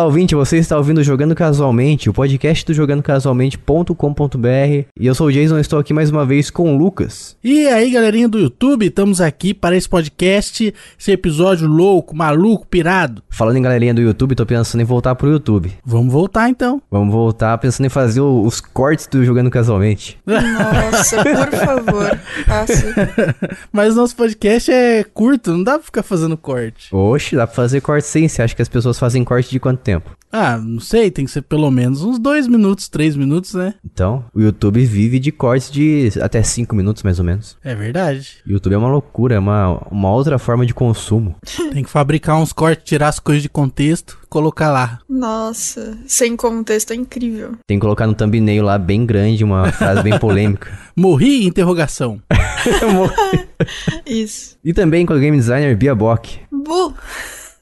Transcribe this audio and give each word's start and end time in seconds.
Olá, 0.00 0.06
ouvinte, 0.06 0.34
você 0.34 0.56
está 0.56 0.78
ouvindo 0.78 1.04
Jogando 1.04 1.34
Casualmente, 1.34 2.08
o 2.08 2.12
podcast 2.14 2.64
do 2.64 2.72
jogandocasualmente.com.br. 2.72 4.86
E 4.98 5.06
eu 5.06 5.14
sou 5.14 5.26
o 5.26 5.30
Jason, 5.30 5.58
estou 5.58 5.78
aqui 5.78 5.92
mais 5.92 6.10
uma 6.10 6.24
vez 6.24 6.48
com 6.50 6.74
o 6.74 6.78
Lucas. 6.78 7.36
E 7.44 7.68
aí, 7.68 7.90
galerinha 7.90 8.26
do 8.26 8.38
YouTube, 8.38 8.86
estamos 8.86 9.20
aqui 9.20 9.52
para 9.52 9.76
esse 9.76 9.86
podcast, 9.86 10.72
esse 10.98 11.12
episódio 11.12 11.68
louco, 11.68 12.16
maluco, 12.16 12.66
pirado. 12.66 13.22
Falando 13.28 13.58
em 13.58 13.62
galerinha 13.62 13.92
do 13.92 14.00
YouTube, 14.00 14.34
tô 14.34 14.46
pensando 14.46 14.80
em 14.80 14.84
voltar 14.84 15.14
pro 15.16 15.28
YouTube. 15.30 15.70
Vamos 15.84 16.10
voltar 16.10 16.48
então. 16.48 16.80
Vamos 16.90 17.12
voltar 17.12 17.58
pensando 17.58 17.84
em 17.84 17.90
fazer 17.90 18.22
o- 18.22 18.42
os 18.46 18.58
cortes 18.58 19.06
do 19.06 19.22
Jogando 19.22 19.50
Casualmente. 19.50 20.16
Nossa, 20.24 21.22
por 21.22 21.50
favor, 21.58 22.18
faça. 22.46 22.94
Mas 23.70 23.94
nosso 23.94 24.16
podcast 24.16 24.72
é 24.72 25.04
curto, 25.04 25.50
não 25.52 25.62
dá 25.62 25.74
pra 25.74 25.82
ficar 25.82 26.02
fazendo 26.02 26.38
corte. 26.38 26.88
Oxe, 26.90 27.36
dá 27.36 27.46
pra 27.46 27.54
fazer 27.54 27.82
corte 27.82 28.06
sim. 28.06 28.26
Você 28.26 28.40
acha 28.40 28.56
que 28.56 28.62
as 28.62 28.68
pessoas 28.68 28.98
fazem 28.98 29.22
corte 29.22 29.50
de 29.50 29.60
quanto 29.60 29.89
tempo? 29.90 30.16
Ah, 30.32 30.56
não 30.56 30.78
sei, 30.78 31.10
tem 31.10 31.24
que 31.24 31.30
ser 31.30 31.42
pelo 31.42 31.70
menos 31.72 32.04
uns 32.04 32.16
dois 32.18 32.46
minutos, 32.46 32.88
três 32.88 33.16
minutos, 33.16 33.54
né? 33.54 33.74
Então, 33.84 34.24
o 34.32 34.40
YouTube 34.40 34.84
vive 34.86 35.18
de 35.18 35.32
cortes 35.32 35.70
de 35.70 36.08
até 36.20 36.40
5 36.40 36.74
minutos, 36.74 37.02
mais 37.02 37.18
ou 37.18 37.24
menos. 37.24 37.56
É 37.64 37.74
verdade. 37.74 38.36
O 38.46 38.52
YouTube 38.52 38.74
é 38.74 38.78
uma 38.78 38.88
loucura, 38.88 39.34
é 39.34 39.38
uma, 39.40 39.82
uma 39.90 40.12
outra 40.12 40.38
forma 40.38 40.64
de 40.64 40.72
consumo. 40.72 41.34
Tem 41.72 41.82
que 41.82 41.90
fabricar 41.90 42.36
uns 42.36 42.52
cortes, 42.52 42.84
tirar 42.84 43.08
as 43.08 43.18
coisas 43.18 43.42
de 43.42 43.48
contexto, 43.48 44.18
colocar 44.28 44.70
lá. 44.70 45.00
Nossa, 45.08 45.98
sem 46.06 46.36
contexto 46.36 46.92
é 46.92 46.94
incrível. 46.96 47.56
Tem 47.66 47.76
que 47.76 47.82
colocar 47.82 48.06
no 48.06 48.14
thumbnail 48.14 48.62
lá 48.62 48.78
bem 48.78 49.04
grande, 49.04 49.42
uma 49.42 49.72
frase 49.72 50.02
bem 50.04 50.16
polêmica. 50.16 50.70
Morri? 50.94 51.44
Interrogação. 51.44 52.22
Isso. 54.06 54.56
e 54.64 54.72
também 54.72 55.04
com 55.04 55.14
o 55.14 55.18
game 55.18 55.36
designer 55.36 55.76
Bia 55.76 55.94
Bock. 55.94 56.38
Bu. 56.52 56.94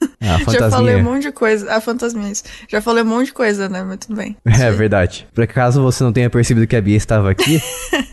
Ah, 0.21 0.35
a 0.35 0.37
Já 0.39 0.45
falei 0.45 0.59
um 0.59 0.69
fantasminha. 0.69 1.03
monte 1.03 1.21
de 1.23 1.31
coisa. 1.31 1.73
Ah, 1.73 1.81
fantasminha, 1.81 2.31
isso. 2.31 2.43
Já 2.67 2.81
falei 2.81 3.03
um 3.03 3.07
monte 3.07 3.27
de 3.27 3.33
coisa, 3.33 3.67
né? 3.69 3.83
Mas 3.83 3.99
tudo 3.99 4.15
bem. 4.17 4.35
É 4.45 4.69
verdade. 4.69 5.25
Por 5.33 5.43
acaso 5.43 5.81
você 5.81 6.03
não 6.03 6.11
tenha 6.13 6.29
percebido 6.29 6.67
que 6.67 6.75
a 6.75 6.81
Bia 6.81 6.95
estava 6.97 7.31
aqui, 7.31 7.61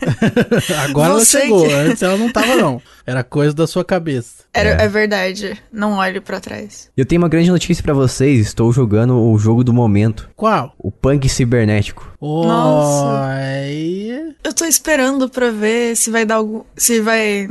Agora 0.83 1.13
Você 1.13 1.37
ela 1.37 1.45
chegou, 1.45 1.67
que- 1.67 1.73
antes 1.73 2.01
ela 2.01 2.17
não 2.17 2.31
tava 2.31 2.55
não. 2.55 2.81
Era 3.05 3.23
coisa 3.23 3.53
da 3.53 3.67
sua 3.67 3.83
cabeça. 3.85 4.43
Era, 4.53 4.81
É. 4.81 4.85
é. 4.85 4.87
verdade. 4.87 5.61
Não 5.71 5.93
olhe 5.93 6.19
pra 6.19 6.39
trás. 6.39 6.89
eu 6.95 7.05
tenho 7.05 7.21
uma 7.21 7.29
grande 7.29 7.51
notícia 7.51 7.83
pra 7.83 7.93
vocês. 7.93 8.39
Estou 8.47 8.71
jogando 8.71 9.17
o 9.19 9.37
jogo 9.37 9.63
do 9.63 9.73
momento, 9.73 10.29
Qual? 10.35 10.73
o 10.79 10.91
Punk 10.91 11.27
Cibernético. 11.29 12.11
Nossa. 12.21 13.27
Oi. 13.37 14.33
Eu 14.43 14.53
tô 14.53 14.65
esperando 14.65 15.29
pra 15.29 15.51
ver 15.51 15.95
se 15.95 16.09
vai 16.09 16.25
dar 16.25 16.35
algum. 16.35 16.63
Se 16.75 16.99
vai 17.01 17.47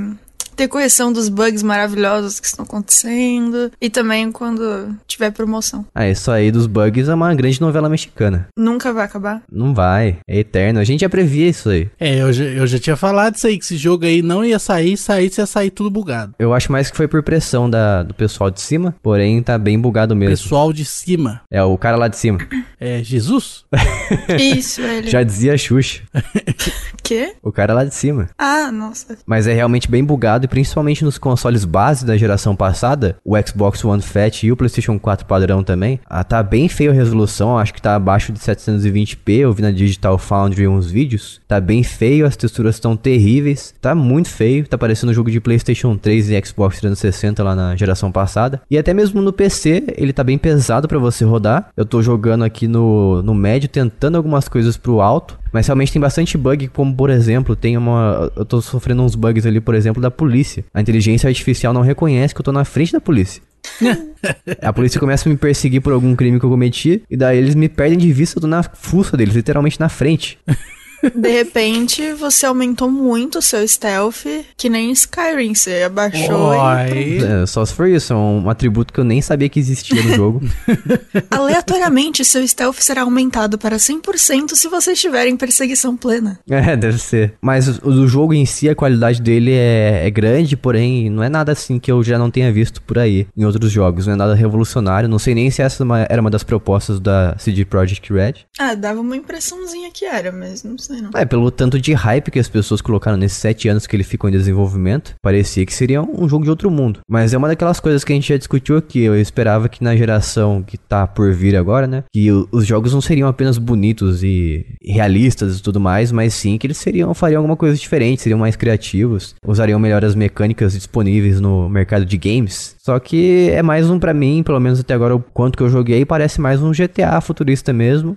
ter 0.57 0.69
correção 0.69 1.13
dos 1.13 1.29
bugs 1.29 1.63
maravilhosos 1.63 2.41
que 2.41 2.47
estão 2.47 2.65
acontecendo. 2.65 3.71
E 3.81 3.91
também 3.91 4.33
quando 4.33 4.95
tiver 5.07 5.31
promoção. 5.31 5.85
Ah, 5.95 6.09
isso 6.09 6.31
aí 6.31 6.51
dos 6.51 6.67
bugs 6.67 7.09
é 7.09 7.15
uma 7.15 7.35
grande 7.35 7.61
novela 7.61 7.89
mexicana. 7.89 8.49
Nunca 8.57 8.93
vai 8.93 9.05
acabar. 9.05 9.43
Não 9.51 9.75
vai, 9.75 10.19
é 10.27 10.39
eterno. 10.39 10.81
A 10.81 10.85
gente 10.85 11.01
já 11.01 11.09
previa 11.09 11.49
isso 11.49 11.69
aí. 11.69 11.91
É, 12.01 12.23
eu 12.23 12.33
já, 12.33 12.45
eu 12.45 12.67
já 12.67 12.79
tinha 12.79 12.97
falado 12.97 13.37
isso 13.37 13.47
aí, 13.47 13.59
que 13.59 13.65
esse 13.65 13.77
jogo 13.77 14.05
aí 14.05 14.23
não 14.23 14.45
ia 14.45 14.59
sair, 14.59 14.97
saísse 14.97 15.41
ia 15.41 15.47
sair 15.47 15.71
tudo 15.71 15.91
bugado. 15.91 16.35
Eu 16.39 16.55
acho 16.55 16.73
mais 16.73 16.91
que 16.91 16.97
foi 16.97 17.07
por 17.07 17.23
pressão 17.23 17.69
da, 17.69 18.03
do 18.03 18.15
pessoal 18.15 18.51
de 18.51 18.61
cima, 18.61 18.95
porém 19.03 19.43
tá 19.43 19.59
bem 19.59 19.79
bugado 19.79 20.17
mesmo. 20.17 20.37
Pessoal 20.37 20.73
de 20.73 20.85
cima. 20.85 21.43
É 21.51 21.63
o 21.63 21.77
cara 21.77 21.97
lá 21.97 22.09
de 22.09 22.17
cima. 22.17 22.39
É 22.79 23.03
Jesus? 23.03 23.65
Isso, 24.39 24.83
velho. 24.83 25.09
Já 25.09 25.23
dizia 25.23 25.57
Xuxa. 25.57 26.03
Quê? 27.03 27.35
O 27.43 27.51
cara 27.51 27.73
lá 27.73 27.85
de 27.85 27.95
cima. 27.95 28.29
Ah, 28.37 28.71
nossa. 28.71 29.17
Mas 29.25 29.47
é 29.47 29.55
realmente 29.55 29.91
bem 29.91 30.05
bugado 30.05 30.46
e 30.47 30.49
principalmente 30.49 31.05
nos 31.05 31.19
consoles 31.19 31.65
base 31.65 32.07
da 32.07 32.17
geração 32.17 32.55
passada, 32.55 33.17
o 33.25 33.35
Xbox 33.37 33.85
One 33.85 34.01
Fat 34.01 34.45
e 34.45 34.53
o 34.53 34.57
PlayStation 34.57 34.97
4 34.97 35.27
padrão 35.27 35.63
também, 35.63 35.99
ah, 36.07 36.23
tá 36.23 36.41
bem 36.43 36.69
feio 36.69 36.93
a 36.93 36.95
resolução, 36.95 37.59
acho 37.59 37.75
que 37.75 37.83
tá 37.83 37.97
abaixo 37.97 38.33
de 38.33 38.39
720p, 38.39 39.41
eu 39.41 39.53
vi 39.53 39.63
na 39.63 39.73
Digital 39.73 40.17
Foundry 40.19 40.69
uns 40.69 40.89
vídeos, 40.89 41.41
tá 41.49 41.61
bem 41.61 41.83
feio, 41.83 42.25
as 42.25 42.37
texturas 42.37 42.77
estão 42.77 42.97
terríveis, 42.97 43.75
tá 43.81 43.95
muito 43.95 44.29
feio, 44.29 44.67
tá 44.67 44.79
parecendo 44.79 45.11
um 45.11 45.15
jogo 45.15 45.31
de 45.31 45.41
PlayStation 45.41 45.97
3 45.97 46.31
e 46.31 46.45
Xbox 46.45 46.79
360 46.79 47.43
lá 47.43 47.57
na 47.57 47.75
geração 47.75 48.13
passada, 48.13 48.63
e 48.71 48.79
até 48.79 48.95
mesmo 48.95 49.21
no 49.21 49.33
PC, 49.33 49.83
ele 49.97 50.13
tá 50.13 50.23
bem 50.23 50.39
pesado 50.39 50.87
pra 50.87 50.99
você 50.99 51.25
rodar, 51.25 51.71
eu 51.77 51.85
tô 51.85 52.01
jogando 52.01 52.45
aqui 52.45 52.69
no, 52.69 53.21
no 53.23 53.35
médio, 53.35 53.69
tentando 53.69 54.17
algumas 54.17 54.49
coisas 54.49 54.77
pro 54.77 55.01
alto, 55.01 55.37
mas 55.53 55.67
realmente 55.67 55.93
tem 55.93 56.01
bastante 56.01 56.37
bug, 56.37 56.69
como 56.69 56.95
por 56.95 57.11
exemplo, 57.11 57.57
tem 57.57 57.77
uma. 57.77 58.31
Eu 58.37 58.45
tô 58.45 58.61
sofrendo 58.61 59.03
uns 59.03 59.15
bugs 59.15 59.47
ali, 59.47 59.61
por 59.61 59.75
exemplo, 59.75 60.01
da 60.01 60.11
polícia. 60.11 60.65
A 60.73 60.81
inteligência 60.81 61.29
artificial 61.29 61.73
não 61.73 61.83
reconhece 61.83 62.35
que 62.35 62.41
eu 62.41 62.45
tô 62.45 62.53
na 62.53 62.65
frente 62.65 62.93
da 62.93 63.01
polícia. 63.01 63.43
a 64.63 64.73
polícia 64.73 65.01
começa 65.01 65.29
a 65.29 65.31
me 65.31 65.37
perseguir 65.37 65.81
por 65.81 65.93
algum 65.93 66.15
crime 66.15 66.39
que 66.39 66.47
eu 66.47 66.51
cometi, 66.51 67.03
e 67.11 67.17
daí 67.17 67.39
eles 67.39 67.55
me 67.55 67.69
perdem 67.69 67.99
de 67.99 68.13
vista, 68.13 68.39
eu 68.39 68.43
tô 68.43 68.47
na 68.47 68.63
fuça 68.63 69.17
deles, 69.17 69.35
literalmente 69.35 69.81
na 69.81 69.89
frente. 69.89 70.39
De 71.15 71.31
repente, 71.31 72.13
você 72.13 72.47
aumentou 72.47 72.91
muito 72.91 73.39
o 73.39 73.43
seu 73.43 73.67
stealth, 73.67 74.25
que 74.57 74.69
nem 74.69 74.91
Skyrim. 74.91 75.55
Você 75.55 75.83
abaixou 75.83 76.55
e. 76.95 77.23
É, 77.25 77.47
só 77.47 77.65
se 77.65 77.75
for 77.75 77.89
isso, 77.89 78.13
é 78.13 78.17
um 78.17 78.49
atributo 78.49 78.93
que 78.93 79.01
eu 79.01 79.05
nem 79.05 79.21
sabia 79.21 79.49
que 79.49 79.59
existia 79.59 80.03
no 80.03 80.15
jogo. 80.15 80.43
aleatoriamente 81.31 82.25
seu 82.25 82.47
stealth 82.47 82.79
será 82.81 83.03
aumentado 83.03 83.59
para 83.59 83.77
100% 83.77 84.55
se 84.55 84.69
você 84.69 84.93
estiver 84.93 85.27
em 85.27 85.37
perseguição 85.37 85.97
plena. 85.97 86.39
É, 86.49 86.77
deve 86.77 86.99
ser. 86.99 87.35
Mas 87.41 87.69
o, 87.79 87.89
o 87.89 88.09
jogo 88.09 88.35
em 88.35 88.47
si, 88.47 88.69
a 88.69 88.75
qualidade 88.75 89.21
dele 89.21 89.53
é, 89.53 90.07
é 90.07 90.11
grande, 90.11 90.57
porém 90.57 91.11
não 91.11 91.23
é 91.23 91.29
nada 91.29 91.53
assim 91.53 91.79
que 91.79 91.91
eu 91.91 92.03
já 92.03 92.19
não 92.19 92.31
tenha 92.31 92.53
visto 92.53 92.83
por 92.83 92.99
aí 92.99 93.27
em 93.37 93.45
outros 93.45 93.71
jogos. 93.71 94.07
Não 94.07 94.15
é 94.15 94.17
nada 94.17 94.35
revolucionário. 94.35 95.09
Não 95.09 95.19
sei 95.19 95.35
nem 95.35 95.51
se 95.51 95.63
essa 95.63 95.85
era 96.09 96.21
uma 96.21 96.31
das 96.31 96.43
propostas 96.43 97.01
da 97.01 97.37
CD 97.39 97.65
Projekt 97.65 98.13
Red. 98.13 98.35
Ah, 98.59 98.75
dava 98.75 99.01
uma 99.01 99.17
impressãozinha 99.17 99.91
que 99.93 100.05
era, 100.05 100.33
mas 100.33 100.63
não 100.63 100.79
sei 100.79 100.96
não. 101.01 101.11
É, 101.15 101.25
pelo 101.25 101.51
tanto 101.51 101.81
de 101.81 101.93
hype 101.93 102.31
que 102.31 102.39
as 102.39 102.49
pessoas 102.49 102.81
colocaram 102.81 103.17
nesses 103.17 103.39
sete 103.39 103.69
anos 103.69 103.87
que 103.87 103.95
ele 103.95 104.05
ficou 104.05 104.29
em 104.29 104.33
desenvolvimento, 104.33 105.15
parecia 105.23 105.65
que 105.65 105.75
seria 105.75 106.03
um 106.03 106.29
jogo 106.29 106.45
de 106.45 106.51
outro 106.51 106.71
mundo. 106.71 107.01
Mas 107.09 107.33
é 107.33 107.39
uma 107.39 107.49
daquelas 107.49 107.81
coisas 107.81 108.05
que 108.05 108.13
a 108.13 108.17
gente 108.17 108.29
já 108.29 108.37
discutiu 108.37 108.77
aqui. 108.77 109.01
Eu 109.01 109.19
esperava 109.21 109.69
que 109.69 109.83
na 109.83 109.97
geração 109.97 110.63
que 110.63 110.77
tá 110.77 111.07
por 111.07 111.33
vir 111.33 111.57
agora, 111.57 111.87
né, 111.87 112.05
que 112.13 112.31
os 112.51 112.67
jogos 112.67 112.93
não 112.93 113.01
seriam 113.01 113.29
apenas 113.29 113.59
bonitos 113.59 114.23
e 114.23 114.67
realistas 114.83 115.59
e 115.59 115.63
tudo 115.63 115.81
mais, 115.81 116.13
mas 116.13 116.35
sim 116.35 116.59
que 116.59 116.67
eles 116.67 116.77
seriam, 116.77 117.15
fariam 117.15 117.41
alguma 117.41 117.57
coisa 117.57 117.77
diferente, 117.77 118.23
seriam 118.23 118.39
mais 118.39 118.57
criativos, 118.57 119.35
usariam 119.47 119.79
melhor 119.79 120.05
as 120.05 120.15
mecânicas 120.15 120.73
disponíveis 120.73 121.41
no 121.41 121.69
mercado 121.69 122.05
de 122.05 122.17
games. 122.17 122.77
Só 122.83 122.99
que 122.99 123.51
é 123.51 123.63
mais 123.63 123.91
um 123.91 123.99
pra 123.99 124.15
mim, 124.15 124.43
pelo 124.43 124.61
menos 124.61 124.81
até 124.81 124.95
agora 124.95 125.15
o 125.15 125.21
quanto 125.21 125.57
que 125.57 125.63
eu 125.63 125.69
joguei, 125.69 126.05
parece 126.05 126.41
mais 126.41 126.63
um 126.63 126.71
GTA 126.71 127.21
futurista 127.21 127.73
mesmo. 127.73 128.17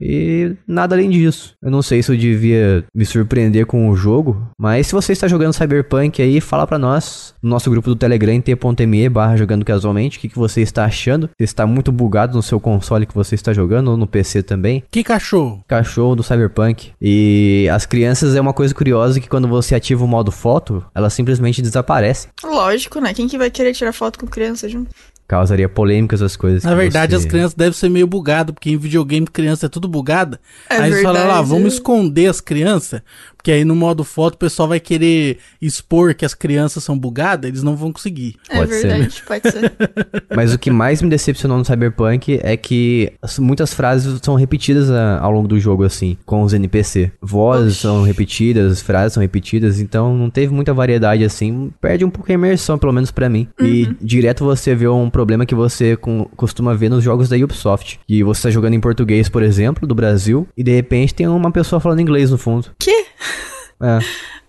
E 0.00 0.54
nada 0.66 0.94
além 0.94 1.10
disso. 1.10 1.54
Eu 1.62 1.70
não 1.70 1.82
sei 1.82 2.02
se 2.02 2.10
eu 2.10 2.16
devia 2.16 2.84
me 2.94 3.04
surpreender 3.04 3.66
com 3.66 3.88
o 3.88 3.96
jogo, 3.96 4.46
mas 4.58 4.86
se 4.86 4.92
você 4.92 5.12
está 5.12 5.28
jogando 5.28 5.52
Cyberpunk 5.52 6.20
aí, 6.20 6.40
fala 6.40 6.66
pra 6.66 6.78
nós 6.78 7.34
no 7.42 7.50
nosso 7.50 7.70
grupo 7.70 7.88
do 7.88 7.96
Telegram 7.96 8.40
t.me 8.40 9.08
barra 9.08 9.36
jogando 9.36 9.64
casualmente 9.64 10.18
o 10.18 10.20
que, 10.20 10.28
que 10.28 10.38
você 10.38 10.60
está 10.60 10.84
achando. 10.84 11.28
Se 11.38 11.44
está 11.44 11.66
muito 11.66 11.92
bugado 11.92 12.36
no 12.36 12.42
seu 12.42 12.58
console 12.60 13.06
que 13.06 13.14
você 13.14 13.34
está 13.34 13.52
jogando 13.52 13.88
ou 13.88 13.96
no 13.96 14.06
PC 14.06 14.42
também. 14.42 14.82
Que 14.90 15.02
cachorro? 15.02 15.62
Cachorro 15.66 16.16
do 16.16 16.22
Cyberpunk. 16.22 16.92
E 17.00 17.68
as 17.72 17.86
crianças 17.86 18.34
é 18.34 18.40
uma 18.40 18.52
coisa 18.52 18.74
curiosa 18.74 19.20
que 19.20 19.28
quando 19.28 19.48
você 19.48 19.74
ativa 19.74 20.04
o 20.04 20.08
modo 20.08 20.30
foto, 20.30 20.84
elas 20.94 21.12
simplesmente 21.12 21.62
desaparecem. 21.62 22.30
Lógico, 22.42 23.00
né? 23.00 23.14
Quem 23.14 23.28
que 23.28 23.38
vai 23.38 23.50
querer 23.50 23.72
tirar 23.72 23.92
foto 23.92 24.18
com 24.18 24.26
criança 24.26 24.68
junto? 24.68 24.90
Causaria 25.26 25.68
polêmicas 25.68 26.20
as 26.20 26.36
coisas. 26.36 26.64
Na 26.64 26.70
que 26.70 26.76
verdade, 26.76 27.12
você- 27.12 27.16
as 27.18 27.24
crianças 27.24 27.54
devem 27.54 27.72
ser 27.72 27.88
meio 27.88 28.06
bugadas, 28.06 28.54
porque 28.54 28.70
em 28.70 28.76
videogame 28.76 29.26
criança 29.26 29.66
é 29.66 29.68
tudo 29.70 29.88
bugada. 29.88 30.38
É 30.68 30.76
aí 30.76 30.90
eles 30.92 31.02
falam 31.02 31.22
lá, 31.22 31.28
verdade. 31.28 31.48
vamos 31.48 31.72
esconder 31.74 32.26
as 32.26 32.40
crianças, 32.42 33.00
porque 33.44 33.52
aí 33.52 33.62
no 33.62 33.76
modo 33.76 34.02
foto 34.04 34.36
o 34.36 34.38
pessoal 34.38 34.66
vai 34.66 34.80
querer 34.80 35.36
expor 35.60 36.14
que 36.14 36.24
as 36.24 36.32
crianças 36.32 36.82
são 36.82 36.98
bugadas, 36.98 37.46
eles 37.46 37.62
não 37.62 37.76
vão 37.76 37.92
conseguir. 37.92 38.36
É 38.48 38.56
Pode 38.56 38.72
ser. 38.74 38.88
verdade, 38.88 39.22
pode 39.26 39.50
ser. 39.50 39.72
Mas 40.34 40.54
o 40.54 40.58
que 40.58 40.70
mais 40.70 41.02
me 41.02 41.10
decepcionou 41.10 41.58
no 41.58 41.64
Cyberpunk 41.64 42.40
é 42.42 42.56
que 42.56 43.12
as- 43.20 43.38
muitas 43.38 43.74
frases 43.74 44.18
são 44.22 44.34
repetidas 44.34 44.90
ah, 44.90 45.18
ao 45.20 45.30
longo 45.30 45.46
do 45.46 45.60
jogo, 45.60 45.84
assim, 45.84 46.16
com 46.24 46.40
os 46.40 46.54
NPC. 46.54 47.12
Vozes 47.20 47.72
Oxi. 47.74 47.82
são 47.82 48.02
repetidas, 48.02 48.80
frases 48.80 49.12
são 49.12 49.20
repetidas, 49.20 49.78
então 49.78 50.16
não 50.16 50.30
teve 50.30 50.50
muita 50.54 50.72
variedade, 50.72 51.22
assim. 51.22 51.70
Perde 51.82 52.02
um 52.02 52.08
pouco 52.10 52.32
a 52.32 52.34
imersão, 52.34 52.78
pelo 52.78 52.94
menos 52.94 53.10
pra 53.10 53.28
mim. 53.28 53.46
E 53.60 53.94
direto 54.00 54.42
você 54.42 54.74
vê 54.74 54.88
um 54.88 55.10
problema 55.10 55.44
que 55.44 55.54
você 55.54 55.98
com- 55.98 56.24
costuma 56.34 56.72
ver 56.72 56.88
nos 56.88 57.04
jogos 57.04 57.28
da 57.28 57.36
Ubisoft. 57.36 58.00
Que 58.08 58.24
você 58.24 58.44
tá 58.44 58.50
jogando 58.50 58.72
em 58.72 58.80
português, 58.80 59.28
por 59.28 59.42
exemplo, 59.42 59.86
do 59.86 59.94
Brasil, 59.94 60.48
e 60.56 60.64
de 60.64 60.72
repente 60.74 61.12
tem 61.14 61.28
uma 61.28 61.52
pessoa 61.52 61.78
falando 61.78 62.00
inglês 62.00 62.30
no 62.30 62.38
fundo. 62.38 62.68
que? 62.78 63.04
É, 63.84 63.98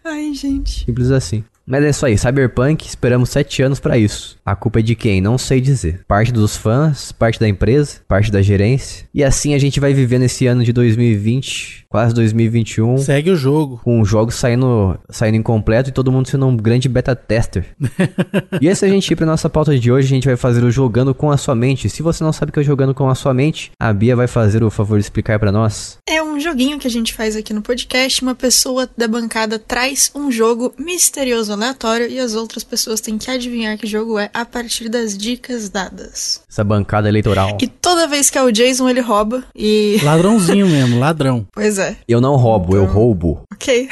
Ai, 0.04 0.34
gente. 0.34 0.86
simples 0.86 1.12
assim. 1.12 1.44
Mas 1.66 1.84
é 1.84 1.90
isso 1.90 2.06
aí, 2.06 2.18
Cyberpunk, 2.18 2.86
esperamos 2.88 3.30
sete 3.30 3.62
anos 3.62 3.80
pra 3.80 3.98
isso. 3.98 4.35
A 4.46 4.56
culpa 4.56 4.78
é 4.78 4.84
de 4.84 4.94
quem? 4.94 5.20
Não 5.20 5.40
sei 5.40 5.60
dizer. 5.60 6.06
Parte 6.08 6.32
dos 6.32 6.56
fãs, 6.56 7.12
parte 7.12 7.40
da 7.40 7.50
empresa, 7.50 8.02
parte 8.08 8.32
da 8.32 8.44
gerência. 8.44 9.08
E 9.12 9.24
assim 9.24 9.56
a 9.56 9.58
gente 9.58 9.80
vai 9.80 9.92
vivendo 9.92 10.22
esse 10.22 10.46
ano 10.46 10.64
de 10.64 10.72
2020, 10.72 11.88
quase 11.90 12.14
2021. 12.14 13.00
Segue 13.00 13.32
o 13.32 13.36
jogo. 13.36 13.82
Com 13.84 14.00
os 14.02 14.08
jogos 14.08 14.36
saindo, 14.36 15.00
saindo 15.10 15.38
incompleto 15.38 15.90
e 15.90 15.92
todo 15.92 16.12
mundo 16.12 16.28
sendo 16.28 16.46
um 16.46 16.56
grande 16.56 16.88
beta 16.88 17.16
tester. 17.16 17.76
e 18.62 18.70
antes 18.70 18.82
da 18.82 18.88
gente 18.88 19.10
ir 19.10 19.16
pra 19.16 19.26
nossa 19.26 19.50
pauta 19.50 19.80
de 19.80 19.92
hoje, 19.92 20.06
a 20.06 20.10
gente 20.10 20.28
vai 20.28 20.38
fazer 20.38 20.64
o 20.64 20.70
Jogando 20.70 21.16
com 21.16 21.32
a 21.32 21.38
Sua 21.38 21.56
Mente. 21.56 21.90
Se 21.90 22.04
você 22.04 22.24
não 22.24 22.32
sabe 22.32 22.52
o 22.52 22.54
que 22.54 22.60
é 22.60 22.62
o 22.62 22.66
Jogando 22.66 22.94
com 22.94 23.10
a 23.10 23.16
Sua 23.16 23.34
Mente, 23.34 23.72
a 23.80 23.92
Bia 23.92 24.16
vai 24.16 24.28
fazer 24.28 24.64
o 24.64 24.70
favor 24.70 25.00
de 25.00 25.06
explicar 25.06 25.40
para 25.40 25.52
nós. 25.52 25.98
É 26.08 26.22
um 26.22 26.40
joguinho 26.40 26.78
que 26.78 26.86
a 26.86 26.92
gente 26.92 27.16
faz 27.16 27.36
aqui 27.36 27.52
no 27.52 27.64
podcast. 27.64 28.22
Uma 28.22 28.36
pessoa 28.36 28.88
da 28.96 29.08
bancada 29.08 29.58
traz 29.58 30.12
um 30.14 30.32
jogo 30.32 30.72
misterioso 30.78 31.52
aleatório 31.52 32.08
e 32.08 32.20
as 32.20 32.36
outras 32.36 32.64
pessoas 32.64 33.02
têm 33.02 33.18
que 33.18 33.32
adivinhar 33.32 33.76
que 33.76 33.88
jogo 33.88 34.20
é 34.20 34.30
a 34.36 34.44
partir 34.44 34.90
das 34.90 35.18
dicas 35.18 35.70
dadas. 35.70 36.42
Essa 36.50 36.62
bancada 36.62 37.08
eleitoral. 37.08 37.58
E 37.62 37.68
toda 37.68 38.06
vez 38.06 38.30
que 38.30 38.38
é 38.38 38.44
o 38.44 38.52
Jason, 38.52 38.90
ele 38.90 39.00
rouba 39.00 39.46
e. 39.56 39.98
Ladrãozinho 40.04 40.68
mesmo, 40.68 41.00
ladrão. 41.00 41.48
Pois 41.54 41.80
é. 41.80 41.96
Eu 42.06 42.20
não 42.20 42.36
roubo, 42.36 42.76
eu 42.76 42.84
roubo. 42.84 43.44
Ok. 43.54 43.88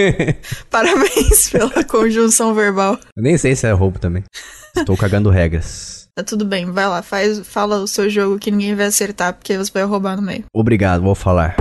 Parabéns 0.70 1.50
pela 1.50 1.84
conjunção 1.84 2.54
verbal. 2.54 2.98
Eu 3.14 3.22
nem 3.22 3.36
sei 3.36 3.54
se 3.54 3.66
é 3.66 3.72
roubo 3.72 3.98
também. 3.98 4.24
Estou 4.74 4.96
cagando 4.96 5.28
regras. 5.28 6.08
Tá 6.14 6.24
tudo 6.24 6.44
bem, 6.44 6.70
vai 6.70 6.88
lá, 6.88 7.02
faz, 7.02 7.40
fala 7.46 7.76
o 7.78 7.86
seu 7.86 8.10
jogo 8.10 8.38
que 8.38 8.50
ninguém 8.50 8.74
vai 8.74 8.86
acertar, 8.86 9.34
porque 9.34 9.56
você 9.56 9.70
vai 9.72 9.84
roubar 9.84 10.16
no 10.16 10.22
meio. 10.22 10.44
Obrigado, 10.54 11.02
vou 11.02 11.14
falar. 11.14 11.56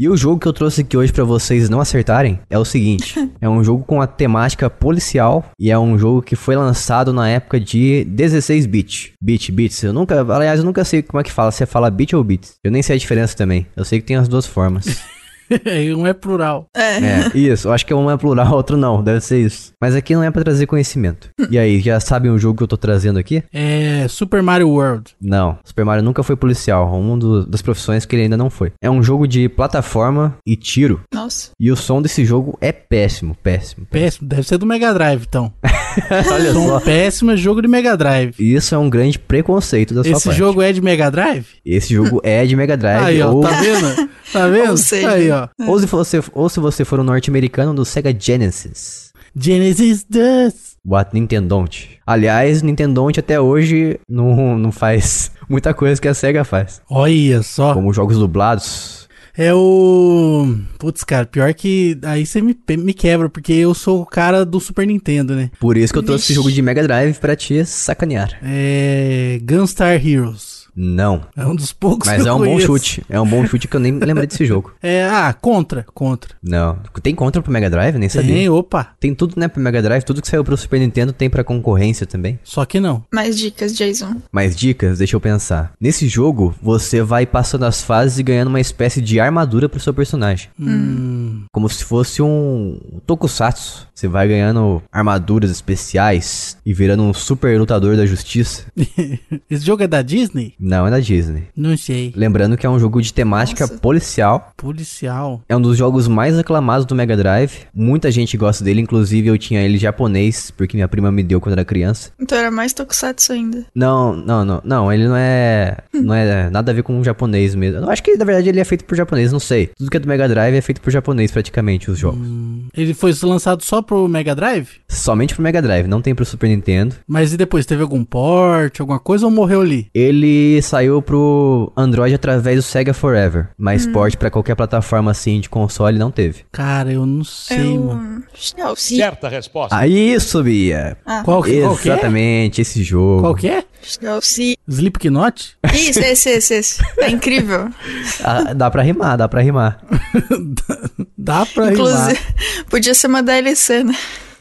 E 0.00 0.08
o 0.08 0.16
jogo 0.16 0.40
que 0.40 0.48
eu 0.48 0.52
trouxe 0.54 0.80
aqui 0.80 0.96
hoje 0.96 1.12
pra 1.12 1.24
vocês 1.24 1.68
não 1.68 1.78
acertarem 1.78 2.40
é 2.48 2.58
o 2.58 2.64
seguinte: 2.64 3.16
é 3.38 3.46
um 3.46 3.62
jogo 3.62 3.84
com 3.84 4.00
a 4.00 4.06
temática 4.06 4.70
policial 4.70 5.44
e 5.58 5.70
é 5.70 5.78
um 5.78 5.98
jogo 5.98 6.22
que 6.22 6.34
foi 6.34 6.56
lançado 6.56 7.12
na 7.12 7.28
época 7.28 7.60
de 7.60 8.04
16 8.04 8.64
bit. 8.64 9.12
Bit, 9.20 9.52
bits. 9.52 9.82
Eu 9.82 9.92
nunca, 9.92 10.22
aliás, 10.34 10.60
eu 10.60 10.64
nunca 10.64 10.86
sei 10.86 11.02
como 11.02 11.20
é 11.20 11.22
que 11.22 11.30
fala, 11.30 11.50
se 11.50 11.66
fala 11.66 11.90
bit 11.90 12.16
ou 12.16 12.24
bits. 12.24 12.54
Eu 12.64 12.70
nem 12.70 12.80
sei 12.80 12.96
a 12.96 12.98
diferença 12.98 13.36
também. 13.36 13.66
Eu 13.76 13.84
sei 13.84 14.00
que 14.00 14.06
tem 14.06 14.16
as 14.16 14.26
duas 14.26 14.46
formas. 14.46 14.86
um 15.96 16.06
é 16.06 16.12
plural. 16.12 16.66
É. 16.74 16.98
É, 16.98 17.30
isso. 17.34 17.68
Eu 17.68 17.72
acho 17.72 17.84
que 17.86 17.92
um 17.94 18.10
é 18.10 18.16
plural, 18.16 18.52
outro 18.54 18.76
não. 18.76 19.02
Deve 19.02 19.20
ser 19.20 19.40
isso. 19.40 19.72
Mas 19.80 19.94
aqui 19.94 20.14
não 20.14 20.22
é 20.22 20.30
pra 20.30 20.42
trazer 20.44 20.66
conhecimento. 20.66 21.28
E 21.50 21.58
aí, 21.58 21.80
já 21.80 21.98
sabem 22.00 22.30
o 22.30 22.38
jogo 22.38 22.58
que 22.58 22.62
eu 22.62 22.68
tô 22.68 22.76
trazendo 22.76 23.18
aqui? 23.18 23.42
É 23.52 24.06
Super 24.08 24.42
Mario 24.42 24.68
World. 24.70 25.12
Não. 25.20 25.58
Super 25.64 25.84
Mario 25.84 26.02
nunca 26.04 26.22
foi 26.22 26.36
policial. 26.36 26.88
É 26.88 26.96
uma 26.96 27.16
do, 27.16 27.46
das 27.46 27.62
profissões 27.62 28.04
que 28.04 28.14
ele 28.14 28.24
ainda 28.24 28.36
não 28.36 28.50
foi. 28.50 28.72
É 28.82 28.90
um 28.90 29.02
jogo 29.02 29.26
de 29.26 29.48
plataforma 29.48 30.36
e 30.46 30.56
tiro. 30.56 31.00
Nossa. 31.12 31.50
E 31.58 31.70
o 31.70 31.76
som 31.76 32.00
desse 32.02 32.24
jogo 32.24 32.56
é 32.60 32.72
péssimo, 32.72 33.36
péssimo. 33.42 33.86
Péssimo. 33.90 34.28
Deve 34.28 34.42
ser 34.42 34.58
do 34.58 34.66
Mega 34.66 34.92
Drive, 34.92 35.24
então. 35.28 35.52
Olha 36.32 36.52
Som 36.52 36.68
só. 36.68 36.80
péssimo 36.80 37.30
é 37.32 37.36
jogo 37.36 37.60
de 37.62 37.68
Mega 37.68 37.96
Drive. 37.96 38.34
Isso 38.38 38.74
é 38.74 38.78
um 38.78 38.88
grande 38.88 39.18
preconceito 39.18 39.92
da 39.94 40.02
sua 40.04 40.12
Esse 40.12 40.24
parte. 40.26 40.38
jogo 40.38 40.62
é 40.62 40.72
de 40.72 40.80
Mega 40.80 41.10
Drive? 41.10 41.46
Esse 41.64 41.94
jogo 41.94 42.20
é 42.22 42.44
de 42.46 42.54
Mega 42.56 42.76
Drive. 42.76 43.04
Aí, 43.04 43.22
ó, 43.22 43.30
ou, 43.32 43.40
tá 43.42 43.50
vendo? 43.60 44.08
Tá 44.32 44.46
vendo? 44.48 44.70
Ou 44.70 44.76
seja- 44.76 45.10
Aí, 45.10 45.30
ó. 45.30 45.39
Ou 45.66 45.78
se 45.78 45.86
você, 45.86 46.20
ou 46.32 46.48
se 46.48 46.60
você 46.60 46.84
for 46.84 47.00
um 47.00 47.04
norte-americano 47.04 47.74
do 47.74 47.84
Sega 47.84 48.14
Genesis. 48.18 49.12
Genesis 49.34 50.04
Dust. 50.08 50.70
What 50.84 51.10
Nintendonte. 51.14 51.98
Aliás, 52.06 52.62
Nintendonte 52.62 53.20
até 53.20 53.40
hoje 53.40 54.00
não, 54.08 54.58
não 54.58 54.72
faz 54.72 55.30
muita 55.48 55.72
coisa 55.74 56.00
que 56.00 56.08
a 56.08 56.14
SEGA 56.14 56.42
faz. 56.42 56.80
Olha 56.90 57.42
só. 57.42 57.74
Como 57.74 57.92
jogos 57.92 58.18
dublados. 58.18 59.08
É 59.36 59.54
o. 59.54 60.54
Putz, 60.78 61.04
cara, 61.04 61.24
pior 61.24 61.54
que. 61.54 61.96
Aí 62.02 62.26
você 62.26 62.42
me, 62.42 62.56
me 62.76 62.92
quebra, 62.92 63.28
porque 63.28 63.52
eu 63.52 63.72
sou 63.74 64.02
o 64.02 64.06
cara 64.06 64.44
do 64.44 64.58
Super 64.58 64.86
Nintendo, 64.86 65.34
né? 65.36 65.50
Por 65.60 65.76
isso 65.76 65.92
que 65.92 65.98
eu 65.98 66.02
trouxe 66.02 66.24
esse 66.24 66.32
Vixe. 66.32 66.42
jogo 66.42 66.52
de 66.52 66.60
Mega 66.60 66.82
Drive 66.82 67.18
pra 67.18 67.36
te 67.36 67.64
sacanear. 67.64 68.38
É. 68.42 69.38
Gunstar 69.42 70.04
Heroes. 70.04 70.59
Não. 70.82 71.20
É 71.36 71.44
um 71.44 71.54
dos 71.54 71.74
poucos 71.74 72.08
Mas 72.08 72.22
que 72.22 72.28
é 72.28 72.32
um 72.32 72.38
bom 72.38 72.44
conheço. 72.44 72.66
chute. 72.66 73.04
É 73.06 73.20
um 73.20 73.26
bom 73.28 73.46
chute 73.46 73.68
que 73.68 73.76
eu 73.76 73.80
nem 73.80 73.92
lembrei 73.98 74.26
desse 74.26 74.46
jogo. 74.46 74.72
É, 74.82 75.04
ah, 75.04 75.32
contra, 75.32 75.84
contra. 75.94 76.34
Não. 76.42 76.78
Tem 77.02 77.14
contra 77.14 77.42
pro 77.42 77.52
Mega 77.52 77.68
Drive? 77.68 77.98
Nem 77.98 78.08
sabia. 78.08 78.34
Tem, 78.34 78.48
opa. 78.48 78.92
Tem 78.98 79.14
tudo, 79.14 79.34
né, 79.36 79.46
pro 79.46 79.60
Mega 79.60 79.82
Drive. 79.82 80.04
Tudo 80.04 80.22
que 80.22 80.28
saiu 80.28 80.42
pro 80.42 80.56
Super 80.56 80.80
Nintendo 80.80 81.12
tem 81.12 81.28
pra 81.28 81.44
concorrência 81.44 82.06
também. 82.06 82.38
Só 82.42 82.64
que 82.64 82.80
não. 82.80 83.04
Mais 83.12 83.36
dicas, 83.36 83.76
Jason. 83.76 84.16
Mais 84.32 84.56
dicas? 84.56 84.98
Deixa 84.98 85.14
eu 85.14 85.20
pensar. 85.20 85.72
Nesse 85.78 86.08
jogo, 86.08 86.54
você 86.62 87.02
vai 87.02 87.26
passando 87.26 87.66
as 87.66 87.82
fases 87.82 88.18
e 88.18 88.22
ganhando 88.22 88.48
uma 88.48 88.60
espécie 88.60 89.02
de 89.02 89.20
armadura 89.20 89.68
pro 89.68 89.78
seu 89.78 89.92
personagem. 89.92 90.48
Hum. 90.58 91.44
Como 91.52 91.68
se 91.68 91.84
fosse 91.84 92.22
um 92.22 92.80
tokusatsu. 93.06 93.86
Você 93.94 94.08
vai 94.08 94.26
ganhando 94.26 94.82
armaduras 94.90 95.50
especiais 95.50 96.56
e 96.64 96.72
virando 96.72 97.02
um 97.02 97.12
super 97.12 97.58
lutador 97.58 97.96
da 97.98 98.06
justiça. 98.06 98.64
Esse 99.50 99.64
jogo 99.64 99.82
é 99.82 99.86
da 99.86 100.00
Disney? 100.00 100.54
Não, 100.58 100.69
é 100.74 100.90
da 100.90 101.00
Disney. 101.00 101.44
Não 101.56 101.76
sei. 101.76 102.12
Lembrando 102.16 102.56
que 102.56 102.66
é 102.66 102.70
um 102.70 102.78
jogo 102.78 103.00
de 103.00 103.12
temática 103.12 103.66
Nossa. 103.66 103.78
policial. 103.78 104.52
Policial. 104.56 105.42
É 105.48 105.56
um 105.56 105.60
dos 105.60 105.76
jogos 105.76 106.08
mais 106.08 106.38
aclamados 106.38 106.86
do 106.86 106.94
Mega 106.94 107.16
Drive. 107.16 107.66
Muita 107.74 108.10
gente 108.10 108.36
gosta 108.36 108.64
dele, 108.64 108.80
inclusive 108.80 109.28
eu 109.28 109.38
tinha 109.38 109.60
ele 109.60 109.78
japonês, 109.78 110.50
porque 110.50 110.76
minha 110.76 110.88
prima 110.88 111.10
me 111.10 111.22
deu 111.22 111.40
quando 111.40 111.52
era 111.52 111.64
criança. 111.64 112.10
Então 112.18 112.38
era 112.38 112.50
mais 112.50 112.72
tokusatsu 112.72 113.32
ainda. 113.32 113.64
Não, 113.74 114.14
não, 114.14 114.44
não, 114.44 114.60
não, 114.64 114.92
ele 114.92 115.06
não 115.06 115.16
é, 115.16 115.78
não 115.92 116.14
é 116.14 116.50
nada 116.50 116.70
a 116.70 116.74
ver 116.74 116.82
com 116.82 116.98
o 116.98 117.04
japonês 117.04 117.54
mesmo. 117.54 117.80
Eu 117.80 117.90
acho 117.90 118.02
que 118.02 118.16
na 118.16 118.24
verdade 118.24 118.48
ele 118.48 118.60
é 118.60 118.64
feito 118.64 118.84
por 118.84 118.96
japonês, 118.96 119.32
não 119.32 119.40
sei. 119.40 119.70
Tudo 119.76 119.90
que 119.90 119.96
é 119.96 120.00
do 120.00 120.08
Mega 120.08 120.28
Drive 120.28 120.54
é 120.54 120.60
feito 120.60 120.80
por 120.80 120.90
japonês 120.90 121.30
praticamente 121.30 121.90
os 121.90 121.98
jogos. 121.98 122.26
Ele 122.74 122.94
foi 122.94 123.12
lançado 123.22 123.64
só 123.64 123.82
pro 123.82 124.08
Mega 124.08 124.34
Drive? 124.34 124.68
Somente 124.88 125.34
pro 125.34 125.42
Mega 125.42 125.60
Drive, 125.60 125.86
não 125.86 126.00
tem 126.00 126.14
pro 126.14 126.24
Super 126.24 126.48
Nintendo. 126.48 126.94
Mas 127.06 127.32
e 127.32 127.36
depois, 127.36 127.66
teve 127.66 127.82
algum 127.82 128.04
port, 128.04 128.80
alguma 128.80 128.98
coisa 128.98 129.24
ou 129.24 129.30
morreu 129.30 129.60
ali? 129.60 129.88
Ele 129.94 130.49
saiu 130.62 131.00
pro 131.02 131.72
Android 131.76 132.14
através 132.14 132.56
do 132.56 132.62
Sega 132.62 132.92
Forever, 132.94 133.48
mas 133.58 133.86
port 133.86 134.16
pra 134.16 134.30
qualquer 134.30 134.54
plataforma 134.54 135.10
assim 135.10 135.40
de 135.40 135.48
console 135.48 135.98
não 135.98 136.10
teve. 136.10 136.44
Cara, 136.52 136.92
eu 136.92 137.04
não 137.04 137.20
É 137.22 137.24
sei, 137.24 137.76
o... 137.78 137.84
mano. 137.86 138.22
Não, 138.56 138.74
sim. 138.76 138.96
Certa 138.96 139.28
resposta. 139.28 139.76
Aí, 139.76 140.16
Bia! 140.44 140.96
Ah, 141.04 141.22
Qual 141.24 141.42
que, 141.42 141.60
qual 141.60 141.76
que 141.76 141.88
é? 141.90 141.92
Exatamente, 141.92 142.60
esse 142.60 142.82
jogo. 142.82 143.22
Qual 143.22 143.34
que 143.34 143.48
é? 143.48 143.64
não, 144.02 144.20
sim. 144.20 144.54
Slipknot? 144.68 145.56
Isso, 145.72 146.00
esse, 146.00 146.28
esse, 146.30 146.54
esse. 146.54 146.82
É 146.98 147.10
incrível. 147.10 147.68
Ah, 148.22 148.52
dá 148.54 148.70
pra 148.70 148.82
rimar, 148.82 149.16
dá 149.16 149.28
pra 149.28 149.40
rimar. 149.40 149.80
Dá 151.16 151.44
pra 151.46 151.72
Inclusive, 151.72 152.12
rimar. 152.14 152.64
podia 152.70 152.94
ser 152.94 153.06
uma 153.06 153.22
DLC, 153.22 153.84
né? 153.84 153.94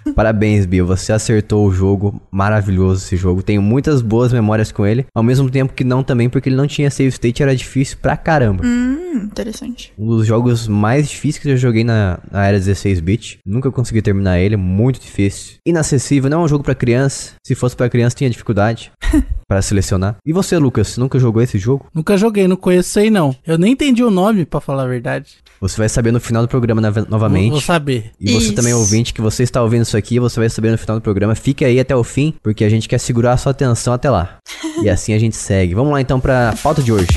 Parabéns, 0.15 0.65
Bia. 0.65 0.83
Você 0.83 1.11
acertou 1.11 1.65
o 1.67 1.71
jogo. 1.71 2.21
Maravilhoso 2.31 3.03
esse 3.05 3.15
jogo. 3.15 3.41
Tenho 3.43 3.61
muitas 3.61 4.01
boas 4.01 4.31
memórias 4.33 4.71
com 4.71 4.85
ele. 4.85 5.05
Ao 5.13 5.23
mesmo 5.23 5.49
tempo 5.49 5.73
que 5.73 5.83
não 5.83 6.03
também, 6.03 6.29
porque 6.29 6.49
ele 6.49 6.55
não 6.55 6.67
tinha 6.67 6.89
save 6.89 7.09
state, 7.09 7.43
era 7.43 7.55
difícil 7.55 7.97
pra 8.01 8.15
caramba. 8.17 8.63
Hum, 8.65 9.21
interessante. 9.23 9.93
Um 9.97 10.07
dos 10.07 10.25
jogos 10.27 10.67
mais 10.67 11.09
difíceis 11.09 11.41
que 11.43 11.49
eu 11.49 11.57
joguei 11.57 11.83
na, 11.83 12.19
na 12.31 12.45
era 12.47 12.59
16-bit. 12.59 13.39
Nunca 13.45 13.71
consegui 13.71 14.01
terminar 14.01 14.39
ele, 14.39 14.55
é 14.55 14.57
muito 14.57 14.99
difícil. 14.99 15.55
Inacessível, 15.65 16.29
não 16.29 16.41
é 16.41 16.43
um 16.45 16.47
jogo 16.47 16.63
pra 16.63 16.75
criança. 16.75 17.33
Se 17.45 17.55
fosse 17.55 17.75
pra 17.75 17.89
criança, 17.89 18.15
tinha 18.15 18.29
dificuldade 18.29 18.91
para 19.47 19.61
selecionar. 19.61 20.17
E 20.25 20.31
você, 20.33 20.57
Lucas, 20.57 20.97
nunca 20.97 21.19
jogou 21.19 21.41
esse 21.41 21.57
jogo? 21.57 21.87
Nunca 21.93 22.17
joguei, 22.17 22.47
não 22.47 22.55
conheço 22.55 22.99
aí 22.99 23.09
não. 23.09 23.35
Eu 23.45 23.57
nem 23.57 23.73
entendi 23.73 24.03
o 24.03 24.11
nome, 24.11 24.45
pra 24.45 24.61
falar 24.61 24.83
a 24.83 24.87
verdade. 24.87 25.37
Você 25.61 25.77
vai 25.77 25.89
saber 25.89 26.11
no 26.11 26.19
final 26.19 26.41
do 26.43 26.47
programa 26.47 26.79
nova- 26.81 27.01
Vou, 27.01 27.09
novamente. 27.09 27.51
vou 27.51 27.61
saber. 27.61 28.11
E 28.19 28.31
você 28.31 28.45
Isso. 28.47 28.53
também, 28.55 28.73
ouvinte, 28.73 29.13
que 29.13 29.21
você 29.21 29.43
está 29.43 29.61
ouvindo 29.61 29.83
isso 29.89 29.97
aqui, 29.97 30.19
você 30.19 30.39
vai 30.39 30.49
saber 30.49 30.71
no 30.71 30.77
final 30.77 30.97
do 30.97 31.01
programa. 31.01 31.35
Fique 31.35 31.65
aí 31.65 31.79
até 31.79 31.95
o 31.95 32.03
fim, 32.03 32.33
porque 32.41 32.63
a 32.63 32.69
gente 32.69 32.87
quer 32.87 32.99
segurar 32.99 33.33
a 33.33 33.37
sua 33.37 33.51
atenção 33.51 33.93
até 33.93 34.09
lá. 34.09 34.37
e 34.83 34.89
assim 34.89 35.13
a 35.13 35.19
gente 35.19 35.35
segue. 35.35 35.73
Vamos 35.73 35.91
lá 35.91 36.01
então 36.01 36.19
pra 36.19 36.53
pauta 36.63 36.81
de 36.81 36.91
hoje. 36.91 37.07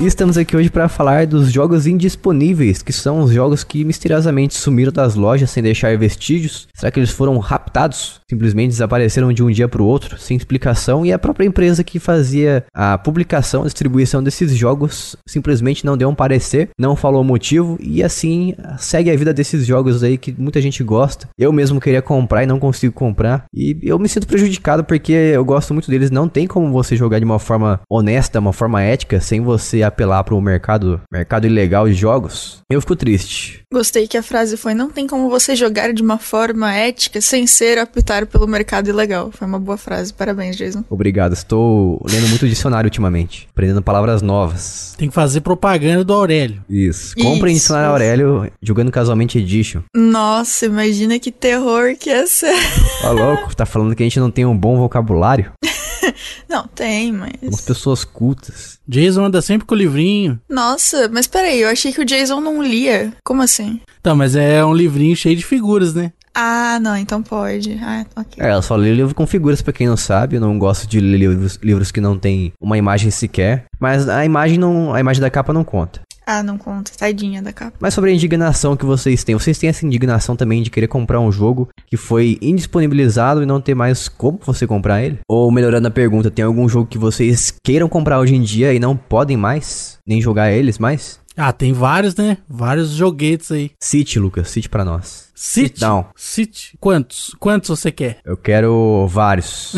E 0.00 0.06
estamos 0.06 0.38
aqui 0.38 0.56
hoje 0.56 0.70
para 0.70 0.88
falar 0.88 1.26
dos 1.26 1.52
jogos 1.52 1.86
indisponíveis, 1.86 2.80
que 2.80 2.90
são 2.90 3.20
os 3.20 3.32
jogos 3.32 3.62
que 3.62 3.84
misteriosamente 3.84 4.54
sumiram 4.54 4.90
das 4.90 5.14
lojas 5.14 5.50
sem 5.50 5.62
deixar 5.62 5.94
vestígios. 5.98 6.66
Será 6.72 6.90
que 6.90 6.98
eles 6.98 7.10
foram 7.10 7.36
raptados? 7.36 8.18
Simplesmente 8.26 8.70
desapareceram 8.70 9.30
de 9.30 9.42
um 9.42 9.50
dia 9.50 9.68
para 9.68 9.82
o 9.82 9.84
outro, 9.84 10.18
sem 10.18 10.38
explicação, 10.38 11.04
e 11.04 11.12
a 11.12 11.18
própria 11.18 11.44
empresa 11.44 11.84
que 11.84 11.98
fazia 11.98 12.64
a 12.72 12.96
publicação, 12.96 13.60
a 13.60 13.66
distribuição 13.66 14.22
desses 14.22 14.56
jogos 14.56 15.16
simplesmente 15.28 15.84
não 15.84 15.98
deu 15.98 16.08
um 16.08 16.14
parecer, 16.14 16.70
não 16.78 16.96
falou 16.96 17.22
motivo, 17.22 17.76
e 17.78 18.02
assim 18.02 18.54
segue 18.78 19.10
a 19.10 19.16
vida 19.16 19.34
desses 19.34 19.66
jogos 19.66 20.02
aí 20.02 20.16
que 20.16 20.34
muita 20.38 20.62
gente 20.62 20.82
gosta. 20.82 21.28
Eu 21.36 21.52
mesmo 21.52 21.78
queria 21.78 22.00
comprar 22.00 22.42
e 22.42 22.46
não 22.46 22.58
consigo 22.58 22.94
comprar, 22.94 23.44
e 23.52 23.76
eu 23.82 23.98
me 23.98 24.08
sinto 24.08 24.26
prejudicado 24.26 24.82
porque 24.82 25.12
eu 25.12 25.44
gosto 25.44 25.74
muito 25.74 25.90
deles. 25.90 26.10
Não 26.10 26.26
tem 26.26 26.46
como 26.46 26.72
você 26.72 26.96
jogar 26.96 27.18
de 27.18 27.26
uma 27.26 27.38
forma 27.38 27.82
honesta, 27.86 28.38
uma 28.38 28.54
forma 28.54 28.80
ética, 28.80 29.20
sem 29.20 29.42
você 29.42 29.89
apelar 29.90 30.24
pro 30.24 30.40
mercado, 30.40 31.00
mercado 31.12 31.46
ilegal 31.46 31.86
de 31.86 31.94
jogos, 31.94 32.62
eu 32.70 32.80
fico 32.80 32.96
triste. 32.96 33.62
Gostei 33.72 34.08
que 34.08 34.16
a 34.16 34.22
frase 34.22 34.56
foi: 34.56 34.74
Não 34.74 34.90
tem 34.90 35.06
como 35.06 35.28
você 35.28 35.54
jogar 35.54 35.92
de 35.92 36.02
uma 36.02 36.18
forma 36.18 36.72
ética 36.72 37.20
sem 37.20 37.46
ser 37.46 37.78
optar 37.78 38.26
pelo 38.26 38.46
mercado 38.46 38.88
ilegal. 38.88 39.30
Foi 39.30 39.46
uma 39.46 39.58
boa 39.58 39.76
frase. 39.76 40.12
Parabéns, 40.12 40.56
Jason. 40.56 40.84
Obrigado, 40.88 41.32
estou 41.34 42.00
lendo 42.08 42.28
muito 42.28 42.48
dicionário 42.48 42.88
ultimamente, 42.88 43.48
aprendendo 43.52 43.82
palavras 43.82 44.22
novas. 44.22 44.94
Tem 44.96 45.08
que 45.08 45.14
fazer 45.14 45.40
propaganda 45.40 46.04
do 46.04 46.12
Aurélio. 46.12 46.62
Isso. 46.68 47.14
Comprem 47.16 47.54
Isso, 47.54 47.62
dicionário 47.62 47.88
isso. 47.88 47.92
Aurélio 47.92 48.52
jogando 48.62 48.90
casualmente 48.90 49.38
Edition. 49.38 49.82
Nossa, 49.94 50.66
imagina 50.66 51.18
que 51.18 51.30
terror 51.30 51.94
que 51.98 52.10
é 52.10 52.26
ser. 52.26 52.54
Tá 53.02 53.10
louco? 53.10 53.54
Tá 53.54 53.66
falando 53.66 53.94
que 53.94 54.02
a 54.02 54.06
gente 54.06 54.20
não 54.20 54.30
tem 54.30 54.44
um 54.44 54.56
bom 54.56 54.76
vocabulário? 54.76 55.52
Não, 56.48 56.66
tem, 56.66 57.12
mas. 57.12 57.60
pessoas 57.62 58.04
cultas. 58.04 58.78
Jason 58.86 59.24
anda 59.24 59.40
sempre 59.42 59.66
com 59.66 59.74
o 59.74 59.78
livrinho. 59.78 60.40
Nossa, 60.48 61.08
mas 61.08 61.26
peraí, 61.26 61.60
eu 61.60 61.68
achei 61.68 61.92
que 61.92 62.00
o 62.00 62.04
Jason 62.04 62.40
não 62.40 62.62
lia. 62.62 63.12
Como 63.24 63.42
assim? 63.42 63.80
Tá, 64.02 64.14
mas 64.14 64.34
é 64.34 64.64
um 64.64 64.74
livrinho 64.74 65.14
cheio 65.16 65.36
de 65.36 65.44
figuras, 65.44 65.94
né? 65.94 66.12
Ah, 66.34 66.78
não, 66.80 66.96
então 66.96 67.22
pode. 67.22 67.78
Ah, 67.82 68.06
ok. 68.16 68.42
É, 68.42 68.52
eu 68.54 68.62
só 68.62 68.76
leio 68.76 68.94
livro 68.94 69.14
com 69.14 69.26
figuras, 69.26 69.60
pra 69.60 69.72
quem 69.72 69.88
não 69.88 69.96
sabe. 69.96 70.36
Eu 70.36 70.40
não 70.40 70.58
gosto 70.58 70.86
de 70.86 71.00
ler 71.00 71.18
livros, 71.18 71.58
livros 71.62 71.90
que 71.90 72.00
não 72.00 72.16
tem 72.18 72.52
uma 72.60 72.78
imagem 72.78 73.10
sequer. 73.10 73.64
Mas 73.80 74.08
a 74.08 74.24
imagem 74.24 74.56
não. 74.56 74.94
A 74.94 75.00
imagem 75.00 75.20
da 75.20 75.28
capa 75.30 75.52
não 75.52 75.64
conta. 75.64 76.00
Ah, 76.32 76.44
não 76.44 76.56
conta. 76.56 76.92
Tadinha 76.96 77.42
da 77.42 77.52
capa. 77.52 77.76
Mas 77.80 77.92
sobre 77.92 78.12
a 78.12 78.14
indignação 78.14 78.76
que 78.76 78.84
vocês 78.84 79.24
têm, 79.24 79.34
vocês 79.34 79.58
têm 79.58 79.68
essa 79.68 79.84
indignação 79.84 80.36
também 80.36 80.62
de 80.62 80.70
querer 80.70 80.86
comprar 80.86 81.18
um 81.18 81.32
jogo 81.32 81.68
que 81.88 81.96
foi 81.96 82.38
indisponibilizado 82.40 83.42
e 83.42 83.46
não 83.46 83.60
ter 83.60 83.74
mais 83.74 84.08
como 84.08 84.38
você 84.46 84.64
comprar 84.64 85.02
ele? 85.02 85.18
Ou 85.28 85.50
melhorando 85.50 85.88
a 85.88 85.90
pergunta, 85.90 86.30
tem 86.30 86.44
algum 86.44 86.68
jogo 86.68 86.86
que 86.86 86.98
vocês 86.98 87.52
queiram 87.64 87.88
comprar 87.88 88.20
hoje 88.20 88.36
em 88.36 88.42
dia 88.42 88.72
e 88.72 88.78
não 88.78 88.96
podem 88.96 89.36
mais? 89.36 89.98
Nem 90.06 90.20
jogar 90.20 90.52
eles 90.52 90.78
mais? 90.78 91.18
Ah, 91.36 91.52
tem 91.52 91.72
vários, 91.72 92.14
né? 92.14 92.38
Vários 92.48 92.90
joguetes 92.90 93.50
aí. 93.50 93.72
Cite, 93.82 94.20
Lucas, 94.20 94.50
cite 94.50 94.68
pra 94.68 94.84
nós. 94.84 95.29
City. 95.42 95.80
Não. 95.80 96.04
City. 96.14 96.76
Quantos? 96.78 97.34
Quantos 97.40 97.70
você 97.70 97.90
quer? 97.90 98.20
Eu 98.26 98.36
quero 98.36 99.06
vários. 99.08 99.74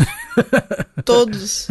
Todos. 1.05 1.69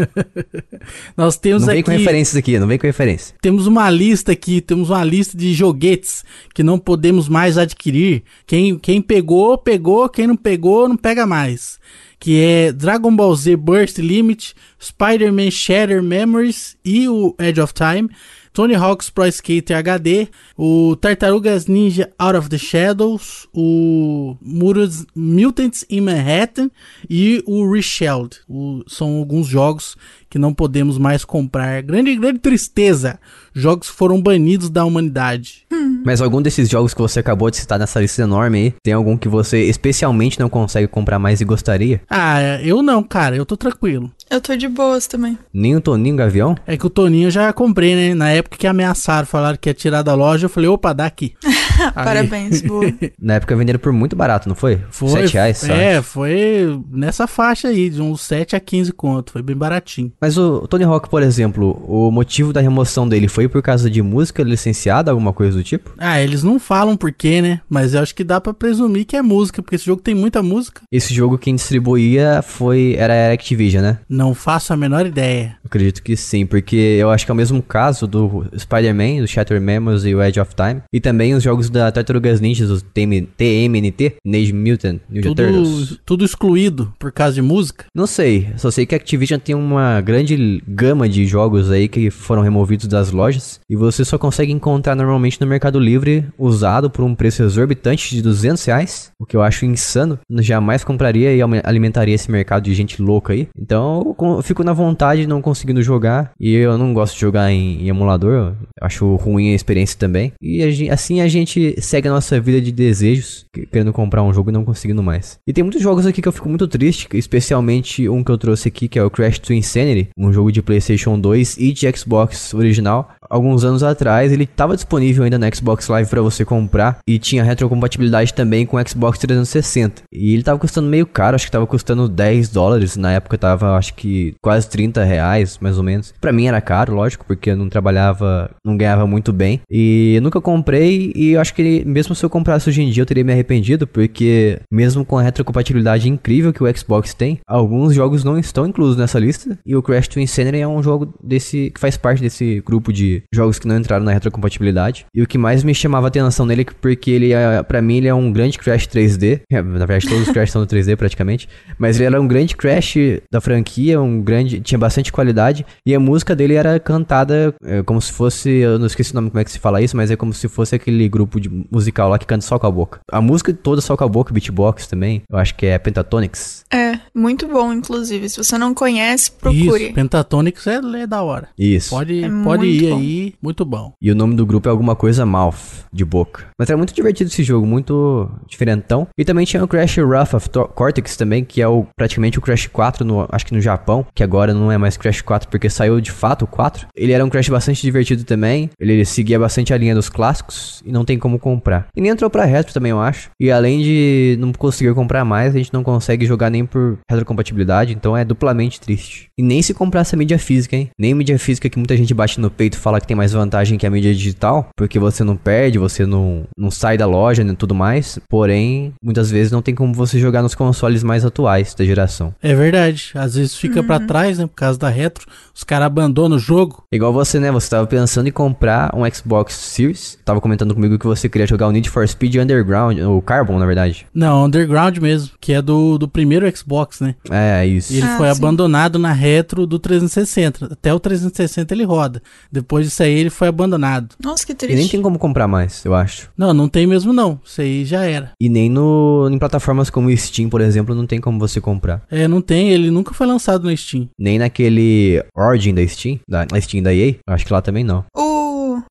Nós 1.15 1.37
temos 1.37 1.61
não 1.61 1.69
vem 1.69 1.81
aqui. 1.81 1.91
com 1.91 1.99
referências 1.99 2.35
aqui, 2.35 2.59
não 2.59 2.67
vem 2.67 2.79
com 2.79 2.87
referência. 2.87 3.37
Temos 3.43 3.67
uma 3.67 3.91
lista 3.91 4.33
aqui, 4.33 4.63
temos 4.63 4.89
uma 4.89 5.05
lista 5.05 5.37
de 5.37 5.53
joguetes 5.53 6.25
que 6.55 6.63
não 6.63 6.79
podemos 6.79 7.29
mais 7.29 7.59
adquirir. 7.59 8.23
Quem, 8.47 8.79
quem 8.79 9.03
pegou, 9.03 9.59
pegou. 9.59 10.09
Quem 10.09 10.27
não 10.27 10.37
pegou, 10.37 10.89
não 10.89 10.97
pega 10.97 11.27
mais. 11.27 11.79
Que 12.19 12.41
é 12.41 12.73
Dragon 12.73 13.15
Ball 13.15 13.37
Z 13.37 13.57
Burst 13.57 13.99
Limit, 13.99 14.55
Spider-Man 14.81 15.51
Shatter 15.51 16.03
Memories 16.03 16.79
e 16.83 17.11
o 17.11 17.37
Edge 17.39 17.61
of 17.61 17.75
Time. 17.75 18.09
Tony 18.53 18.75
Hawk's 18.75 19.09
Pro 19.09 19.27
Skater 19.27 19.75
HD, 19.77 20.29
o 20.59 20.95
Tartarugas 20.97 21.67
Ninja 21.67 22.11
Out 22.19 22.37
of 22.37 22.49
the 22.51 22.59
Shadows, 22.59 23.49
o 23.55 24.37
Muros 24.43 25.07
Mutants 25.17 25.87
in 25.89 26.03
Manhattan 26.03 26.71
e 27.09 27.43
o 27.47 27.71
Reshelled. 27.73 28.41
O- 28.47 28.83
são 28.87 29.17
alguns 29.17 29.47
jogos 29.47 29.97
que 30.29 30.39
não 30.39 30.53
podemos 30.53 30.99
mais 30.99 31.25
comprar. 31.25 31.83
Grande, 31.83 32.15
grande 32.17 32.41
tristeza. 32.41 33.19
Jogos 33.55 33.89
foram 33.89 34.21
banidos 34.21 34.69
da 34.69 34.85
humanidade. 34.85 35.65
Mas 36.05 36.21
algum 36.21 36.43
desses 36.43 36.69
jogos 36.69 36.95
que 36.95 37.01
você 37.01 37.21
acabou 37.21 37.51
de 37.51 37.57
citar 37.57 37.79
nessa 37.79 38.01
lista 38.01 38.23
enorme 38.23 38.59
aí, 38.59 38.75
tem 38.83 38.95
algum 38.95 39.17
que 39.17 39.29
você 39.29 39.65
especialmente 39.65 40.39
não 40.39 40.49
consegue 40.49 40.87
comprar 40.89 41.19
mais 41.19 41.41
e 41.41 41.45
gostaria? 41.45 42.01
Ah, 42.09 42.41
eu 42.63 42.83
não, 42.83 43.03
cara, 43.03 43.37
eu 43.37 43.47
tô 43.47 43.57
tranquilo. 43.57 44.11
Eu 44.31 44.41
tô 44.41 44.57
de 44.57 44.67
boas 44.67 45.07
também. 45.07 45.39
Nem 45.53 45.77
o 45.77 45.81
Toninho 45.81 46.17
Gavião? 46.17 46.57
É 46.67 46.77
que 46.77 46.87
o 46.87 46.91
Toninho 46.91 47.27
eu 47.27 47.31
já 47.31 47.53
comprei, 47.53 47.95
né? 47.95 48.15
Na 48.15 48.31
época 48.31 48.57
que 48.57 48.67
ameaçaram, 48.67 49.27
falaram 49.27 49.59
que 49.61 49.69
ia 49.69 49.75
tirar 49.75 50.03
da 50.03 50.15
loja, 50.15 50.47
eu 50.47 50.51
falei, 50.51 50.69
opa, 50.69 50.93
dá 50.93 51.05
aqui. 51.05 51.35
Parabéns, 51.95 52.63
boa. 52.63 52.93
Na 53.21 53.35
época 53.35 53.57
venderam 53.57 53.79
por 53.79 53.93
muito 53.93 54.15
barato, 54.17 54.49
não 54.49 54.57
foi? 54.57 54.81
Foi, 54.91 55.09
7 55.09 55.35
reais 55.35 55.59
só. 55.59 55.73
É, 55.73 56.03
foi 56.03 56.81
nessa 56.91 57.27
faixa 57.27 57.69
aí, 57.69 57.91
de 57.91 58.01
uns 58.01 58.21
7 58.23 58.57
a 58.57 58.61
15 58.61 58.93
conto. 58.93 59.33
Foi 59.33 59.43
bem 59.43 59.57
baratinho. 59.57 60.13
Mas 60.21 60.37
o 60.37 60.67
Tony 60.67 60.85
Hawk, 60.85 61.09
por 61.09 61.23
exemplo, 61.23 61.83
o 61.87 62.11
motivo 62.11 62.53
da 62.53 62.61
remoção 62.61 63.09
dele 63.09 63.29
foi 63.29 63.49
por 63.49 63.63
causa 63.63 63.91
de 63.91 64.03
música 64.03 64.43
licenciada, 64.43 65.11
alguma 65.11 65.33
coisa 65.33 65.57
do 65.57 65.65
tipo? 65.65 65.93
Ah, 65.99 66.21
eles 66.21 66.43
não 66.43 66.59
falam 66.59 66.97
porquê, 66.97 67.41
né? 67.41 67.61
Mas 67.69 67.95
eu 67.95 68.01
acho 68.01 68.15
que 68.15 68.25
dá 68.25 68.41
pra 68.41 68.55
presumir 68.55 69.05
que 69.05 69.17
é 69.17 69.23
música, 69.23 69.63
porque 69.63 69.77
esse 69.77 69.87
jogo 69.87 70.03
tem 70.03 70.15
muita 70.15 70.43
música. 70.43 70.83
Esse 70.91 71.15
jogo 71.15 71.39
quem 71.39 71.55
distribuía 71.55 72.43
foi 72.43 72.95
era 72.99 73.31
a 73.31 73.33
Activision, 73.33 73.83
né? 73.83 73.99
Não 74.09 74.35
faço 74.35 74.73
a 74.73 74.77
menor 74.77 75.07
ideia. 75.07 75.57
Acredito 75.65 76.03
que 76.03 76.17
sim, 76.17 76.47
porque 76.47 76.77
eu 76.77 77.11
acho 77.11 77.25
que 77.25 77.31
é 77.31 77.35
o 77.35 77.37
mesmo 77.37 77.63
caso 77.63 78.07
do 78.07 78.45
Spider-Man, 78.57 79.21
do 79.21 79.27
Shattered 79.27 79.65
Memories 79.65 80.05
e 80.05 80.15
o 80.15 80.23
Edge 80.23 80.41
of 80.41 80.55
Time. 80.55 80.83
E 80.93 81.01
também 81.01 81.35
os 81.35 81.43
jogos 81.43 81.71
da 81.73 81.91
Tartarugas 81.91 82.41
Ninjas, 82.41 82.85
TM, 82.95 83.23
TMNT, 83.37 84.17
Teenage 84.25 84.53
Mutant 84.53 85.01
Ninja 85.11 85.35
Turtles. 85.35 85.89
Tudo, 85.89 86.01
tudo 86.07 86.25
excluído 86.25 86.93
por 86.99 87.11
causa 87.13 87.35
de 87.35 87.43
música. 87.43 87.85
Não 87.95 88.07
sei, 88.07 88.49
só 88.57 88.71
sei 88.71 88.87
que 88.87 88.95
a 88.95 88.99
Activision 88.99 89.39
tem 89.41 89.55
uma 89.55 90.01
grande 90.01 90.63
gama 90.67 91.09
de 91.09 91.25
jogos 91.27 91.71
aí 91.71 91.89
que 91.89 92.11
foram 92.11 92.43
removidos 92.43 92.87
das 92.87 93.11
lojas 93.11 93.61
e 93.69 93.77
você 93.77 94.05
só 94.05 94.19
consegue 94.19 94.53
encontrar 94.53 94.95
normalmente 94.95 95.41
no 95.41 95.47
Mercado 95.47 95.79
Livre 95.79 96.25
usado 96.39 96.91
por 96.91 97.05
um 97.05 97.15
preço 97.15 97.43
exorbitante 97.43 98.15
de 98.15 98.23
200 98.23 98.65
reais, 98.65 99.11
o 99.21 99.27
que 99.27 99.37
eu 99.37 99.43
acho 99.43 99.65
insano. 99.65 100.19
Eu 100.31 100.43
jamais 100.43 100.85
compraria 100.85 101.35
e 101.35 101.41
alimentaria 101.65 102.15
esse 102.15 102.31
mercado 102.31 102.65
de 102.65 102.75
gente 102.75 103.01
louca 103.01 103.33
aí. 103.33 103.49
Então 103.59 104.15
eu 104.21 104.43
fico 104.43 104.63
na 104.65 104.73
vontade 104.73 105.27
não 105.27 105.41
conseguindo 105.43 105.83
jogar 105.83 106.33
e 106.39 106.55
eu 106.55 106.77
não 106.77 106.93
gosto 106.93 107.15
de 107.15 107.21
jogar 107.21 107.51
em, 107.51 107.83
em 107.83 107.89
emulador, 107.89 108.33
eu 108.33 108.57
acho 108.81 109.15
ruim 109.17 109.53
a 109.53 109.55
experiência 109.55 109.99
também. 109.99 110.33
E 110.43 110.63
a 110.63 110.71
gen- 110.71 110.91
assim 110.91 111.21
a 111.21 111.29
gente 111.29 111.52
segue 111.79 112.09
a 112.09 112.11
nossa 112.11 112.41
vida 112.41 112.61
de 112.61 112.73
desejos, 112.73 113.47
que- 113.53 113.67
querendo 113.67 113.93
comprar 113.93 114.23
um 114.23 114.33
jogo 114.33 114.51
e 114.51 114.53
não 114.53 114.65
conseguindo 114.65 115.03
mais. 115.03 115.39
E 115.47 115.53
tem 115.53 115.63
muitos 115.65 115.83
jogos 115.83 116.07
aqui 116.07 116.21
que 116.23 116.29
eu 116.29 116.33
fico 116.33 116.49
muito 116.49 116.67
triste, 116.69 117.09
especialmente 117.15 118.09
um 118.09 118.23
que 118.23 118.31
eu 118.31 118.39
trouxe 118.39 118.69
aqui, 118.69 118.89
que 118.89 118.99
é 118.99 119.03
o 119.05 119.11
Crash 119.11 119.39
to 119.39 119.53
Insanity, 119.53 120.09
um 120.17 120.33
jogo 120.33 120.53
de 120.53 120.63
PlayStation 120.63 121.19
2 121.19 121.57
e 121.59 121.73
de 121.73 121.91
Xbox 121.97 122.55
original. 122.55 123.11
Alguns 123.33 123.65
anos 123.65 123.83
atrás 123.83 124.31
ele 124.31 124.45
estava 124.45 124.75
disponível 124.75 125.25
ainda 125.25 125.39
no 125.39 125.57
Xbox 125.57 125.89
Live 125.89 126.11
para 126.11 126.21
você 126.21 126.45
comprar 126.45 126.99
e 127.09 127.19
tinha 127.19 127.43
retrocompatibilidade 127.43 128.35
também 128.35 128.67
com 128.67 128.77
o 128.77 128.87
Xbox 128.87 129.19
360. 129.21 130.03
E 130.13 130.35
ele 130.35 130.43
tava 130.43 130.59
custando 130.59 130.87
meio 130.87 131.07
caro, 131.07 131.35
acho 131.35 131.47
que 131.47 131.51
tava 131.51 131.67
custando 131.67 132.11
10 132.11 132.51
dólares, 132.51 132.95
na 132.95 133.13
época 133.13 133.39
tava 133.39 133.75
acho 133.79 133.95
que 133.95 134.35
quase 134.43 134.69
30 134.69 135.03
reais, 135.03 135.59
mais 135.63 135.79
ou 135.79 135.83
menos. 135.83 136.13
Pra 136.21 136.31
mim 136.31 136.47
era 136.47 136.61
caro, 136.61 136.95
lógico, 136.95 137.25
porque 137.25 137.49
eu 137.49 137.57
não 137.57 137.71
trabalhava, 137.71 138.51
não 138.63 138.77
ganhava 138.77 139.07
muito 139.07 139.33
bem. 139.33 139.63
E 139.71 140.21
nunca 140.23 140.39
comprei 140.39 141.11
e 141.17 141.35
acho 141.35 141.55
que 141.55 141.83
mesmo 141.87 142.15
se 142.15 142.23
eu 142.23 142.29
comprasse 142.29 142.69
hoje 142.69 142.83
em 142.83 142.91
dia 142.91 143.01
eu 143.01 143.07
teria 143.07 143.25
me 143.25 143.33
arrependido, 143.33 143.87
porque 143.87 144.61
mesmo 144.71 145.07
com 145.07 145.17
a 145.17 145.23
retrocompatibilidade 145.23 146.07
incrível 146.07 146.53
que 146.53 146.63
o 146.63 146.77
Xbox 146.77 147.15
tem, 147.15 147.41
alguns 147.47 147.95
jogos 147.95 148.25
não 148.25 148.39
estão 148.39 148.67
inclusos 148.67 148.99
nessa 148.99 149.19
lista. 149.19 149.59
E 149.65 149.75
o 149.75 149.83
Crash 149.83 150.09
to 150.09 150.21
Insanity 150.21 150.59
é 150.59 150.69
um 150.69 150.83
jogo 150.83 151.15
desse 151.25 151.71
que 151.71 151.81
faz 151.81 151.97
parte 151.97 152.21
desse 152.21 152.61
grupo 152.61 152.93
de 152.93 153.22
jogos 153.33 153.59
que 153.59 153.67
não 153.69 153.77
entraram 153.79 154.05
na 154.05 154.13
retrocompatibilidade. 154.13 155.07
E 155.15 155.23
o 155.23 155.27
que 155.27 155.39
mais 155.39 155.63
me 155.65 155.75
chamava 155.75 156.09
atenção 156.09 156.47
nele 156.47 156.63
é 156.63 156.65
que 156.65 156.75
porque 156.75 157.11
ele 157.11 157.33
é, 157.33 157.63
para 157.63 157.81
mim 157.83 157.97
ele 157.99 158.09
é 158.09 158.15
um 158.15 158.33
grande 158.33 158.59
Crash 158.59 158.87
3D. 158.87 159.41
É, 159.51 159.63
na 159.63 159.87
verdade 159.87 160.09
todos 160.09 160.27
os 160.27 160.33
Crash 160.33 160.51
são 160.51 160.61
no 160.61 160.67
3D 160.67 160.97
praticamente, 160.97 161.49
mas 161.79 161.97
ele 161.97 162.07
era 162.07 162.21
um 162.21 162.27
grande 162.27 162.57
Crash 162.57 162.95
da 163.31 163.41
franquia, 163.41 164.01
um 164.01 164.21
grande, 164.21 164.61
tinha 164.61 164.79
bastante 164.79 165.13
qualidade 165.13 165.65
e 165.87 165.95
a 165.95 166.01
música 166.01 166.35
dele 166.35 166.55
era 166.55 166.79
cantada 166.79 167.55
é, 167.65 167.83
como 167.83 168.01
se 168.01 168.13
fosse, 168.13 168.51
eu 168.51 168.79
não 168.79 168.87
esqueci 168.87 169.13
o 169.13 169.15
nome 169.15 169.31
como 169.31 169.41
é 169.41 169.45
que 169.45 169.51
se 169.51 169.59
fala 169.59 169.81
isso, 169.83 169.97
mas 169.97 170.11
é 170.11 170.17
como 170.17 170.33
se 170.33 170.49
fosse 170.49 170.75
aquele 170.75 171.09
grupo 171.09 171.41
de 171.41 171.49
musical 171.71 172.09
lá 172.09 172.19
que 172.19 172.27
canta 172.27 172.45
só 172.45 172.59
com 172.59 172.67
a 172.67 172.71
boca. 172.71 173.01
A 173.11 173.21
música 173.21 173.53
toda 173.53 173.81
só 173.81 173.97
com 173.97 174.05
a 174.05 174.09
boca, 174.09 174.33
beatbox 174.33 174.87
também. 174.87 175.23
Eu 175.31 175.39
acho 175.39 175.55
que 175.55 175.67
é 175.67 175.79
Pentatonics. 175.79 176.65
É, 176.73 176.99
muito 177.15 177.47
bom, 177.47 177.73
inclusive. 177.73 178.29
Se 178.29 178.37
você 178.43 178.57
não 178.59 178.75
conhece, 178.75 179.31
procure. 179.33 179.85
Isso, 179.85 179.95
Pentatonix 179.95 180.67
é, 180.67 180.81
é 181.03 181.07
da 181.07 181.23
hora. 181.23 181.49
Isso. 181.59 181.91
Pode, 181.91 182.25
É 182.25 182.29
pode 182.43 182.67
ir 182.67 182.91
bom. 182.91 182.97
aí, 182.99 183.12
muito 183.43 183.65
bom. 183.65 183.93
E 184.01 184.11
o 184.11 184.15
nome 184.15 184.35
do 184.35 184.47
grupo 184.47 184.69
é 184.69 184.71
alguma 184.71 184.95
coisa 184.95 185.27
mouth, 185.27 185.85
de 185.93 186.05
boca. 186.05 186.47
Mas 186.59 186.69
era 186.69 186.77
muito 186.77 186.95
divertido 186.95 187.31
esse 187.31 187.43
jogo, 187.43 187.67
muito 187.67 188.31
diferentão. 188.49 189.07
E 189.17 189.25
também 189.25 189.45
tinha 189.45 189.63
o 189.63 189.69
Crash 189.69 189.99
Wrath 189.99 190.35
of 190.35 190.49
Cortex 190.75 191.17
também, 191.17 191.45
que 191.45 191.61
é 191.61 191.69
o 191.69 191.87
praticamente 191.97 192.39
o 192.39 192.43
Crash 192.43 192.67
4, 192.67 193.05
no, 193.05 193.27
acho 193.31 193.47
que 193.47 193.55
no 193.55 193.61
Japão, 193.61 194.07
que 194.15 194.23
agora 194.23 194.55
não 194.55 194.71
é 194.71 194.79
mais 194.79 194.97
Crash 194.97 195.21
4 195.21 195.49
porque 195.49 195.69
saiu 195.69 196.01
de 196.01 196.11
fato 196.11 196.43
o 196.43 196.47
4. 196.47 196.87
Ele 196.95 197.13
era 197.13 197.25
um 197.25 197.29
Crash 197.29 197.49
bastante 197.49 197.83
divertido 197.83 198.25
também. 198.25 198.71
Ele 198.79 199.05
seguia 199.05 199.39
bastante 199.39 199.73
a 199.73 199.79
linha 199.79 199.95
dos 199.95 200.09
clássicos 200.09 200.83
e 200.85 200.93
não 200.93 201.05
tem 201.05 201.19
como 201.19 201.39
comprar. 201.39 201.87
E 201.95 202.01
nem 202.01 202.11
entrou 202.11 202.31
pra 202.31 202.45
retro 202.45 202.73
também, 202.73 202.91
eu 202.91 203.01
acho. 203.01 203.31
E 203.41 203.51
além 203.51 203.83
de 203.83 204.37
não 204.39 204.53
conseguir 204.53 204.95
comprar 204.95 205.25
mais, 205.25 205.55
a 205.55 205.59
gente 205.59 205.73
não 205.73 205.83
consegue 205.83 206.27
jogar 206.27 206.51
nem 206.51 206.65
por 206.65 206.99
retrocompatibilidade, 207.11 207.93
então 207.93 208.17
é 208.17 208.25
duplamente 208.25 208.81
triste. 208.81 209.29
E 209.39 209.43
nem 209.43 209.63
se 209.63 209.75
comprasse 209.75 210.15
a 210.15 210.19
mídia 210.19 210.39
física, 210.39 210.77
hein? 210.77 210.91
Nem 210.99 211.15
mídia 211.15 211.39
física 211.39 211.69
que 211.69 211.79
muita 211.79 211.97
gente 211.97 212.15
bate 212.15 212.41
no 212.41 212.51
peito 212.51 212.75
e 212.75 212.81
fala 212.81 213.01
que 213.03 213.07
tem 213.09 213.17
mais 213.17 213.33
vantagem 213.33 213.77
que 213.77 213.87
a 213.87 213.91
mídia 213.91 214.15
digital, 214.15 214.69
porque 214.77 214.99
você 214.99 215.23
não 215.23 215.37
perde, 215.37 215.79
você 215.79 216.07
não, 216.07 216.45
não 216.57 216.71
sai 216.71 216.97
da 216.97 217.07
loja 217.07 217.43
e 217.43 217.45
né, 217.45 217.55
tudo 217.57 217.75
mais. 217.75 218.19
Porém, 218.29 218.95
muitas 219.03 219.31
vezes 219.31 219.53
não 219.53 219.61
tem 219.61 219.75
como 219.75 219.93
você 219.93 220.19
jogar 220.19 220.43
nos 220.43 220.55
consoles 220.55 221.03
mais 221.03 221.25
atuais 221.25 221.75
da 221.75 221.85
geração. 221.85 222.35
É 222.43 222.55
verdade. 222.55 223.11
Às 223.15 223.35
vezes 223.35 223.57
fica 223.57 223.81
uhum. 223.81 223.87
para 223.87 224.01
trás, 224.01 224.39
né? 224.39 224.47
Por 224.47 224.55
causa 224.55 224.79
da 224.79 224.89
retro. 224.89 225.27
Os 225.55 225.65
caras 225.65 225.87
abandonam 225.87 226.37
o 226.37 226.41
jogo. 226.41 226.85
Igual 226.91 227.13
você, 227.13 227.39
né? 227.39 227.51
Você 227.51 227.69
tava 227.69 227.87
pensando 227.87 228.29
em 228.29 228.33
comprar 228.33 228.95
um 228.95 229.09
Xbox 229.13 229.55
Series. 229.55 230.19
Tava 230.25 230.41
comentando 230.41 230.75
comigo 230.75 230.99
que 230.99 231.07
você 231.07 231.29
queria 231.29 231.47
jogar 231.47 231.69
o 231.69 231.73
Need 231.73 231.91
for 231.91 232.07
Speed 232.09 232.37
Underground, 232.37 232.99
o 233.01 233.21
Carbon, 233.21 233.59
na 233.59 233.67
verdade. 233.67 234.07
Não, 234.15 234.45
Underground 234.45 234.99
mesmo, 234.99 235.33
que 235.41 235.53
é 235.53 235.61
do, 235.61 235.99
do 235.99 236.09
primeiro 236.09 236.51
Xbox, 236.57 237.01
né? 237.01 237.15
É, 237.31 237.67
isso. 237.67 237.93
E 237.93 237.99
ele 237.99 238.07
ah, 238.07 238.17
foi 238.17 238.33
sim. 238.33 238.39
abandonado 238.39 238.99
na 238.99 239.13
retro 239.13 239.67
do 239.67 239.79
360. 239.79 240.67
Até 240.73 240.95
o 240.95 241.01
360 241.01 241.75
ele 241.75 241.85
roda. 241.85 242.23
Depois 242.51 242.82
disso 242.83 243.03
aí 243.03 243.13
ele 243.13 243.31
foi 243.31 243.49
abandonado. 243.49 244.15
Nossa, 244.23 244.47
que 244.47 244.55
triste. 244.55 244.75
E 244.75 244.79
nem 244.79 244.89
tem 244.89 245.03
como 245.03 245.19
comprar 245.19 245.49
mais, 245.49 245.85
eu 245.85 245.95
acho. 245.95 246.31
Não, 246.37 246.53
não 246.53 246.69
tem 246.69 246.87
mesmo 246.87 247.13
não. 247.13 247.41
Isso 247.45 247.61
aí 247.61 247.85
já 247.85 248.05
era. 248.05 248.33
E 248.41 248.49
nem 248.49 248.69
no, 248.69 249.29
em 249.31 249.39
plataformas 249.39 249.91
como 249.91 250.15
Steam, 250.17 250.49
por 250.49 250.61
exemplo, 250.61 250.95
não 250.95 251.07
tem 251.07 251.21
como 251.21 251.39
você 251.39 251.61
comprar. 251.61 252.03
É, 252.11 252.27
não 252.29 252.41
tem. 252.41 252.71
Ele 252.71 252.91
nunca 252.91 253.15
foi 253.15 253.27
lançado 253.27 253.65
no 253.69 253.77
Steam. 253.77 254.09
Nem 254.19 254.39
naquele 254.39 255.23
Origin 255.37 255.75
da 255.75 255.87
Steam, 255.87 256.19
da 256.29 256.47
Steam 256.61 256.83
da 256.83 256.95
EA. 256.95 257.15
Acho 257.27 257.47
que 257.47 257.53
lá 257.53 257.63
também 257.63 257.85
não. 257.85 258.05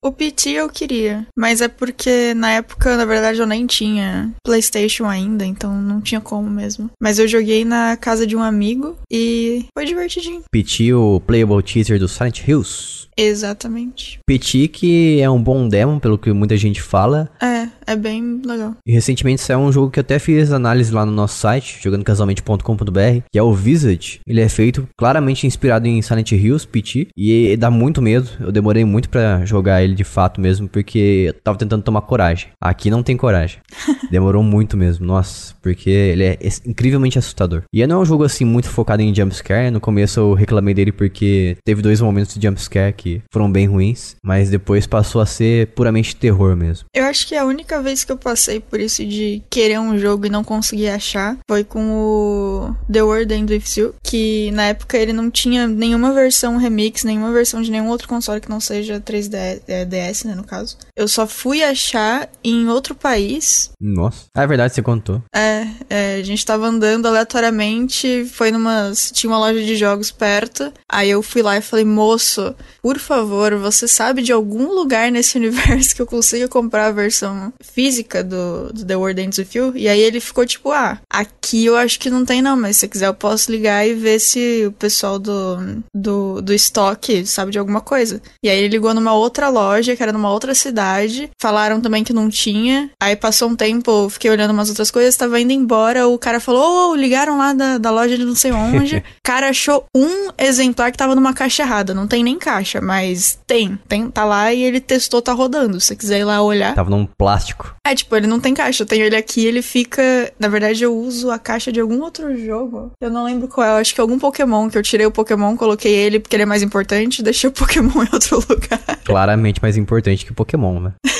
O, 0.03 0.12
PT 0.12 0.51
eu 0.51 0.70
queria. 0.70 1.27
Mas 1.38 1.62
é 1.62 1.67
porque 1.67 2.34
na 2.34 2.51
época, 2.51 2.98
na 2.98 3.05
verdade, 3.05 3.39
eu 3.39 3.46
nem 3.46 3.67
tinha 3.67 4.31
PlayStation 4.43 5.05
ainda, 5.05 5.46
então 5.46 5.79
não 5.79 6.01
tinha 6.01 6.20
como 6.20 6.50
mesmo. 6.50 6.89
Mas 7.01 7.20
eu 7.20 7.27
joguei 7.27 7.63
na 7.63 7.96
casa 7.98 8.25
de 8.25 8.36
um 8.36 8.41
amigo 8.41 8.98
e 9.12 9.65
foi 9.77 9.86
divertidinho. 9.86 10.43
PT, 10.51 10.93
o 10.93 11.20
Playable 11.20 11.62
Teaser 11.62 12.00
do 12.00 12.08
Silent 12.08 12.48
Hills. 12.48 13.08
Exatamente. 13.15 14.20
PT, 14.25 14.70
que 14.70 15.20
é 15.22 15.29
um 15.29 15.41
bom 15.41 15.67
demo, 15.67 16.00
pelo 16.00 16.17
que 16.17 16.31
muita 16.31 16.58
gente 16.58 16.81
fala. 16.81 17.29
É, 17.41 17.67
é 17.86 17.96
bem 17.96 18.42
legal. 18.46 18.76
E 18.86 18.92
recentemente 18.92 19.42
saiu 19.42 19.60
um 19.60 19.72
jogo 19.72 19.92
que 19.92 20.00
eu 20.00 20.02
até 20.02 20.20
fiz 20.20 20.52
análise 20.52 20.92
lá 20.94 21.06
no 21.06 21.12
nosso 21.12 21.38
site, 21.40 21.80
jogandocasualmente.com.br, 21.82 23.24
que 23.32 23.38
é 23.38 23.44
o 23.44 23.54
Visage. 23.54 24.20
Ele 24.26 24.42
é 24.42 24.50
feito 24.50 24.88
claramente 24.98 25.46
inspirado 25.46 25.88
em 25.88 26.02
Silent 26.02 26.32
Hills, 26.32 26.68
PT, 26.68 27.10
e 27.16 27.56
dá 27.58 27.70
muito 27.70 28.02
medo. 28.02 28.30
Eu 28.40 28.52
demorei 28.52 28.86
muito 28.86 29.10
para 29.10 29.46
jogar 29.46 29.84
ele 29.84 29.96
de 29.96 30.04
fato 30.04 30.40
mesmo, 30.40 30.68
porque 30.68 31.26
eu 31.28 31.34
tava 31.34 31.58
tentando 31.58 31.84
tomar 31.84 32.02
coragem. 32.02 32.50
Aqui 32.60 32.90
não 32.90 33.04
tem 33.04 33.18
coragem. 33.18 33.60
Demorou 34.10 34.44
muito 34.44 34.76
mesmo, 34.78 35.06
nossa, 35.06 35.54
porque 35.62 35.90
ele 35.90 36.24
é 36.24 36.38
incrivelmente 36.66 37.18
assustador. 37.18 37.64
E 37.74 37.86
não 37.88 37.98
é 37.98 38.00
um 38.00 38.06
jogo 38.06 38.24
assim 38.24 38.46
muito 38.46 38.70
focado 38.70 39.02
em 39.02 39.14
jumpscare. 39.14 39.72
No 39.72 39.80
começo 39.80 40.20
eu 40.20 40.34
reclamei 40.34 40.74
dele 40.74 40.92
porque 40.92 41.58
teve 41.66 41.82
dois 41.82 42.02
momentos 42.02 42.36
de 42.36 42.48
jumpscare 42.48 42.94
que 42.94 43.22
foram 43.32 43.52
bem 43.52 43.68
ruins, 43.68 44.16
mas 44.24 44.50
depois 44.50 44.88
passou 44.88 45.22
a 45.22 45.26
ser 45.26 45.68
puramente 45.68 46.16
terror 46.16 46.56
mesmo. 46.56 46.86
Eu 46.94 47.06
acho 47.06 47.28
que 47.28 47.36
a 47.36 47.46
única 47.46 47.81
vez 47.82 48.04
que 48.04 48.12
eu 48.12 48.18
passei 48.18 48.60
por 48.60 48.80
isso 48.80 49.06
de 49.06 49.42
querer 49.50 49.80
um 49.80 49.98
jogo 49.98 50.26
e 50.26 50.30
não 50.30 50.44
conseguir 50.44 50.90
achar 50.90 51.38
foi 51.48 51.64
com 51.64 51.92
o 51.92 52.76
The 52.92 53.04
World 53.04 53.34
Ends 53.34 53.52
With 53.52 53.82
You, 53.82 53.96
que 54.04 54.52
na 54.52 54.66
época 54.66 54.98
ele 54.98 55.14
não 55.14 55.30
tinha 55.30 55.68
nenhuma 55.68 56.14
versão 56.14 56.58
remix, 56.58 57.04
nenhuma 57.04 57.32
versão 57.32 57.62
de 57.62 57.72
nenhum 57.72 57.88
outro 57.88 58.08
console 58.08 58.42
que 58.42 58.50
não 58.50 58.60
seja 58.60 59.00
3DS, 59.00 59.62
é, 59.68 59.86
DS, 59.86 60.24
né, 60.24 60.36
no 60.36 60.44
caso. 60.44 60.78
Eu 60.96 61.08
só 61.08 61.26
fui 61.26 61.64
achar 61.64 62.30
em 62.44 62.68
outro 62.68 62.94
país. 62.94 63.72
Nossa. 63.80 64.26
Ah, 64.36 64.44
é 64.44 64.48
verdade, 64.48 64.74
você 64.74 64.82
contou. 64.82 65.22
É, 65.36 65.68
é, 65.90 66.16
a 66.16 66.24
gente 66.24 66.46
tava 66.46 66.68
andando 66.68 67.08
aleatoriamente, 67.08 68.26
foi 68.26 68.52
numa. 68.52 68.92
Tinha 69.14 69.32
uma 69.32 69.40
loja 69.40 69.64
de 69.64 69.76
jogos 69.76 70.12
perto. 70.12 70.72
Aí 70.88 71.10
eu 71.10 71.24
fui 71.24 71.42
lá 71.42 71.58
e 71.58 71.62
falei, 71.62 71.86
moço, 71.86 72.56
por 72.82 73.00
favor, 73.00 73.56
você 73.56 73.88
sabe 73.88 74.22
de 74.22 74.32
algum 74.32 74.68
lugar 74.74 75.12
nesse 75.12 75.38
universo 75.40 75.96
que 75.96 76.02
eu 76.02 76.08
consiga 76.08 76.48
comprar 76.48 76.88
a 76.88 76.92
versão 76.92 77.54
física 77.63 78.24
do, 78.24 78.72
do 78.74 78.86
The 78.86 78.96
World 78.96 79.22
Ends 79.22 79.38
With 79.38 79.50
You? 79.53 79.74
E 79.75 79.88
aí 79.88 80.00
ele 80.00 80.20
ficou 80.20 80.46
tipo, 80.46 80.72
ah, 80.72 81.00
aqui 81.12 81.65
eu 81.65 81.75
acho 81.75 82.00
que 82.00 82.10
não 82.10 82.25
tem 82.25 82.41
não, 82.41 82.58
mas 82.58 82.77
se 82.77 82.88
quiser 82.88 83.08
eu 83.08 83.13
posso 83.13 83.51
ligar 83.51 83.88
e 83.88 83.94
ver 83.94 84.20
se 84.20 84.65
o 84.68 84.72
pessoal 84.72 85.18
do, 85.18 85.82
do, 85.94 86.41
do 86.41 86.53
estoque 86.53 87.25
sabe 87.25 87.51
de 87.51 87.60
alguma 87.60 87.82
coisa. 87.82 88.22
E 88.44 88.50
aí 88.50 88.60
ele 88.60 88.70
ligou 88.70 88.94
numa 88.94 89.13
outra 89.13 89.50
loja, 89.50 89.96
que 89.96 90.03
era 90.03 90.13
numa 90.13 90.32
outra 90.32 90.53
cidade, 90.53 91.30
falaram 91.41 91.82
também 91.82 92.03
que 92.03 92.13
não 92.13 92.30
tinha. 92.30 92.89
Aí 93.01 93.15
passou 93.15 93.50
um 93.50 93.56
tempo, 93.56 94.10
fiquei 94.10 94.30
olhando 94.30 94.51
umas 94.51 94.70
outras 94.70 94.91
coisas, 94.91 95.15
tava 95.15 95.39
indo 95.39 95.51
embora, 95.51 96.08
o 96.08 96.18
cara 96.18 96.39
falou, 96.39 96.91
oh, 96.91 96.96
ligaram 96.96 97.38
lá 97.38 97.53
da, 97.53 97.77
da 97.77 97.91
loja 97.91 98.18
de 98.18 98.25
não 98.25 98.36
sei 98.36 98.51
onde. 98.51 98.98
o 99.20 99.24
cara 99.24 99.50
achou 99.50 99.86
um 99.96 100.30
exemplar 100.38 100.91
que 100.91 100.98
tava 100.98 101.15
numa 101.15 101.34
caixa 101.34 101.63
errada, 101.63 101.94
não 101.94 102.08
tem 102.08 102.24
nem 102.24 102.38
caixa 102.38 102.82
mas 102.82 103.39
tem, 103.48 103.80
tem, 103.88 104.10
tá 104.10 104.25
lá 104.25 104.53
e 104.53 104.63
ele 104.63 104.80
testou, 104.80 105.22
tá 105.22 105.34
rodando. 105.34 105.80
Se 105.80 105.88
você 105.88 105.96
quiser 105.96 106.20
ir 106.20 106.24
lá 106.24 106.41
olhar. 106.41 106.74
Tava 106.75 106.89
num 106.89 107.06
plástico. 107.06 107.50
É, 107.86 107.96
tipo, 107.96 108.15
ele 108.15 108.27
não 108.27 108.39
tem 108.39 108.53
caixa. 108.53 108.84
Eu 108.84 108.88
tenho 108.88 109.05
ele 109.05 109.15
aqui, 109.15 109.46
ele 109.46 109.62
fica. 109.62 110.01
Na 110.39 110.48
verdade, 110.48 110.84
eu 110.84 110.96
uso 110.96 111.29
a 111.31 111.39
caixa 111.39 111.72
de 111.72 111.79
algum 111.79 112.01
outro 112.01 112.36
jogo. 112.38 112.91
Eu 113.01 113.10
não 113.10 113.25
lembro 113.25 113.48
qual 113.48 113.65
é. 113.65 113.70
Eu 113.72 113.75
acho 113.75 113.93
que 113.93 114.01
é 114.01 114.03
algum 114.03 114.20
Pokémon, 114.20 114.70
que 114.70 114.77
eu 114.77 114.84
tirei 114.84 115.05
o 115.05 115.12
Pokémon, 115.12 115.55
coloquei 115.55 115.93
ele 115.93 116.20
porque 116.20 116.36
ele 116.36 116.43
é 116.43 116.46
mais 116.46 116.63
importante, 116.63 117.22
deixei 117.24 117.50
o 117.50 117.53
Pokémon 117.53 118.03
em 118.03 118.10
outro 118.13 118.43
lugar. 118.48 118.81
Claramente 119.03 119.62
mais 119.62 119.77
importante 119.77 120.25
que 120.25 120.31
o 120.31 120.36
Pokémon, 120.36 120.79
né? 120.79 120.93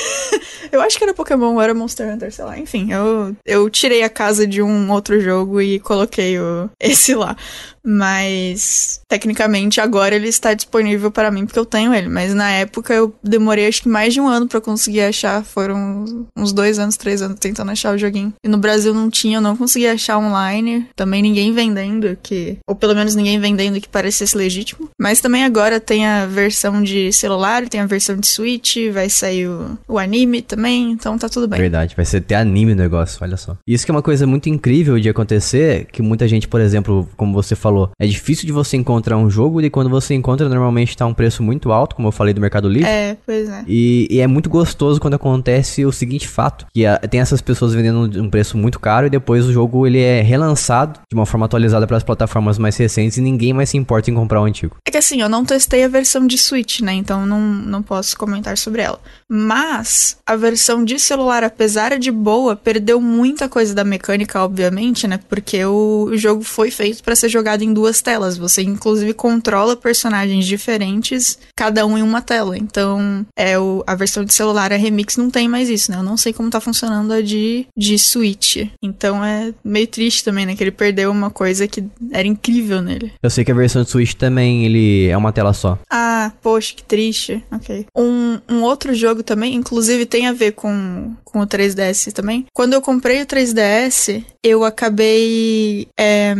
eu 0.72 0.80
acho 0.80 0.96
que 0.96 1.04
era 1.04 1.12
Pokémon, 1.12 1.60
era 1.60 1.74
Monster 1.74 2.12
Hunter, 2.12 2.32
sei 2.32 2.44
lá. 2.44 2.58
Enfim, 2.58 2.92
eu, 2.92 3.36
eu 3.44 3.68
tirei 3.68 4.02
a 4.02 4.08
casa 4.08 4.46
de 4.46 4.62
um 4.62 4.90
outro 4.90 5.20
jogo 5.20 5.60
e 5.60 5.78
coloquei 5.78 6.38
o, 6.38 6.70
esse 6.80 7.14
lá. 7.14 7.36
Mas, 7.84 9.00
tecnicamente, 9.08 9.80
agora 9.80 10.14
ele 10.14 10.28
está 10.28 10.54
disponível 10.54 11.10
para 11.10 11.30
mim 11.30 11.44
porque 11.46 11.58
eu 11.58 11.66
tenho 11.66 11.92
ele. 11.92 12.08
Mas 12.08 12.34
na 12.34 12.50
época 12.50 12.94
eu 12.94 13.14
demorei 13.22 13.66
acho 13.66 13.82
que 13.82 13.88
mais 13.88 14.14
de 14.14 14.20
um 14.20 14.28
ano 14.28 14.46
para 14.46 14.60
conseguir 14.60 15.02
achar. 15.02 15.44
Foram 15.44 16.26
uns 16.36 16.52
dois 16.52 16.78
anos, 16.78 16.96
três 16.96 17.22
anos 17.22 17.38
tentando 17.38 17.70
achar 17.70 17.94
o 17.94 17.98
joguinho. 17.98 18.32
E 18.44 18.48
no 18.48 18.58
Brasil 18.58 18.94
não 18.94 19.10
tinha, 19.10 19.38
eu 19.38 19.40
não 19.40 19.56
conseguia 19.56 19.92
achar 19.92 20.18
online. 20.18 20.86
Também 20.94 21.22
ninguém 21.22 21.52
vendendo, 21.52 22.16
que. 22.22 22.58
Ou 22.66 22.74
pelo 22.74 22.94
menos 22.94 23.14
ninguém 23.14 23.38
vendendo 23.40 23.80
que 23.80 23.88
parecesse 23.88 24.36
legítimo. 24.36 24.88
Mas 25.00 25.20
também 25.20 25.44
agora 25.44 25.80
tem 25.80 26.06
a 26.06 26.26
versão 26.26 26.82
de 26.82 27.12
celular, 27.12 27.68
tem 27.68 27.80
a 27.80 27.86
versão 27.86 28.16
de 28.16 28.26
Switch, 28.26 28.76
vai 28.92 29.08
sair 29.08 29.48
o, 29.48 29.78
o 29.88 29.98
anime 29.98 30.42
também, 30.42 30.92
então 30.92 31.18
tá 31.18 31.28
tudo 31.28 31.48
bem. 31.48 31.60
Verdade, 31.60 31.94
vai 31.96 32.04
ser 32.04 32.18
até 32.18 32.36
anime 32.36 32.72
o 32.72 32.76
negócio, 32.76 33.18
olha 33.22 33.36
só. 33.36 33.56
Isso 33.66 33.84
que 33.84 33.90
é 33.90 33.94
uma 33.94 34.02
coisa 34.02 34.26
muito 34.26 34.48
incrível 34.48 34.98
de 34.98 35.08
acontecer, 35.08 35.86
que 35.92 36.02
muita 36.02 36.28
gente, 36.28 36.46
por 36.46 36.60
exemplo, 36.60 37.08
como 37.16 37.32
você 37.32 37.54
falou, 37.54 37.71
falou, 37.72 37.90
é 37.98 38.06
difícil 38.06 38.46
de 38.46 38.52
você 38.52 38.76
encontrar 38.76 39.16
um 39.16 39.30
jogo 39.30 39.60
e 39.60 39.70
quando 39.70 39.88
você 39.88 40.14
encontra, 40.14 40.48
normalmente 40.48 40.96
tá 40.96 41.06
um 41.06 41.14
preço 41.14 41.42
muito 41.42 41.72
alto, 41.72 41.96
como 41.96 42.08
eu 42.08 42.12
falei 42.12 42.34
do 42.34 42.40
Mercado 42.40 42.68
Livre. 42.68 42.88
É, 42.88 43.16
pois 43.24 43.48
é. 43.48 43.64
E, 43.66 44.06
e 44.10 44.20
é 44.20 44.26
muito 44.26 44.50
gostoso 44.50 45.00
quando 45.00 45.14
acontece 45.14 45.84
o 45.84 45.92
seguinte 45.92 46.28
fato, 46.28 46.66
que 46.72 46.84
a, 46.84 46.98
tem 46.98 47.20
essas 47.20 47.40
pessoas 47.40 47.74
vendendo 47.74 48.20
um 48.20 48.28
preço 48.28 48.56
muito 48.56 48.78
caro 48.78 49.06
e 49.06 49.10
depois 49.10 49.46
o 49.46 49.52
jogo 49.52 49.86
ele 49.86 50.00
é 50.00 50.20
relançado 50.20 51.00
de 51.10 51.14
uma 51.14 51.26
forma 51.26 51.46
atualizada 51.46 51.86
para 51.86 51.96
as 51.96 52.02
plataformas 52.02 52.58
mais 52.58 52.76
recentes 52.76 53.16
e 53.16 53.20
ninguém 53.20 53.52
mais 53.52 53.70
se 53.70 53.76
importa 53.76 54.10
em 54.10 54.14
comprar 54.14 54.40
o 54.40 54.44
antigo. 54.44 54.76
É 54.86 54.90
que 54.90 54.98
assim, 54.98 55.20
eu 55.20 55.28
não 55.28 55.44
testei 55.44 55.84
a 55.84 55.88
versão 55.88 56.26
de 56.26 56.36
Switch, 56.36 56.80
né? 56.80 56.92
Então 56.92 57.24
não, 57.26 57.40
não 57.40 57.82
posso 57.82 58.16
comentar 58.16 58.56
sobre 58.58 58.82
ela. 58.82 58.98
Mas 59.34 60.18
a 60.26 60.36
versão 60.36 60.84
de 60.84 60.98
celular, 60.98 61.42
apesar 61.42 61.98
de 61.98 62.10
boa, 62.10 62.54
perdeu 62.54 63.00
muita 63.00 63.48
coisa 63.48 63.74
da 63.74 63.82
mecânica, 63.82 64.44
obviamente, 64.44 65.08
né? 65.08 65.18
Porque 65.26 65.64
o, 65.64 66.10
jogo 66.12 66.42
foi 66.42 66.70
feito 66.70 67.02
para 67.02 67.16
ser 67.16 67.30
jogado 67.30 67.62
em 67.62 67.72
duas 67.72 68.02
telas. 68.02 68.36
Você 68.36 68.60
inclusive 68.60 69.14
controla 69.14 69.74
personagens 69.74 70.44
diferentes, 70.44 71.38
cada 71.56 71.86
um 71.86 71.96
em 71.96 72.02
uma 72.02 72.20
tela. 72.20 72.58
Então, 72.58 73.24
é 73.34 73.58
o, 73.58 73.82
a 73.86 73.94
versão 73.94 74.22
de 74.22 74.34
celular, 74.34 74.70
a 74.70 74.76
Remix, 74.76 75.16
não 75.16 75.30
tem 75.30 75.48
mais 75.48 75.70
isso, 75.70 75.90
né? 75.90 75.96
Eu 75.96 76.02
não 76.02 76.18
sei 76.18 76.34
como 76.34 76.50
tá 76.50 76.60
funcionando 76.60 77.10
a 77.12 77.22
de, 77.22 77.66
de 77.74 77.98
Switch. 77.98 78.68
Então 78.82 79.24
é 79.24 79.54
meio 79.64 79.86
triste 79.86 80.24
também, 80.24 80.44
né? 80.44 80.54
Que 80.54 80.62
ele 80.62 80.70
perdeu 80.70 81.10
uma 81.10 81.30
coisa 81.30 81.66
que 81.66 81.82
era 82.10 82.28
incrível 82.28 82.82
nele. 82.82 83.12
Eu 83.22 83.30
sei 83.30 83.46
que 83.46 83.50
a 83.50 83.54
versão 83.54 83.82
de 83.82 83.88
Switch 83.88 84.12
também, 84.12 84.66
ele 84.66 85.08
é 85.08 85.16
uma 85.16 85.32
tela 85.32 85.54
só. 85.54 85.78
Ah, 85.90 86.32
poxa, 86.42 86.74
que 86.76 86.82
triste. 86.82 87.42
Ok. 87.50 87.86
Um, 87.96 88.38
um 88.46 88.62
outro 88.62 88.94
jogo 88.94 89.21
também, 89.22 89.54
inclusive 89.54 90.06
tem 90.06 90.26
a 90.26 90.32
ver 90.32 90.52
com, 90.52 91.14
com 91.24 91.40
o 91.40 91.46
3DS 91.46 92.12
também. 92.12 92.46
Quando 92.52 92.74
eu 92.74 92.82
comprei 92.82 93.22
o 93.22 93.26
3DS, 93.26 94.24
eu 94.42 94.64
acabei. 94.64 95.88
É, 95.98 96.34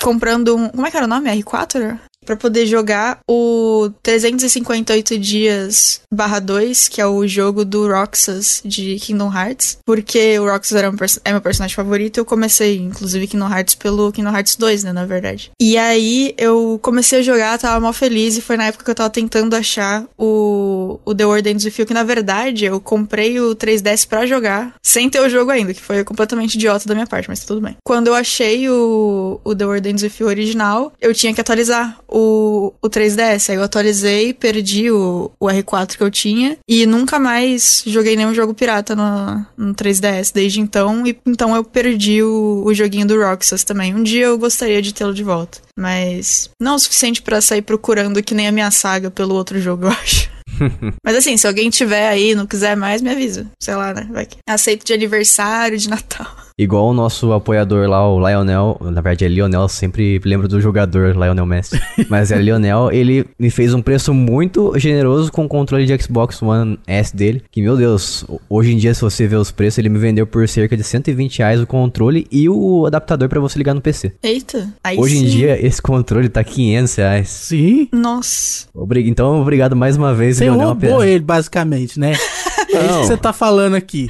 comprando 0.00 0.56
um. 0.56 0.68
Como 0.68 0.86
é 0.86 0.90
que 0.90 0.96
era 0.96 1.06
o 1.06 1.08
nome? 1.08 1.30
R4? 1.30 1.98
Para 2.26 2.36
poder 2.36 2.66
jogar 2.66 3.20
o 3.30 3.88
358 4.02 5.16
dias 5.18 6.00
barra 6.12 6.40
2, 6.40 6.88
que 6.88 7.00
é 7.00 7.06
o 7.06 7.26
jogo 7.26 7.64
do 7.64 7.88
Roxas 7.88 8.60
de 8.64 8.96
Kingdom 8.96 9.32
Hearts, 9.32 9.78
porque 9.84 10.38
o 10.38 10.50
Roxas 10.50 10.76
era 10.76 10.90
um 10.90 10.96
é 11.24 11.32
meu 11.32 11.40
personagem 11.40 11.74
favorito, 11.74 12.18
eu 12.18 12.24
comecei, 12.24 12.78
inclusive, 12.78 13.26
Kingdom 13.26 13.48
Hearts 13.48 13.74
pelo 13.76 14.10
Kingdom 14.12 14.34
Hearts 14.34 14.56
2, 14.56 14.84
né, 14.84 14.92
na 14.92 15.06
verdade. 15.06 15.50
E 15.60 15.78
aí 15.78 16.34
eu 16.36 16.78
comecei 16.82 17.20
a 17.20 17.22
jogar, 17.22 17.58
tava 17.58 17.78
mal 17.80 17.92
feliz, 17.92 18.36
e 18.36 18.40
foi 18.40 18.56
na 18.56 18.66
época 18.66 18.84
que 18.84 18.90
eu 18.90 18.94
tava 18.94 19.10
tentando 19.10 19.54
achar 19.54 20.04
o, 20.18 20.98
o 21.04 21.14
The 21.14 21.24
World 21.24 21.48
Ends 21.48 21.64
With 21.64 21.74
You, 21.78 21.86
que 21.86 21.94
na 21.94 22.02
verdade 22.02 22.64
eu 22.64 22.80
comprei 22.80 23.38
o 23.38 23.54
3DS 23.54 24.06
para 24.08 24.26
jogar, 24.26 24.74
sem 24.82 25.08
ter 25.08 25.20
o 25.20 25.28
jogo 25.28 25.50
ainda, 25.50 25.72
que 25.72 25.80
foi 25.80 26.02
completamente 26.02 26.54
idiota 26.54 26.88
da 26.88 26.94
minha 26.94 27.06
parte, 27.06 27.28
mas 27.28 27.44
tudo 27.44 27.60
bem. 27.60 27.76
Quando 27.84 28.08
eu 28.08 28.14
achei 28.14 28.68
o, 28.68 29.40
o 29.44 29.54
The 29.54 29.64
World 29.64 29.88
Ends 29.88 30.02
With 30.02 30.12
You 30.20 30.26
original, 30.26 30.92
eu 31.00 31.14
tinha 31.14 31.32
que 31.32 31.40
atualizar 31.40 31.98
o, 32.16 32.72
o 32.80 32.88
3DS, 32.88 33.50
aí 33.50 33.56
eu 33.56 33.62
atualizei, 33.62 34.32
perdi 34.32 34.90
o, 34.90 35.30
o 35.38 35.46
R4 35.48 35.98
que 35.98 36.02
eu 36.02 36.10
tinha, 36.10 36.56
e 36.66 36.86
nunca 36.86 37.18
mais 37.18 37.82
joguei 37.86 38.16
nenhum 38.16 38.32
jogo 38.32 38.54
pirata 38.54 38.96
no, 38.96 39.44
no 39.54 39.74
3DS 39.74 40.32
desde 40.32 40.60
então, 40.60 41.06
e 41.06 41.14
então 41.26 41.54
eu 41.54 41.62
perdi 41.62 42.22
o, 42.22 42.62
o 42.64 42.72
joguinho 42.72 43.06
do 43.06 43.20
Roxas 43.20 43.62
também. 43.64 43.94
Um 43.94 44.02
dia 44.02 44.24
eu 44.26 44.38
gostaria 44.38 44.80
de 44.80 44.94
tê-lo 44.94 45.12
de 45.12 45.22
volta, 45.22 45.58
mas 45.78 46.48
não 46.58 46.76
o 46.76 46.78
suficiente 46.78 47.20
para 47.20 47.42
sair 47.42 47.60
procurando 47.60 48.22
que 48.22 48.34
nem 48.34 48.48
a 48.48 48.52
minha 48.52 48.70
saga 48.70 49.10
pelo 49.10 49.34
outro 49.34 49.60
jogo, 49.60 49.84
eu 49.86 49.90
acho. 49.90 50.35
Mas 51.04 51.16
assim, 51.16 51.36
se 51.36 51.46
alguém 51.46 51.70
tiver 51.70 52.08
aí 52.08 52.34
não 52.34 52.46
quiser 52.46 52.76
mais, 52.76 53.02
me 53.02 53.10
avisa. 53.10 53.46
Sei 53.60 53.74
lá, 53.74 53.92
né? 53.92 54.08
Vai 54.10 54.26
que. 54.26 54.38
Aceito 54.48 54.84
de 54.84 54.92
aniversário, 54.92 55.78
de 55.78 55.88
Natal. 55.88 56.26
Igual 56.58 56.88
o 56.88 56.94
nosso 56.94 57.34
apoiador 57.34 57.86
lá, 57.86 58.10
o 58.10 58.18
Lionel, 58.18 58.78
na 58.80 59.02
verdade 59.02 59.26
é 59.26 59.28
Lionel, 59.28 59.68
sempre 59.68 60.18
lembro 60.24 60.48
do 60.48 60.58
jogador 60.58 61.14
Lionel 61.14 61.44
Messi, 61.44 61.78
mas 62.08 62.32
é 62.32 62.38
Lionel, 62.38 62.90
ele 62.90 63.26
me 63.38 63.50
fez 63.50 63.74
um 63.74 63.82
preço 63.82 64.14
muito 64.14 64.72
generoso 64.78 65.30
com 65.30 65.44
o 65.44 65.48
controle 65.48 65.84
de 65.84 66.02
Xbox 66.02 66.40
One 66.40 66.78
S 66.86 67.14
dele, 67.14 67.42
que 67.50 67.60
meu 67.60 67.76
Deus, 67.76 68.24
hoje 68.48 68.72
em 68.72 68.78
dia 68.78 68.94
se 68.94 69.02
você 69.02 69.26
ver 69.26 69.36
os 69.36 69.50
preços, 69.50 69.76
ele 69.76 69.90
me 69.90 69.98
vendeu 69.98 70.26
por 70.26 70.48
cerca 70.48 70.74
de 70.74 70.82
120 70.82 71.40
reais 71.40 71.60
o 71.60 71.66
controle 71.66 72.26
e 72.32 72.48
o 72.48 72.86
adaptador 72.86 73.28
para 73.28 73.38
você 73.38 73.58
ligar 73.58 73.74
no 73.74 73.82
PC. 73.82 74.14
Eita, 74.22 74.66
aí 74.82 74.96
Hoje 74.96 75.18
sim. 75.18 75.26
em 75.26 75.28
dia 75.28 75.62
esse 75.62 75.82
controle 75.82 76.30
tá 76.30 76.42
500 76.42 76.94
reais. 76.94 77.28
Sim. 77.28 77.86
Nossa. 77.92 78.66
Obrig... 78.74 79.06
Então 79.10 79.42
obrigado 79.42 79.76
mais 79.76 79.98
uma 79.98 80.14
vez, 80.14 80.35
Você 80.36 80.44
Lionel. 80.44 80.66
roubou 80.68 81.04
ele, 81.04 81.20
basicamente, 81.24 81.98
né? 81.98 82.12
É 82.68 82.84
isso 82.84 83.00
que 83.00 83.06
você 83.06 83.16
tá 83.16 83.32
falando 83.32 83.74
aqui. 83.74 84.08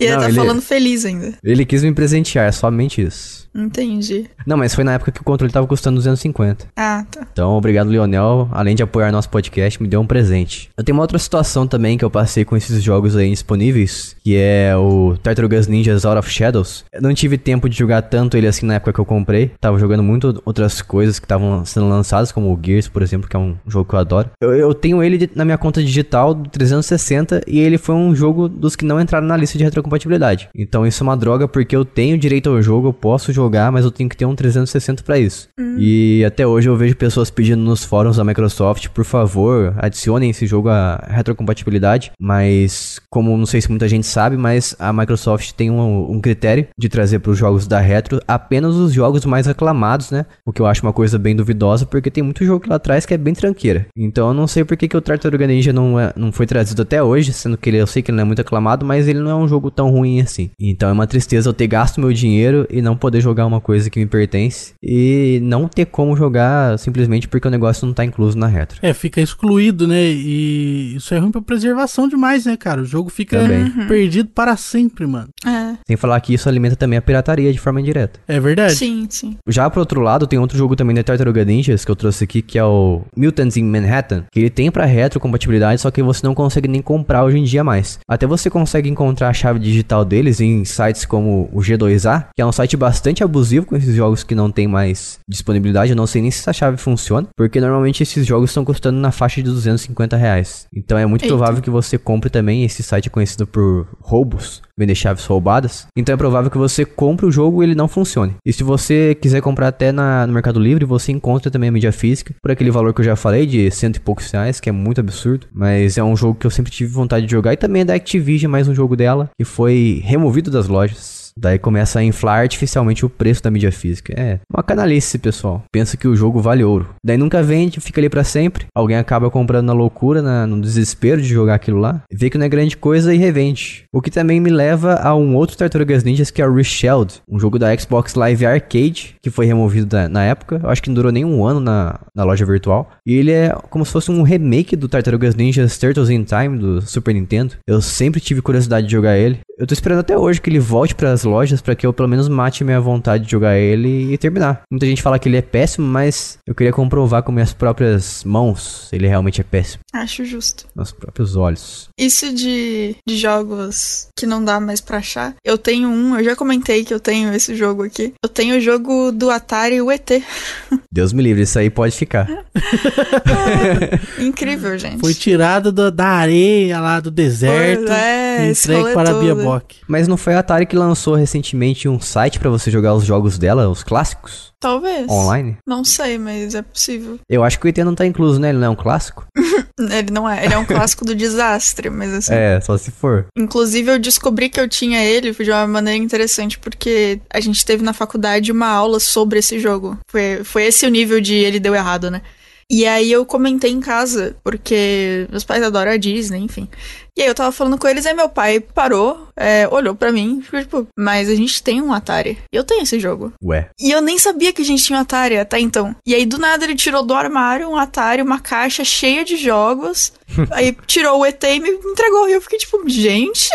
E 0.00 0.04
ele 0.04 0.14
Não, 0.14 0.20
tá 0.22 0.28
ele- 0.28 0.36
falando 0.38 0.62
feliz 0.62 1.04
ainda. 1.04 1.34
Ele 1.44 1.64
quis 1.64 1.84
me 1.84 1.92
presentear, 1.92 2.52
somente 2.52 3.02
isso. 3.02 3.47
Entendi. 3.58 4.26
Não, 4.46 4.56
mas 4.56 4.74
foi 4.74 4.84
na 4.84 4.94
época 4.94 5.10
que 5.12 5.20
o 5.20 5.24
controle 5.24 5.52
tava 5.52 5.66
custando 5.66 5.96
250. 5.96 6.66
Ah, 6.76 7.04
tá. 7.10 7.26
Então, 7.32 7.52
obrigado, 7.52 7.90
Lionel. 7.90 8.48
Além 8.52 8.74
de 8.76 8.82
apoiar 8.82 9.10
nosso 9.10 9.28
podcast, 9.28 9.82
me 9.82 9.88
deu 9.88 10.00
um 10.00 10.06
presente. 10.06 10.70
Eu 10.76 10.84
tenho 10.84 10.96
uma 10.96 11.02
outra 11.02 11.18
situação 11.18 11.66
também 11.66 11.98
que 11.98 12.04
eu 12.04 12.10
passei 12.10 12.44
com 12.44 12.56
esses 12.56 12.82
jogos 12.82 13.16
aí 13.16 13.28
disponíveis, 13.30 14.16
que 14.22 14.36
é 14.36 14.76
o 14.76 15.16
Tartarugas 15.22 15.66
Ninjas 15.66 16.04
Out 16.04 16.18
of 16.18 16.30
Shadows. 16.30 16.84
Eu 16.92 17.02
não 17.02 17.12
tive 17.12 17.36
tempo 17.36 17.68
de 17.68 17.76
jogar 17.76 18.02
tanto 18.02 18.36
ele 18.36 18.46
assim 18.46 18.64
na 18.66 18.74
época 18.74 18.92
que 18.92 19.00
eu 19.00 19.04
comprei. 19.04 19.50
Tava 19.60 19.78
jogando 19.78 20.02
muito 20.02 20.40
outras 20.44 20.80
coisas 20.80 21.18
que 21.18 21.24
estavam 21.24 21.64
sendo 21.64 21.88
lançadas, 21.88 22.30
como 22.30 22.52
o 22.52 22.58
Gears, 22.64 22.88
por 22.88 23.02
exemplo, 23.02 23.28
que 23.28 23.36
é 23.36 23.38
um 23.40 23.56
jogo 23.66 23.88
que 23.88 23.94
eu 23.94 23.98
adoro. 23.98 24.30
Eu, 24.40 24.54
eu 24.54 24.72
tenho 24.74 25.02
ele 25.02 25.18
de- 25.18 25.30
na 25.34 25.44
minha 25.44 25.58
conta 25.58 25.82
digital 25.82 26.32
do 26.34 26.48
360 26.48 27.42
e 27.46 27.58
ele 27.58 27.76
foi 27.78 27.94
um 27.94 28.14
jogo 28.14 28.48
dos 28.48 28.76
que 28.76 28.84
não 28.84 29.00
entraram 29.00 29.26
na 29.26 29.36
lista 29.36 29.58
de 29.58 29.64
retrocompatibilidade. 29.64 30.48
Então 30.54 30.86
isso 30.86 31.02
é 31.02 31.04
uma 31.04 31.16
droga 31.16 31.48
porque 31.48 31.74
eu 31.74 31.84
tenho 31.84 32.16
direito 32.18 32.48
ao 32.50 32.62
jogo, 32.62 32.88
eu 32.88 32.92
posso 32.92 33.32
jogar, 33.32 33.47
mas 33.72 33.84
eu 33.84 33.90
tenho 33.90 34.08
que 34.08 34.16
ter 34.16 34.24
um 34.26 34.34
360 34.34 35.02
pra 35.02 35.18
isso. 35.18 35.48
E 35.78 36.24
até 36.24 36.46
hoje 36.46 36.68
eu 36.68 36.76
vejo 36.76 36.96
pessoas 36.96 37.30
pedindo 37.30 37.62
nos 37.62 37.84
fóruns 37.84 38.16
da 38.16 38.24
Microsoft, 38.24 38.88
por 38.88 39.04
favor, 39.04 39.74
adicionem 39.78 40.30
esse 40.30 40.46
jogo 40.46 40.68
à 40.68 40.96
retrocompatibilidade. 41.08 42.10
Mas, 42.20 43.00
como 43.10 43.36
não 43.36 43.46
sei 43.46 43.60
se 43.60 43.70
muita 43.70 43.88
gente 43.88 44.06
sabe, 44.06 44.36
mas 44.36 44.74
a 44.78 44.92
Microsoft 44.92 45.52
tem 45.52 45.70
um, 45.70 46.10
um 46.12 46.20
critério 46.20 46.66
de 46.76 46.88
trazer 46.88 47.18
para 47.20 47.30
os 47.32 47.38
jogos 47.38 47.66
da 47.66 47.78
retro 47.80 48.20
apenas 48.26 48.74
os 48.74 48.92
jogos 48.92 49.24
mais 49.24 49.46
aclamados, 49.48 50.10
né? 50.10 50.26
O 50.44 50.52
que 50.52 50.60
eu 50.60 50.66
acho 50.66 50.82
uma 50.82 50.92
coisa 50.92 51.18
bem 51.18 51.34
duvidosa, 51.34 51.86
porque 51.86 52.10
tem 52.10 52.22
muito 52.22 52.44
jogo 52.44 52.64
lá 52.68 52.76
atrás 52.76 53.06
que 53.06 53.14
é 53.14 53.18
bem 53.18 53.34
tranqueira. 53.34 53.86
Então 53.96 54.28
eu 54.28 54.34
não 54.34 54.46
sei 54.46 54.64
por 54.64 54.76
que, 54.76 54.88
que 54.88 54.96
o 54.96 55.00
Tartaruga 55.00 55.46
Ninja 55.46 55.72
não, 55.72 55.98
é- 55.98 56.12
não 56.16 56.32
foi 56.32 56.46
trazido 56.46 56.82
até 56.82 57.02
hoje, 57.02 57.32
sendo 57.32 57.56
que 57.56 57.70
ele, 57.70 57.78
eu 57.78 57.86
sei 57.86 58.02
que 58.02 58.10
ele 58.10 58.16
não 58.16 58.22
é 58.22 58.26
muito 58.26 58.40
aclamado, 58.40 58.84
mas 58.84 59.06
ele 59.08 59.20
não 59.20 59.30
é 59.30 59.34
um 59.34 59.48
jogo 59.48 59.70
tão 59.70 59.90
ruim 59.90 60.20
assim. 60.20 60.50
Então 60.60 60.88
é 60.88 60.92
uma 60.92 61.06
tristeza 61.06 61.48
eu 61.48 61.52
ter 61.54 61.66
gasto 61.66 62.00
meu 62.00 62.12
dinheiro 62.12 62.66
e 62.70 62.82
não 62.82 62.96
poder 62.96 63.20
jogar 63.20 63.27
uma 63.46 63.60
coisa 63.60 63.90
que 63.90 63.98
me 63.98 64.06
pertence 64.06 64.72
e 64.82 65.40
não 65.42 65.68
ter 65.68 65.86
como 65.86 66.16
jogar 66.16 66.78
simplesmente 66.78 67.28
porque 67.28 67.46
o 67.46 67.50
negócio 67.50 67.86
não 67.86 67.94
tá 67.94 68.04
incluso 68.04 68.36
na 68.36 68.46
retro. 68.46 68.78
É, 68.82 68.92
fica 68.92 69.20
excluído, 69.20 69.86
né? 69.86 70.02
E 70.02 70.94
isso 70.96 71.14
é 71.14 71.18
ruim 71.18 71.30
pra 71.30 71.40
preservação 71.40 72.08
demais, 72.08 72.46
né, 72.46 72.56
cara? 72.56 72.82
O 72.82 72.84
jogo 72.84 73.10
fica 73.10 73.38
Também. 73.38 73.70
perdido 73.86 74.28
para 74.34 74.56
sempre, 74.56 75.06
mano. 75.06 75.28
É. 75.46 75.76
Sem 75.86 75.96
falar 75.96 76.20
que 76.20 76.34
isso 76.34 76.48
alimenta 76.48 76.76
também 76.76 76.98
a 76.98 77.02
pirataria 77.02 77.52
de 77.52 77.58
forma 77.58 77.80
indireta. 77.80 78.20
É 78.26 78.38
verdade? 78.40 78.74
Sim, 78.74 79.06
sim. 79.08 79.36
Já 79.46 79.68
por 79.70 79.80
outro 79.80 80.00
lado, 80.00 80.26
tem 80.26 80.38
outro 80.38 80.56
jogo 80.56 80.76
também 80.76 80.94
da 80.94 81.02
Tartaruga 81.02 81.44
Ninjas 81.44 81.84
que 81.84 81.90
eu 81.90 81.96
trouxe 81.96 82.24
aqui, 82.24 82.42
que 82.42 82.58
é 82.58 82.64
o 82.64 83.02
Mutants 83.16 83.56
in 83.56 83.64
Manhattan, 83.64 84.24
que 84.30 84.40
ele 84.40 84.50
tem 84.50 84.70
pra 84.70 84.84
retrocompatibilidade, 84.84 85.80
só 85.80 85.90
que 85.90 86.02
você 86.02 86.26
não 86.26 86.34
consegue 86.34 86.68
nem 86.68 86.82
comprar 86.82 87.24
hoje 87.24 87.38
em 87.38 87.44
dia 87.44 87.64
mais. 87.64 87.98
Até 88.08 88.26
você 88.26 88.50
consegue 88.50 88.88
encontrar 88.88 89.28
a 89.28 89.32
chave 89.32 89.58
digital 89.58 90.04
deles 90.04 90.40
em 90.40 90.64
sites 90.64 91.04
como 91.04 91.48
o 91.52 91.60
G2A, 91.60 92.26
que 92.34 92.42
é 92.42 92.46
um 92.46 92.52
site 92.52 92.76
bastante 92.76 93.17
abusivo 93.22 93.66
com 93.66 93.76
esses 93.76 93.94
jogos 93.94 94.22
que 94.22 94.34
não 94.34 94.50
tem 94.50 94.66
mais 94.66 95.18
disponibilidade. 95.28 95.90
Eu 95.90 95.96
não 95.96 96.06
sei 96.06 96.22
nem 96.22 96.30
se 96.30 96.40
essa 96.40 96.52
chave 96.52 96.76
funciona, 96.76 97.28
porque 97.36 97.60
normalmente 97.60 98.02
esses 98.02 98.26
jogos 98.26 98.50
estão 98.50 98.64
custando 98.64 98.98
na 98.98 99.10
faixa 99.10 99.42
de 99.42 99.48
250 99.48 100.16
reais. 100.16 100.66
Então 100.74 100.98
é 100.98 101.06
muito 101.06 101.24
Eita. 101.24 101.34
provável 101.34 101.62
que 101.62 101.70
você 101.70 101.98
compre 101.98 102.30
também. 102.30 102.64
Esse 102.64 102.82
site 102.82 103.08
é 103.08 103.10
conhecido 103.10 103.46
por 103.46 103.86
roubos, 104.00 104.62
vender 104.76 104.94
chaves 104.94 105.24
roubadas. 105.24 105.86
Então 105.96 106.14
é 106.14 106.16
provável 106.16 106.50
que 106.50 106.58
você 106.58 106.84
compre 106.84 107.26
o 107.26 107.30
jogo 107.30 107.62
e 107.62 107.66
ele 107.66 107.74
não 107.74 107.88
funcione. 107.88 108.36
E 108.44 108.52
se 108.52 108.62
você 108.62 109.14
quiser 109.20 109.40
comprar 109.40 109.68
até 109.68 109.92
na, 109.92 110.26
no 110.26 110.32
Mercado 110.32 110.60
Livre, 110.60 110.84
você 110.84 111.12
encontra 111.12 111.50
também 111.50 111.68
a 111.68 111.72
mídia 111.72 111.92
física 111.92 112.34
por 112.40 112.50
aquele 112.50 112.70
valor 112.70 112.94
que 112.94 113.00
eu 113.00 113.04
já 113.04 113.16
falei, 113.16 113.46
de 113.46 113.70
cento 113.70 113.96
e 113.96 114.00
poucos 114.00 114.30
reais, 114.30 114.60
que 114.60 114.68
é 114.68 114.72
muito 114.72 115.00
absurdo. 115.00 115.46
Mas 115.52 115.98
é 115.98 116.04
um 116.04 116.16
jogo 116.16 116.38
que 116.38 116.46
eu 116.46 116.50
sempre 116.50 116.72
tive 116.72 116.92
vontade 116.92 117.26
de 117.26 117.32
jogar. 117.32 117.52
E 117.52 117.56
também 117.56 117.82
é 117.82 117.84
da 117.84 117.94
Activision, 117.94 118.50
mais 118.50 118.68
um 118.68 118.74
jogo 118.74 118.96
dela, 118.96 119.30
que 119.36 119.44
foi 119.44 120.00
removido 120.04 120.50
das 120.50 120.68
lojas. 120.68 121.17
Daí 121.40 121.58
começa 121.58 121.98
a 121.98 122.04
inflar 122.04 122.40
artificialmente 122.40 123.04
o 123.04 123.08
preço 123.10 123.42
da 123.42 123.50
mídia 123.50 123.70
física. 123.72 124.12
É 124.16 124.40
uma 124.52 124.62
canalice, 124.62 125.18
pessoal. 125.18 125.62
Pensa 125.72 125.96
que 125.96 126.08
o 126.08 126.16
jogo 126.16 126.40
vale 126.40 126.64
ouro. 126.64 126.88
Daí 127.04 127.16
nunca 127.16 127.42
vende, 127.42 127.80
fica 127.80 128.00
ali 128.00 128.08
pra 128.08 128.24
sempre. 128.24 128.66
Alguém 128.74 128.96
acaba 128.96 129.30
comprando 129.30 129.66
na 129.66 129.72
loucura, 129.72 130.20
na- 130.22 130.46
no 130.46 130.60
desespero 130.60 131.20
de 131.22 131.28
jogar 131.28 131.54
aquilo 131.54 131.78
lá. 131.78 132.02
Vê 132.12 132.28
que 132.30 132.38
não 132.38 132.46
é 132.46 132.48
grande 132.48 132.76
coisa 132.76 133.14
e 133.14 133.18
revende. 133.18 133.84
O 133.92 134.00
que 134.00 134.10
também 134.10 134.40
me 134.40 134.50
leva 134.50 134.94
a 134.96 135.14
um 135.14 135.34
outro 135.36 135.56
Tartarugas 135.56 136.02
Ninjas 136.04 136.30
que 136.30 136.42
é 136.42 136.46
o 136.46 136.54
Reshelled. 136.54 137.14
Um 137.28 137.38
jogo 137.38 137.58
da 137.58 137.76
Xbox 137.76 138.14
Live 138.14 138.44
Arcade, 138.46 139.14
que 139.22 139.30
foi 139.30 139.46
removido 139.46 139.86
da- 139.86 140.08
na 140.08 140.24
época. 140.24 140.60
Eu 140.62 140.70
acho 140.70 140.82
que 140.82 140.88
não 140.88 140.94
durou 140.94 141.12
nem 141.12 141.24
um 141.24 141.44
ano 141.44 141.60
na, 141.60 141.98
na 142.14 142.24
loja 142.24 142.44
virtual. 142.44 142.90
E 143.06 143.14
ele 143.14 143.30
é 143.32 143.54
como 143.70 143.84
se 143.84 143.92
fosse 143.92 144.10
um 144.10 144.22
remake 144.22 144.74
do 144.76 144.88
Tartarugas 144.88 145.34
Ninjas 145.34 145.78
Turtles 145.78 146.10
in 146.10 146.24
Time 146.24 146.58
do 146.58 146.80
Super 146.82 147.14
Nintendo. 147.14 147.54
Eu 147.66 147.80
sempre 147.80 148.20
tive 148.20 148.42
curiosidade 148.42 148.86
de 148.86 148.92
jogar 148.92 149.16
ele. 149.18 149.38
Eu 149.58 149.66
tô 149.66 149.74
esperando 149.74 149.98
até 150.00 150.16
hoje 150.16 150.40
que 150.40 150.48
ele 150.48 150.60
volte 150.60 150.94
pras 150.94 151.24
lojas 151.28 151.60
pra 151.60 151.74
que 151.74 151.86
eu 151.86 151.92
pelo 151.92 152.08
menos 152.08 152.28
mate 152.28 152.64
minha 152.64 152.80
vontade 152.80 153.24
de 153.24 153.30
jogar 153.30 153.56
ele 153.58 154.12
e 154.12 154.18
terminar. 154.18 154.62
Muita 154.70 154.86
gente 154.86 155.02
fala 155.02 155.18
que 155.18 155.28
ele 155.28 155.36
é 155.36 155.42
péssimo, 155.42 155.86
mas 155.86 156.38
eu 156.46 156.54
queria 156.54 156.72
comprovar 156.72 157.22
com 157.22 157.30
minhas 157.32 157.52
próprias 157.52 158.24
mãos 158.24 158.86
se 158.88 158.96
ele 158.96 159.06
realmente 159.06 159.40
é 159.40 159.44
péssimo. 159.44 159.80
Acho 159.92 160.24
justo. 160.24 160.66
Meus 160.74 160.92
próprios 160.92 161.36
olhos. 161.36 161.88
Isso 161.98 162.32
de, 162.34 162.96
de 163.06 163.16
jogos 163.16 164.08
que 164.18 164.26
não 164.26 164.44
dá 164.44 164.58
mais 164.60 164.80
pra 164.80 164.98
achar. 164.98 165.34
Eu 165.44 165.56
tenho 165.58 165.88
um, 165.88 166.16
eu 166.18 166.24
já 166.24 166.34
comentei 166.36 166.84
que 166.84 166.92
eu 166.94 167.00
tenho 167.00 167.32
esse 167.32 167.54
jogo 167.54 167.82
aqui. 167.84 168.12
Eu 168.22 168.28
tenho 168.28 168.56
o 168.56 168.60
jogo 168.60 169.12
do 169.12 169.30
Atari, 169.30 169.80
o 169.80 169.90
ET. 169.90 170.08
Deus 170.92 171.12
me 171.12 171.22
livre, 171.22 171.42
isso 171.42 171.58
aí 171.58 171.70
pode 171.70 171.94
ficar. 171.96 172.28
Incrível, 174.18 174.76
gente. 174.78 174.98
Foi 175.00 175.14
tirado 175.14 175.70
da- 175.72 175.90
da 175.90 176.06
areia 176.06 176.80
lá 176.80 177.00
do 177.00 177.10
deserto 177.10 177.84
Pois 177.86 177.90
é, 177.90 178.46
e 178.46 178.50
entregue 178.50 178.92
para 178.94 179.10
a 179.10 179.14
Bia. 179.14 179.34
Bock. 179.34 179.76
Mas 179.86 180.08
não 180.08 180.16
foi 180.16 180.34
a 180.34 180.38
Atari 180.40 180.66
que 180.66 180.76
lançou 180.76 181.14
recentemente 181.18 181.88
um 181.88 182.00
site 182.00 182.38
pra 182.38 182.50
você 182.50 182.70
jogar 182.70 182.94
os 182.94 183.04
jogos 183.04 183.38
dela, 183.38 183.68
os 183.68 183.82
clássicos, 183.82 184.52
Talvez. 184.60 185.08
online? 185.08 185.56
Não 185.66 185.84
sei, 185.84 186.18
mas 186.18 186.54
é 186.54 186.62
possível. 186.62 187.18
Eu 187.28 187.44
acho 187.44 187.58
que 187.58 187.66
o 187.66 187.68
ET 187.68 187.78
não 187.78 187.94
tá 187.94 188.06
incluso, 188.06 188.40
né? 188.40 188.50
Ele 188.50 188.58
não 188.58 188.68
é 188.68 188.70
um 188.70 188.76
clássico? 188.76 189.26
Ele 189.78 190.10
não 190.10 190.28
é, 190.28 190.44
ele 190.44 190.54
é 190.54 190.58
um 190.58 190.64
clássico 190.64 191.04
do 191.04 191.14
desastre, 191.14 191.88
mas 191.88 192.12
assim. 192.12 192.34
É, 192.34 192.60
só 192.60 192.76
se 192.76 192.90
for. 192.90 193.26
Inclusive, 193.36 193.92
eu 193.92 193.98
descobri 194.00 194.48
que 194.48 194.58
eu 194.58 194.68
tinha 194.68 195.04
ele 195.04 195.30
de 195.30 195.50
uma 195.52 195.68
maneira 195.68 196.02
interessante, 196.02 196.58
porque 196.58 197.20
a 197.32 197.38
gente 197.38 197.64
teve 197.64 197.84
na 197.84 197.92
faculdade 197.92 198.50
uma 198.50 198.66
aula 198.66 198.98
sobre 198.98 199.38
esse 199.38 199.56
jogo. 199.60 199.96
Foi, 200.10 200.42
foi 200.42 200.64
esse 200.64 200.84
o 200.84 200.90
nível 200.90 201.20
de 201.20 201.34
ele 201.34 201.60
deu 201.60 201.76
errado, 201.76 202.10
né? 202.10 202.22
E 202.70 202.86
aí 202.86 203.10
eu 203.10 203.24
comentei 203.24 203.70
em 203.70 203.80
casa, 203.80 204.36
porque 204.44 205.26
meus 205.30 205.42
pais 205.42 205.62
adoram 205.62 205.92
a 205.92 205.96
Disney, 205.96 206.40
enfim. 206.40 206.68
E 207.16 207.22
aí 207.22 207.28
eu 207.28 207.34
tava 207.34 207.50
falando 207.50 207.78
com 207.78 207.88
eles, 207.88 208.04
aí 208.04 208.12
meu 208.12 208.28
pai 208.28 208.60
parou, 208.60 209.26
é, 209.34 209.66
olhou 209.68 209.94
pra 209.94 210.12
mim 210.12 210.42
ficou 210.42 210.60
tipo, 210.60 210.88
mas 210.96 211.30
a 211.30 211.34
gente 211.34 211.62
tem 211.62 211.80
um 211.80 211.92
Atari. 211.92 212.38
Eu 212.52 212.62
tenho 212.62 212.82
esse 212.82 213.00
jogo. 213.00 213.32
Ué. 213.42 213.70
E 213.80 213.90
eu 213.90 214.02
nem 214.02 214.18
sabia 214.18 214.52
que 214.52 214.62
a 214.62 214.64
gente 214.64 214.84
tinha 214.84 214.98
um 214.98 215.02
Atari 215.02 215.38
até 215.38 215.58
então. 215.58 215.96
E 216.06 216.14
aí 216.14 216.26
do 216.26 216.38
nada 216.38 216.64
ele 216.64 216.74
tirou 216.74 217.02
do 217.02 217.14
armário 217.14 217.68
um 217.68 217.76
Atari, 217.76 218.20
uma 218.20 218.38
caixa 218.38 218.84
cheia 218.84 219.24
de 219.24 219.36
jogos. 219.36 220.12
aí 220.52 220.76
tirou 220.86 221.20
o 221.20 221.26
ET 221.26 221.42
e 221.42 221.60
me 221.60 221.70
entregou. 221.70 222.28
E 222.28 222.32
eu 222.32 222.40
fiquei 222.42 222.58
tipo, 222.58 222.86
gente. 222.88 223.48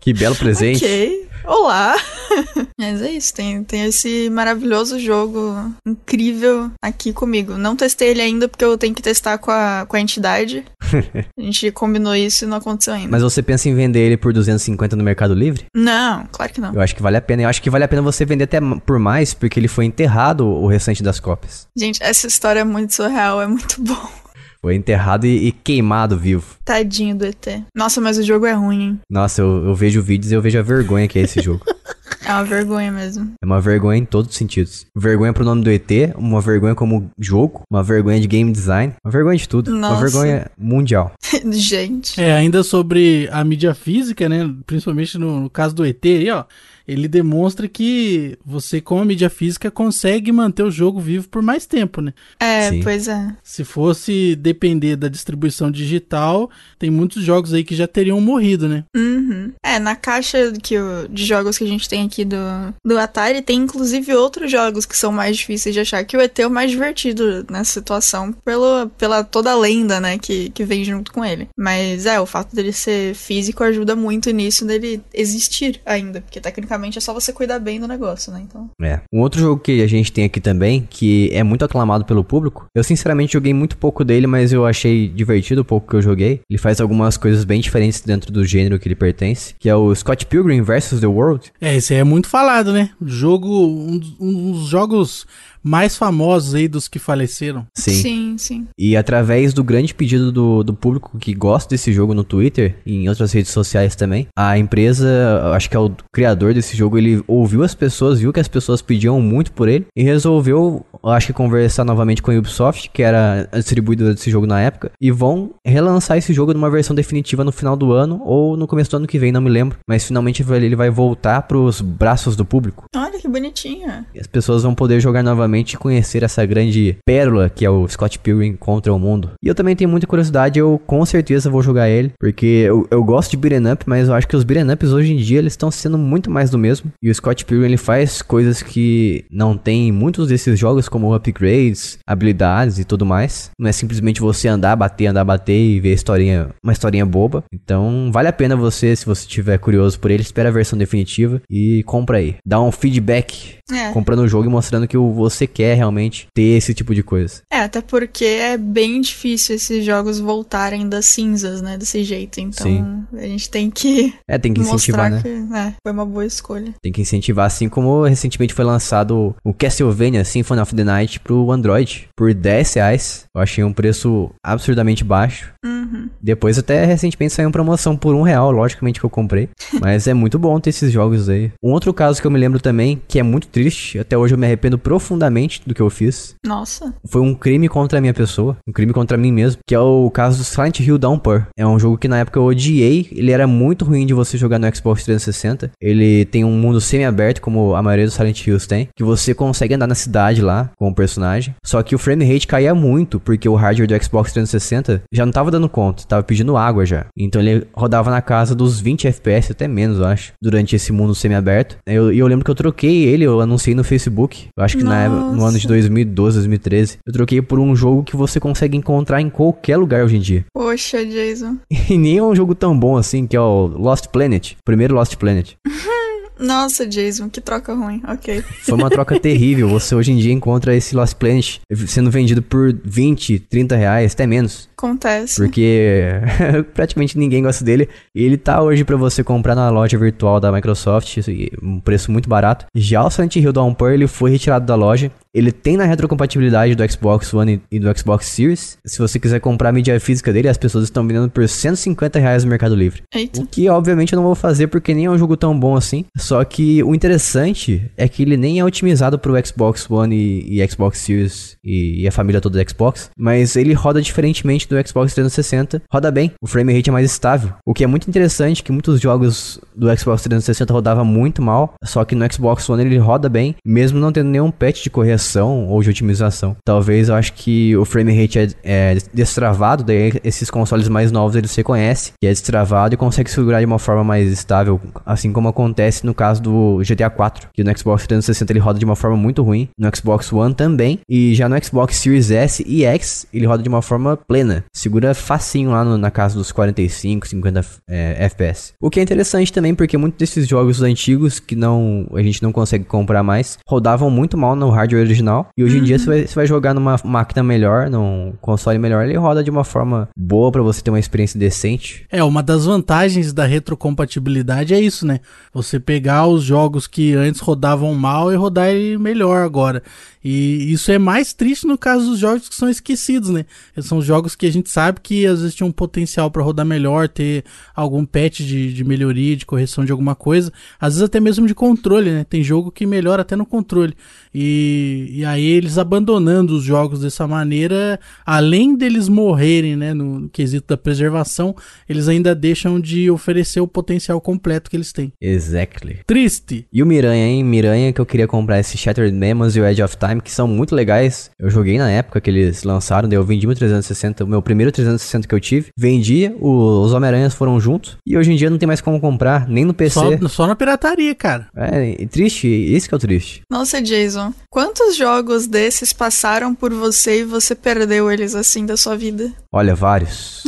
Que 0.00 0.14
belo 0.14 0.36
presente. 0.36 0.84
ok. 0.84 1.28
Olá! 1.44 1.96
Mas 2.78 3.02
é 3.02 3.10
isso, 3.10 3.34
tem, 3.34 3.62
tem 3.64 3.84
esse 3.84 4.30
maravilhoso 4.30 4.98
jogo 4.98 5.72
incrível 5.86 6.70
aqui 6.82 7.12
comigo. 7.12 7.56
Não 7.56 7.76
testei 7.76 8.08
ele 8.08 8.20
ainda 8.20 8.48
porque 8.48 8.64
eu 8.64 8.78
tenho 8.78 8.94
que 8.94 9.02
testar 9.02 9.38
com 9.38 9.50
a, 9.50 9.84
com 9.88 9.96
a 9.96 10.00
entidade. 10.00 10.64
a 11.38 11.42
gente 11.42 11.70
combinou 11.72 12.14
isso 12.14 12.44
e 12.44 12.48
não 12.48 12.56
aconteceu 12.56 12.94
ainda. 12.94 13.10
Mas 13.10 13.22
você 13.22 13.42
pensa 13.42 13.68
em 13.68 13.74
vender 13.74 14.00
ele 14.00 14.16
por 14.16 14.32
250 14.32 14.96
no 14.96 15.04
Mercado 15.04 15.34
Livre? 15.34 15.64
Não, 15.74 16.26
claro 16.30 16.52
que 16.52 16.60
não. 16.60 16.74
Eu 16.74 16.80
acho 16.80 16.94
que 16.94 17.02
vale 17.02 17.16
a 17.16 17.22
pena. 17.22 17.42
Eu 17.42 17.48
acho 17.48 17.62
que 17.62 17.70
vale 17.70 17.84
a 17.84 17.88
pena 17.88 18.02
você 18.02 18.24
vender 18.24 18.44
até 18.44 18.60
por 18.84 18.98
mais, 18.98 19.34
porque 19.34 19.58
ele 19.58 19.68
foi 19.68 19.84
enterrado 19.84 20.46
o 20.46 20.66
restante 20.66 21.02
das 21.02 21.20
cópias. 21.20 21.66
Gente, 21.76 22.02
essa 22.02 22.26
história 22.26 22.60
é 22.60 22.64
muito 22.64 22.94
surreal, 22.94 23.40
é 23.40 23.46
muito 23.46 23.80
bom. 23.82 24.20
Foi 24.62 24.74
enterrado 24.74 25.26
e, 25.26 25.48
e 25.48 25.52
queimado 25.52 26.18
vivo. 26.18 26.56
Tadinho 26.64 27.16
do 27.16 27.24
ET. 27.24 27.62
Nossa, 27.74 28.00
mas 28.00 28.18
o 28.18 28.22
jogo 28.22 28.46
é 28.46 28.52
ruim, 28.52 28.82
hein? 28.82 29.00
Nossa, 29.10 29.40
eu, 29.40 29.66
eu 29.66 29.74
vejo 29.74 30.02
vídeos 30.02 30.30
e 30.30 30.34
eu 30.34 30.42
vejo 30.42 30.58
a 30.58 30.62
vergonha 30.62 31.08
que 31.08 31.18
é 31.18 31.22
esse 31.22 31.40
jogo. 31.40 31.64
É 32.30 32.32
uma 32.32 32.44
vergonha 32.44 32.92
mesmo. 32.92 33.32
É 33.42 33.46
uma 33.46 33.60
vergonha 33.60 33.98
em 33.98 34.04
todos 34.04 34.30
os 34.30 34.36
sentidos. 34.36 34.86
Vergonha 34.96 35.32
pro 35.32 35.44
nome 35.44 35.64
do 35.64 35.70
ET, 35.70 36.14
uma 36.16 36.40
vergonha 36.40 36.76
como 36.76 37.10
jogo, 37.18 37.62
uma 37.68 37.82
vergonha 37.82 38.20
de 38.20 38.28
game 38.28 38.52
design, 38.52 38.94
uma 39.04 39.10
vergonha 39.10 39.36
de 39.36 39.48
tudo. 39.48 39.72
Uma 39.72 39.90
Nossa. 39.90 40.00
vergonha 40.00 40.50
mundial. 40.56 41.12
Gente. 41.50 42.20
É, 42.20 42.32
ainda 42.34 42.62
sobre 42.62 43.28
a 43.32 43.42
mídia 43.42 43.74
física, 43.74 44.28
né? 44.28 44.48
Principalmente 44.64 45.18
no, 45.18 45.40
no 45.40 45.50
caso 45.50 45.74
do 45.74 45.84
ET 45.84 46.04
aí, 46.04 46.30
ó. 46.30 46.44
Ele 46.90 47.06
demonstra 47.06 47.68
que 47.68 48.36
você, 48.44 48.80
com 48.80 48.98
a 49.00 49.04
mídia 49.04 49.30
física, 49.30 49.70
consegue 49.70 50.32
manter 50.32 50.64
o 50.64 50.70
jogo 50.70 50.98
vivo 50.98 51.28
por 51.28 51.40
mais 51.40 51.64
tempo, 51.64 52.00
né? 52.00 52.12
É, 52.40 52.70
Sim. 52.70 52.82
pois 52.82 53.06
é. 53.06 53.32
Se 53.44 53.62
fosse 53.62 54.34
depender 54.34 54.96
da 54.96 55.06
distribuição 55.06 55.70
digital, 55.70 56.50
tem 56.80 56.90
muitos 56.90 57.22
jogos 57.22 57.52
aí 57.54 57.62
que 57.62 57.76
já 57.76 57.86
teriam 57.86 58.20
morrido, 58.20 58.68
né? 58.68 58.82
Uhum. 58.96 59.52
É, 59.64 59.78
na 59.78 59.94
caixa 59.94 60.52
que 60.60 60.76
o- 60.78 61.06
de 61.08 61.24
jogos 61.24 61.56
que 61.56 61.62
a 61.64 61.66
gente 61.68 61.88
tem 61.88 62.04
aqui 62.04 62.24
do, 62.24 62.36
do 62.84 62.98
Atari, 62.98 63.40
tem 63.42 63.58
inclusive 63.60 64.12
outros 64.14 64.50
jogos 64.50 64.84
que 64.84 64.96
são 64.96 65.12
mais 65.12 65.36
difíceis 65.36 65.72
de 65.72 65.80
achar, 65.80 66.04
que 66.04 66.16
o 66.16 66.20
ET 66.20 66.36
é 66.40 66.46
o 66.46 66.50
mais 66.50 66.72
divertido 66.72 67.46
nessa 67.48 67.72
situação, 67.72 68.32
pelo, 68.44 68.88
pela 68.98 69.22
toda 69.22 69.52
a 69.52 69.56
lenda, 69.56 70.00
né, 70.00 70.18
que, 70.18 70.50
que 70.50 70.64
vem 70.64 70.84
junto 70.84 71.12
com 71.12 71.24
ele. 71.24 71.46
Mas 71.56 72.04
é, 72.04 72.18
o 72.20 72.26
fato 72.26 72.54
dele 72.56 72.72
ser 72.72 73.14
físico 73.14 73.62
ajuda 73.62 73.94
muito 73.94 74.30
nisso 74.32 74.64
dele 74.64 75.00
existir 75.14 75.80
ainda, 75.86 76.20
porque 76.20 76.40
tecnicamente 76.40 76.79
é 76.98 77.00
só 77.00 77.12
você 77.12 77.32
cuidar 77.32 77.58
bem 77.58 77.80
do 77.80 77.88
negócio, 77.88 78.32
né, 78.32 78.42
então... 78.42 78.70
É. 78.82 79.00
Um 79.12 79.20
outro 79.20 79.40
jogo 79.40 79.60
que 79.60 79.82
a 79.82 79.86
gente 79.86 80.12
tem 80.12 80.24
aqui 80.24 80.40
também, 80.40 80.86
que 80.88 81.30
é 81.32 81.42
muito 81.42 81.64
aclamado 81.64 82.04
pelo 82.04 82.24
público. 82.24 82.66
Eu 82.74 82.84
sinceramente 82.84 83.32
joguei 83.32 83.52
muito 83.52 83.76
pouco 83.76 84.04
dele, 84.04 84.26
mas 84.26 84.52
eu 84.52 84.66
achei 84.66 85.08
divertido 85.08 85.62
o 85.62 85.64
pouco 85.64 85.88
que 85.88 85.96
eu 85.96 86.02
joguei. 86.02 86.40
Ele 86.48 86.58
faz 86.58 86.80
algumas 86.80 87.16
coisas 87.16 87.44
bem 87.44 87.60
diferentes 87.60 88.00
dentro 88.00 88.32
do 88.32 88.44
gênero 88.44 88.78
que 88.78 88.88
ele 88.88 88.94
pertence, 88.94 89.54
que 89.58 89.68
é 89.68 89.74
o 89.74 89.94
Scott 89.94 90.26
Pilgrim 90.26 90.62
vs. 90.62 91.00
The 91.00 91.06
World. 91.06 91.52
É, 91.60 91.76
esse 91.76 91.94
aí 91.94 92.00
é 92.00 92.04
muito 92.04 92.28
falado, 92.28 92.72
né? 92.72 92.90
Jogo, 93.02 93.48
um, 93.48 94.00
um 94.20 94.52
dos 94.52 94.68
jogos 94.68 95.26
mais 95.62 95.96
famosos 95.96 96.54
aí 96.54 96.68
dos 96.68 96.88
que 96.88 96.98
faleceram. 96.98 97.66
Sim. 97.74 97.90
sim. 97.90 98.38
sim. 98.38 98.68
E 98.78 98.96
através 98.96 99.52
do 99.52 99.62
grande 99.62 99.94
pedido 99.94 100.32
do, 100.32 100.62
do 100.62 100.74
público 100.74 101.18
que 101.18 101.34
gosta 101.34 101.70
desse 101.70 101.92
jogo 101.92 102.14
no 102.14 102.24
Twitter 102.24 102.76
e 102.84 102.94
em 102.96 103.08
outras 103.08 103.32
redes 103.32 103.52
sociais 103.52 103.94
também, 103.94 104.28
a 104.36 104.58
empresa, 104.58 105.52
acho 105.54 105.68
que 105.68 105.76
é 105.76 105.80
o 105.80 105.92
criador 106.12 106.54
desse 106.54 106.76
jogo, 106.76 106.98
ele 106.98 107.22
ouviu 107.26 107.62
as 107.62 107.74
pessoas, 107.74 108.20
viu 108.20 108.32
que 108.32 108.40
as 108.40 108.48
pessoas 108.48 108.82
pediam 108.82 109.20
muito 109.20 109.52
por 109.52 109.68
ele 109.68 109.86
e 109.96 110.02
resolveu, 110.02 110.84
eu 111.02 111.10
acho 111.10 111.28
que 111.28 111.32
conversar 111.32 111.84
novamente 111.84 112.22
com 112.22 112.30
a 112.30 112.34
Ubisoft, 112.34 112.90
que 112.90 113.02
era 113.02 113.48
a 113.52 113.58
distribuidora 113.58 114.14
desse 114.14 114.30
jogo 114.30 114.46
na 114.46 114.60
época, 114.60 114.92
e 115.00 115.10
vão 115.10 115.50
relançar 115.64 116.16
esse 116.16 116.32
jogo 116.32 116.54
numa 116.54 116.70
versão 116.70 116.94
definitiva 116.94 117.44
no 117.44 117.52
final 117.52 117.76
do 117.76 117.92
ano 117.92 118.20
ou 118.24 118.56
no 118.56 118.66
começo 118.66 118.90
do 118.90 118.96
ano 118.96 119.06
que 119.06 119.18
vem, 119.18 119.32
não 119.32 119.40
me 119.40 119.50
lembro. 119.50 119.78
Mas 119.88 120.04
finalmente 120.04 120.44
ele 120.50 120.76
vai 120.76 120.90
voltar 120.90 121.42
pros 121.42 121.80
braços 121.80 122.36
do 122.36 122.44
público. 122.44 122.84
Olha 122.94 123.18
que 123.18 123.28
bonitinho. 123.28 124.04
E 124.14 124.20
as 124.20 124.26
pessoas 124.26 124.62
vão 124.62 124.74
poder 124.74 125.00
jogar 125.00 125.22
novamente 125.22 125.49
conhecer 125.78 126.22
essa 126.22 126.44
grande 126.46 126.96
pérola 127.04 127.48
que 127.50 127.64
é 127.64 127.70
o 127.70 127.86
Scott 127.88 128.18
Pilgrim 128.18 128.54
contra 128.54 128.92
o 128.92 128.98
mundo. 128.98 129.30
E 129.42 129.48
eu 129.48 129.54
também 129.54 129.74
tenho 129.76 129.90
muita 129.90 130.06
curiosidade, 130.06 130.58
eu 130.58 130.80
com 130.86 131.04
certeza 131.04 131.50
vou 131.50 131.62
jogar 131.62 131.88
ele, 131.88 132.12
porque 132.18 132.46
eu, 132.46 132.86
eu 132.90 133.02
gosto 133.04 133.30
de 133.30 133.36
beat'em 133.36 133.72
up, 133.72 133.84
mas 133.86 134.08
eu 134.08 134.14
acho 134.14 134.28
que 134.28 134.36
os 134.36 134.44
beat'em 134.44 134.72
ups 134.72 134.92
hoje 134.92 135.12
em 135.12 135.16
dia 135.16 135.38
eles 135.38 135.52
estão 135.52 135.70
sendo 135.70 135.96
muito 135.98 136.30
mais 136.30 136.50
do 136.50 136.58
mesmo. 136.58 136.90
E 137.02 137.10
o 137.10 137.14
Scott 137.14 137.44
Pilgrim 137.44 137.66
ele 137.66 137.76
faz 137.76 138.22
coisas 138.22 138.62
que 138.62 139.24
não 139.30 139.56
tem 139.56 139.88
em 139.88 139.92
muitos 139.92 140.28
desses 140.28 140.58
jogos, 140.58 140.88
como 140.88 141.14
upgrades, 141.14 141.98
habilidades 142.06 142.78
e 142.78 142.84
tudo 142.84 143.04
mais. 143.06 143.50
Não 143.58 143.68
é 143.68 143.72
simplesmente 143.72 144.20
você 144.20 144.48
andar, 144.48 144.76
bater, 144.76 145.06
andar, 145.06 145.24
bater 145.24 145.52
e 145.58 145.80
ver 145.80 145.90
a 145.90 145.94
historinha, 145.94 146.48
uma 146.62 146.72
historinha 146.72 147.06
boba. 147.06 147.42
Então 147.52 148.10
vale 148.12 148.28
a 148.28 148.32
pena 148.32 148.56
você, 148.56 148.94
se 148.94 149.06
você 149.06 149.26
tiver 149.26 149.58
curioso 149.58 149.98
por 149.98 150.10
ele, 150.10 150.22
espera 150.22 150.48
a 150.48 150.52
versão 150.52 150.78
definitiva 150.78 151.40
e 151.50 151.82
compra 151.84 152.18
aí. 152.18 152.36
Dá 152.46 152.60
um 152.60 152.70
feedback 152.72 153.56
É. 153.70 153.90
comprando 153.92 154.20
o 154.20 154.28
jogo 154.28 154.46
e 154.46 154.50
mostrando 154.50 154.86
que 154.88 154.96
o- 154.96 155.12
você 155.40 155.46
quer 155.46 155.74
realmente 155.74 156.28
ter 156.34 156.56
esse 156.58 156.74
tipo 156.74 156.94
de 156.94 157.02
coisa. 157.02 157.42
É, 157.50 157.60
até 157.60 157.80
porque 157.80 158.24
é 158.24 158.56
bem 158.58 159.00
difícil 159.00 159.56
esses 159.56 159.84
jogos 159.84 160.18
voltarem 160.18 160.88
das 160.88 161.06
cinzas, 161.06 161.62
né? 161.62 161.78
Desse 161.78 162.04
jeito. 162.04 162.40
Então 162.40 162.66
Sim. 162.66 163.04
a 163.14 163.22
gente 163.22 163.48
tem 163.48 163.70
que 163.70 164.14
É, 164.28 164.38
tem 164.38 164.52
que 164.52 164.60
incentivar, 164.60 165.10
né? 165.10 165.20
que 165.22 165.28
é, 165.28 165.74
foi 165.82 165.92
uma 165.92 166.04
boa 166.04 166.26
escolha. 166.26 166.74
Tem 166.82 166.92
que 166.92 167.00
incentivar, 167.00 167.46
assim 167.46 167.68
como 167.68 168.04
recentemente 168.04 168.54
foi 168.54 168.64
lançado 168.64 169.34
o 169.44 169.54
Castlevania 169.54 170.24
Symphony 170.24 170.60
of 170.60 170.74
the 170.74 170.84
Night 170.84 171.20
pro 171.20 171.50
Android 171.50 172.08
por 172.16 172.34
10 172.34 172.74
reais. 172.74 173.24
Eu 173.34 173.40
achei 173.40 173.64
um 173.64 173.72
preço 173.72 174.30
absurdamente 174.44 175.02
baixo. 175.04 175.52
Uhum. 175.64 176.08
Depois 176.20 176.58
até 176.58 176.84
recentemente 176.84 177.32
saiu 177.32 177.46
uma 177.46 177.52
promoção 177.52 177.96
por 177.96 178.14
um 178.14 178.22
real, 178.22 178.50
logicamente 178.50 179.00
que 179.00 179.06
eu 179.06 179.10
comprei. 179.10 179.48
Mas 179.80 180.06
é 180.06 180.14
muito 180.14 180.38
bom 180.38 180.58
ter 180.60 180.70
esses 180.70 180.92
jogos 180.92 181.28
aí. 181.28 181.50
Um 181.62 181.72
outro 181.72 181.94
caso 181.94 182.20
que 182.20 182.26
eu 182.26 182.30
me 182.30 182.38
lembro 182.38 182.60
também, 182.60 183.00
que 183.08 183.18
é 183.18 183.22
muito 183.22 183.48
triste, 183.48 183.98
até 183.98 184.16
hoje 184.16 184.34
eu 184.34 184.38
me 184.38 184.46
arrependo 184.46 184.78
profundamente 184.78 185.29
do 185.66 185.74
que 185.74 185.80
eu 185.80 185.90
fiz. 185.90 186.34
Nossa. 186.44 186.92
Foi 187.06 187.20
um 187.20 187.34
crime 187.34 187.68
contra 187.68 187.98
a 187.98 188.00
minha 188.00 188.14
pessoa, 188.14 188.56
um 188.66 188.72
crime 188.72 188.92
contra 188.92 189.16
mim 189.16 189.32
mesmo, 189.32 189.60
que 189.66 189.74
é 189.74 189.78
o 189.80 190.10
caso 190.10 190.38
do 190.38 190.44
Silent 190.44 190.80
Hill 190.80 190.98
Downpour. 190.98 191.44
É 191.56 191.66
um 191.66 191.78
jogo 191.78 191.96
que 191.98 192.08
na 192.08 192.18
época 192.18 192.38
eu 192.38 192.44
odiei, 192.44 193.08
ele 193.12 193.30
era 193.30 193.46
muito 193.46 193.84
ruim 193.84 194.06
de 194.06 194.14
você 194.14 194.36
jogar 194.36 194.58
no 194.58 194.74
Xbox 194.74 195.04
360. 195.04 195.70
Ele 195.80 196.24
tem 196.26 196.44
um 196.44 196.52
mundo 196.52 196.80
semi-aberto, 196.80 197.40
como 197.40 197.74
a 197.74 197.82
maioria 197.82 198.06
dos 198.06 198.14
Silent 198.14 198.46
Hills 198.46 198.66
tem, 198.68 198.88
que 198.96 199.04
você 199.04 199.34
consegue 199.34 199.74
andar 199.74 199.86
na 199.86 199.94
cidade 199.94 200.42
lá 200.42 200.70
com 200.78 200.88
o 200.88 200.94
personagem. 200.94 201.54
Só 201.64 201.82
que 201.82 201.94
o 201.94 201.98
frame 201.98 202.24
rate 202.30 202.46
caía 202.46 202.74
muito, 202.74 203.20
porque 203.20 203.48
o 203.48 203.54
hardware 203.54 203.88
do 203.88 204.04
Xbox 204.04 204.32
360 204.32 205.02
já 205.12 205.24
não 205.24 205.32
tava 205.32 205.50
dando 205.50 205.68
conta, 205.68 206.04
tava 206.06 206.22
pedindo 206.22 206.56
água 206.56 206.84
já. 206.84 207.06
Então 207.16 207.40
ele 207.40 207.66
rodava 207.74 208.10
na 208.10 208.20
casa 208.22 208.54
dos 208.54 208.80
20 208.80 209.06
FPS, 209.08 209.52
até 209.52 209.66
menos, 209.68 209.98
eu 209.98 210.04
acho, 210.06 210.32
durante 210.42 210.74
esse 210.76 210.92
mundo 210.92 211.14
semi-aberto. 211.14 211.76
Eu- 211.86 212.10
E 212.12 212.18
eu, 212.18 212.26
lembro 212.26 212.44
que 212.44 212.50
eu 212.50 212.54
troquei 212.54 213.04
ele, 213.04 213.24
eu 213.24 213.40
anunciei 213.40 213.74
no 213.74 213.84
Facebook, 213.84 214.48
eu 214.56 214.64
acho 214.64 214.76
que 214.76 214.82
na, 214.84 215.02
época- 215.04 215.19
no 215.20 215.44
ano 215.44 215.58
de 215.58 215.64
Nossa. 215.64 215.68
2012, 215.68 216.36
2013. 216.36 216.98
Eu 217.06 217.12
troquei 217.12 217.42
por 217.42 217.58
um 217.58 217.74
jogo 217.74 218.02
que 218.04 218.16
você 218.16 218.40
consegue 218.40 218.76
encontrar 218.76 219.20
em 219.20 219.30
qualquer 219.30 219.76
lugar 219.76 220.04
hoje 220.04 220.16
em 220.16 220.20
dia. 220.20 220.44
Poxa, 220.52 221.04
Jason. 221.04 221.56
E 221.90 221.98
nem 221.98 222.18
é 222.18 222.22
um 222.22 222.36
jogo 222.36 222.54
tão 222.54 222.78
bom 222.78 222.96
assim, 222.96 223.26
que 223.26 223.36
é 223.36 223.40
o 223.40 223.66
Lost 223.66 224.06
Planet. 224.08 224.52
Primeiro 224.64 224.94
Lost 224.94 225.16
Planet. 225.16 225.54
Nossa, 226.40 226.86
Jason, 226.86 227.28
que 227.28 227.40
troca 227.40 227.74
ruim. 227.74 228.00
Ok. 228.08 228.42
Foi 228.64 228.74
uma 228.74 228.88
troca 228.88 229.20
terrível. 229.20 229.68
Você 229.68 229.94
hoje 229.94 230.10
em 230.10 230.16
dia 230.16 230.32
encontra 230.32 230.74
esse 230.74 230.96
Lost 230.96 231.14
Planet 231.16 231.60
sendo 231.86 232.10
vendido 232.10 232.40
por 232.40 232.72
20, 232.82 233.40
30 233.40 233.76
reais, 233.76 234.14
até 234.14 234.26
menos. 234.26 234.68
Acontece. 234.80 235.36
Porque 235.36 236.08
praticamente 236.72 237.18
ninguém 237.18 237.42
gosta 237.42 237.62
dele. 237.62 237.86
Ele 238.14 238.38
tá 238.38 238.62
hoje 238.62 238.82
pra 238.82 238.96
você 238.96 239.22
comprar 239.22 239.54
na 239.54 239.68
loja 239.68 239.98
virtual 239.98 240.40
da 240.40 240.50
Microsoft, 240.50 241.18
um 241.62 241.78
preço 241.78 242.10
muito 242.10 242.30
barato. 242.30 242.64
Já 242.74 243.04
o 243.04 243.10
Silent 243.10 243.36
Hill 243.36 243.52
Downpour, 243.52 243.90
ele 243.90 244.06
foi 244.06 244.30
retirado 244.30 244.64
da 244.64 244.74
loja. 244.74 245.12
Ele 245.32 245.52
tem 245.52 245.76
na 245.76 245.84
retrocompatibilidade 245.84 246.74
do 246.74 246.90
Xbox 246.90 247.32
One 247.32 247.62
e 247.70 247.78
do 247.78 247.96
Xbox 247.96 248.26
Series. 248.26 248.78
Se 248.84 248.98
você 248.98 249.18
quiser 249.18 249.38
comprar 249.38 249.68
a 249.68 249.72
mídia 249.72 250.00
física 250.00 250.32
dele, 250.32 250.48
as 250.48 250.56
pessoas 250.56 250.84
estão 250.84 251.06
vendendo 251.06 251.30
por 251.30 251.46
150 251.46 252.18
reais 252.18 252.42
no 252.42 252.50
Mercado 252.50 252.74
Livre. 252.74 253.02
Eita. 253.14 253.40
O 253.40 253.46
que 253.46 253.68
obviamente 253.68 254.12
eu 254.12 254.16
não 254.16 254.24
vou 254.24 254.34
fazer 254.34 254.66
porque 254.68 254.94
nem 254.94 255.04
é 255.04 255.10
um 255.10 255.18
jogo 255.18 255.36
tão 255.36 255.58
bom 255.58 255.76
assim. 255.76 256.04
Só 256.16 256.42
que 256.42 256.82
o 256.82 256.94
interessante 256.94 257.90
é 257.96 258.08
que 258.08 258.22
ele 258.22 258.36
nem 258.36 258.58
é 258.58 258.64
otimizado 258.64 259.18
pro 259.18 259.34
Xbox 259.46 259.88
One 259.88 260.16
e, 260.16 260.60
e 260.60 260.68
Xbox 260.68 260.98
Series 260.98 261.56
e, 261.62 262.02
e 262.02 262.08
a 262.08 262.12
família 262.12 262.40
toda 262.40 262.58
do 262.58 262.68
Xbox. 262.70 263.10
Mas 263.16 263.54
ele 263.54 263.72
roda 263.72 264.02
diferentemente 264.02 264.69
do 264.70 264.88
Xbox 264.88 265.14
360 265.14 265.82
roda 265.92 266.10
bem, 266.10 266.32
o 266.40 266.46
frame 266.46 266.74
rate 266.74 266.88
é 266.88 266.92
mais 266.92 267.10
estável. 267.10 267.52
O 267.66 267.74
que 267.74 267.84
é 267.84 267.86
muito 267.86 268.08
interessante, 268.08 268.62
que 268.62 268.72
muitos 268.72 269.00
jogos 269.00 269.60
do 269.74 269.86
Xbox 269.96 270.22
360 270.22 270.72
rodava 270.72 271.04
muito 271.04 271.42
mal, 271.42 271.74
só 271.84 272.04
que 272.04 272.14
no 272.14 272.32
Xbox 272.32 272.68
One 272.70 272.82
ele 272.82 272.98
roda 272.98 273.28
bem, 273.28 273.56
mesmo 273.64 273.98
não 273.98 274.12
tendo 274.12 274.28
nenhum 274.28 274.50
patch 274.50 274.82
de 274.82 274.90
correção 274.90 275.66
ou 275.66 275.82
de 275.82 275.90
otimização. 275.90 276.56
Talvez 276.64 277.08
eu 277.08 277.14
acho 277.14 277.32
que 277.32 277.76
o 277.76 277.84
frame 277.84 278.18
rate 278.18 278.38
é, 278.38 278.48
é 278.62 278.98
destravado, 279.12 279.82
daí 279.82 280.12
esses 280.22 280.50
consoles 280.50 280.88
mais 280.88 281.10
novos 281.10 281.36
eles 281.36 281.54
reconhecem 281.54 282.12
que 282.20 282.26
é 282.26 282.30
destravado 282.30 282.94
e 282.94 282.96
consegue 282.96 283.30
segurar 283.30 283.60
de 283.60 283.66
uma 283.66 283.78
forma 283.78 284.04
mais 284.04 284.30
estável, 284.30 284.80
assim 285.04 285.32
como 285.32 285.48
acontece 285.48 286.06
no 286.06 286.14
caso 286.14 286.42
do 286.42 286.78
GTA 286.78 287.10
4, 287.10 287.48
que 287.52 287.64
no 287.64 287.76
Xbox 287.76 288.06
360 288.06 288.52
ele 288.52 288.60
roda 288.60 288.78
de 288.78 288.84
uma 288.84 288.96
forma 288.96 289.16
muito 289.16 289.42
ruim, 289.42 289.68
no 289.78 289.90
Xbox 289.94 290.32
One 290.32 290.54
também, 290.54 291.00
e 291.08 291.34
já 291.34 291.48
no 291.48 291.62
Xbox 291.62 291.96
Series 291.96 292.30
S 292.30 292.64
e 292.66 292.84
X 292.84 293.26
ele 293.32 293.46
roda 293.46 293.62
de 293.62 293.68
uma 293.68 293.82
forma 293.82 294.16
plena, 294.16 294.59
segura 294.74 295.14
facinho 295.14 295.70
lá 295.70 295.84
no, 295.84 295.96
na 295.98 296.10
casa 296.10 296.36
dos 296.36 296.52
45, 296.52 297.28
50 297.28 297.64
é, 297.88 298.24
FPS. 298.24 298.72
O 298.80 298.90
que 298.90 299.00
é 299.00 299.02
interessante 299.02 299.52
também 299.52 299.74
porque 299.74 299.96
muitos 299.96 300.18
desses 300.18 300.46
jogos 300.46 300.82
antigos 300.82 301.40
que 301.40 301.56
não 301.56 302.06
a 302.14 302.22
gente 302.22 302.42
não 302.42 302.52
consegue 302.52 302.84
comprar 302.84 303.22
mais 303.22 303.58
rodavam 303.66 304.10
muito 304.10 304.36
mal 304.36 304.54
no 304.56 304.70
hardware 304.70 305.02
original 305.02 305.48
e 305.56 305.64
hoje 305.64 305.78
em 305.78 305.82
dia 305.82 305.98
você 305.98 306.06
vai, 306.06 306.26
você 306.26 306.34
vai 306.34 306.46
jogar 306.46 306.74
numa 306.74 306.96
máquina 307.04 307.42
melhor, 307.42 307.90
num 307.90 308.32
console 308.40 308.78
melhor, 308.78 309.04
ele 309.04 309.16
roda 309.16 309.42
de 309.42 309.50
uma 309.50 309.64
forma 309.64 310.08
boa 310.16 310.50
para 310.50 310.62
você 310.62 310.82
ter 310.82 310.90
uma 310.90 310.98
experiência 310.98 311.38
decente. 311.38 312.06
É, 312.10 312.22
uma 312.22 312.42
das 312.42 312.64
vantagens 312.64 313.32
da 313.32 313.44
retrocompatibilidade 313.44 314.74
é 314.74 314.80
isso, 314.80 315.06
né? 315.06 315.20
Você 315.52 315.78
pegar 315.78 316.26
os 316.26 316.42
jogos 316.42 316.86
que 316.86 317.14
antes 317.14 317.40
rodavam 317.40 317.94
mal 317.94 318.32
e 318.32 318.36
rodar 318.36 318.68
ele 318.68 318.98
melhor 318.98 319.44
agora. 319.44 319.82
E 320.22 320.70
isso 320.70 320.92
é 320.92 320.98
mais 320.98 321.32
triste 321.32 321.66
no 321.66 321.78
caso 321.78 322.10
dos 322.10 322.18
jogos 322.18 322.48
que 322.48 322.54
são 322.54 322.68
esquecidos, 322.68 323.30
né? 323.30 323.46
São 323.78 324.02
jogos 324.02 324.36
que 324.36 324.46
a 324.50 324.52
gente 324.52 324.70
sabe 324.70 325.00
que 325.00 325.26
às 325.26 325.40
vezes 325.40 325.54
tinham 325.54 325.68
um 325.68 325.72
potencial 325.72 326.30
para 326.30 326.42
rodar 326.42 326.66
melhor, 326.66 327.08
ter 327.08 327.44
algum 327.74 328.04
patch 328.04 328.40
de, 328.40 328.72
de 328.72 328.84
melhoria, 328.84 329.36
de 329.36 329.46
correção 329.46 329.84
de 329.84 329.92
alguma 329.92 330.14
coisa, 330.14 330.52
às 330.78 330.94
vezes 330.94 331.02
até 331.02 331.18
mesmo 331.20 331.46
de 331.46 331.54
controle, 331.54 332.10
né? 332.10 332.24
Tem 332.24 332.42
jogo 332.42 332.70
que 332.70 332.84
melhora 332.84 333.22
até 333.22 333.36
no 333.36 333.46
controle. 333.46 333.94
E, 334.34 335.08
e 335.10 335.24
aí 335.24 335.44
eles 335.44 335.78
abandonando 335.78 336.54
os 336.54 336.62
jogos 336.62 337.00
dessa 337.00 337.26
maneira, 337.26 337.98
além 338.24 338.76
deles 338.76 339.08
morrerem, 339.08 339.76
né, 339.76 339.92
no 339.92 340.28
quesito 340.28 340.68
da 340.68 340.76
preservação, 340.76 341.54
eles 341.88 342.08
ainda 342.08 342.34
deixam 342.34 342.80
de 342.80 343.10
oferecer 343.10 343.60
o 343.60 343.66
potencial 343.68 344.20
completo 344.20 344.70
que 344.70 344.76
eles 344.76 344.92
têm. 344.92 345.12
Exactly. 345.20 346.00
Triste. 346.06 346.66
E 346.72 346.82
o 346.82 346.86
Miranha, 346.86 347.26
hein? 347.26 347.44
Miranha 347.44 347.92
que 347.92 348.00
eu 348.00 348.06
queria 348.06 348.26
comprar 348.26 348.60
esse 348.60 348.76
Shattered 348.76 349.16
Memories 349.16 349.56
e 349.56 349.60
o 349.60 349.66
Edge 349.66 349.82
of 349.82 349.96
Time, 349.96 350.20
que 350.20 350.30
são 350.30 350.46
muito 350.46 350.74
legais. 350.74 351.30
Eu 351.38 351.50
joguei 351.50 351.78
na 351.78 351.90
época 351.90 352.20
que 352.20 352.30
eles 352.30 352.62
lançaram, 352.62 353.08
daí 353.08 353.18
eu 353.18 353.24
vendi 353.24 353.46
meu 353.46 353.56
360, 353.56 354.24
o 354.24 354.26
meu 354.26 354.42
primeiro 354.42 354.70
360 354.70 355.26
que 355.26 355.34
eu 355.34 355.40
tive. 355.40 355.68
Vendi, 355.76 356.32
o, 356.40 356.82
os 356.82 356.92
Homem-Aranhas 356.92 357.34
foram 357.34 357.58
juntos. 357.60 357.96
E 358.06 358.16
hoje 358.16 358.32
em 358.32 358.36
dia 358.36 358.50
não 358.50 358.58
tem 358.58 358.66
mais 358.66 358.80
como 358.80 359.00
comprar, 359.00 359.48
nem 359.48 359.64
no 359.64 359.74
PC. 359.74 360.18
Só, 360.18 360.28
só 360.28 360.46
na 360.46 360.54
pirataria, 360.54 361.14
cara. 361.14 361.48
É, 361.56 362.06
triste, 362.06 362.46
isso 362.46 362.88
que 362.88 362.94
é 362.94 362.96
o 362.96 363.00
triste. 363.00 363.42
Nossa, 363.50 363.80
Jason, 363.80 364.19
quantos 364.48 364.96
jogos 364.96 365.46
desses 365.46 365.92
passaram 365.92 366.54
por 366.54 366.72
você 366.72 367.20
e 367.20 367.24
você 367.24 367.54
perdeu 367.54 368.10
eles 368.10 368.34
assim 368.34 368.66
da 368.66 368.76
sua 368.76 368.96
vida? 368.96 369.32
Olha, 369.52 369.74
vários. 369.74 370.42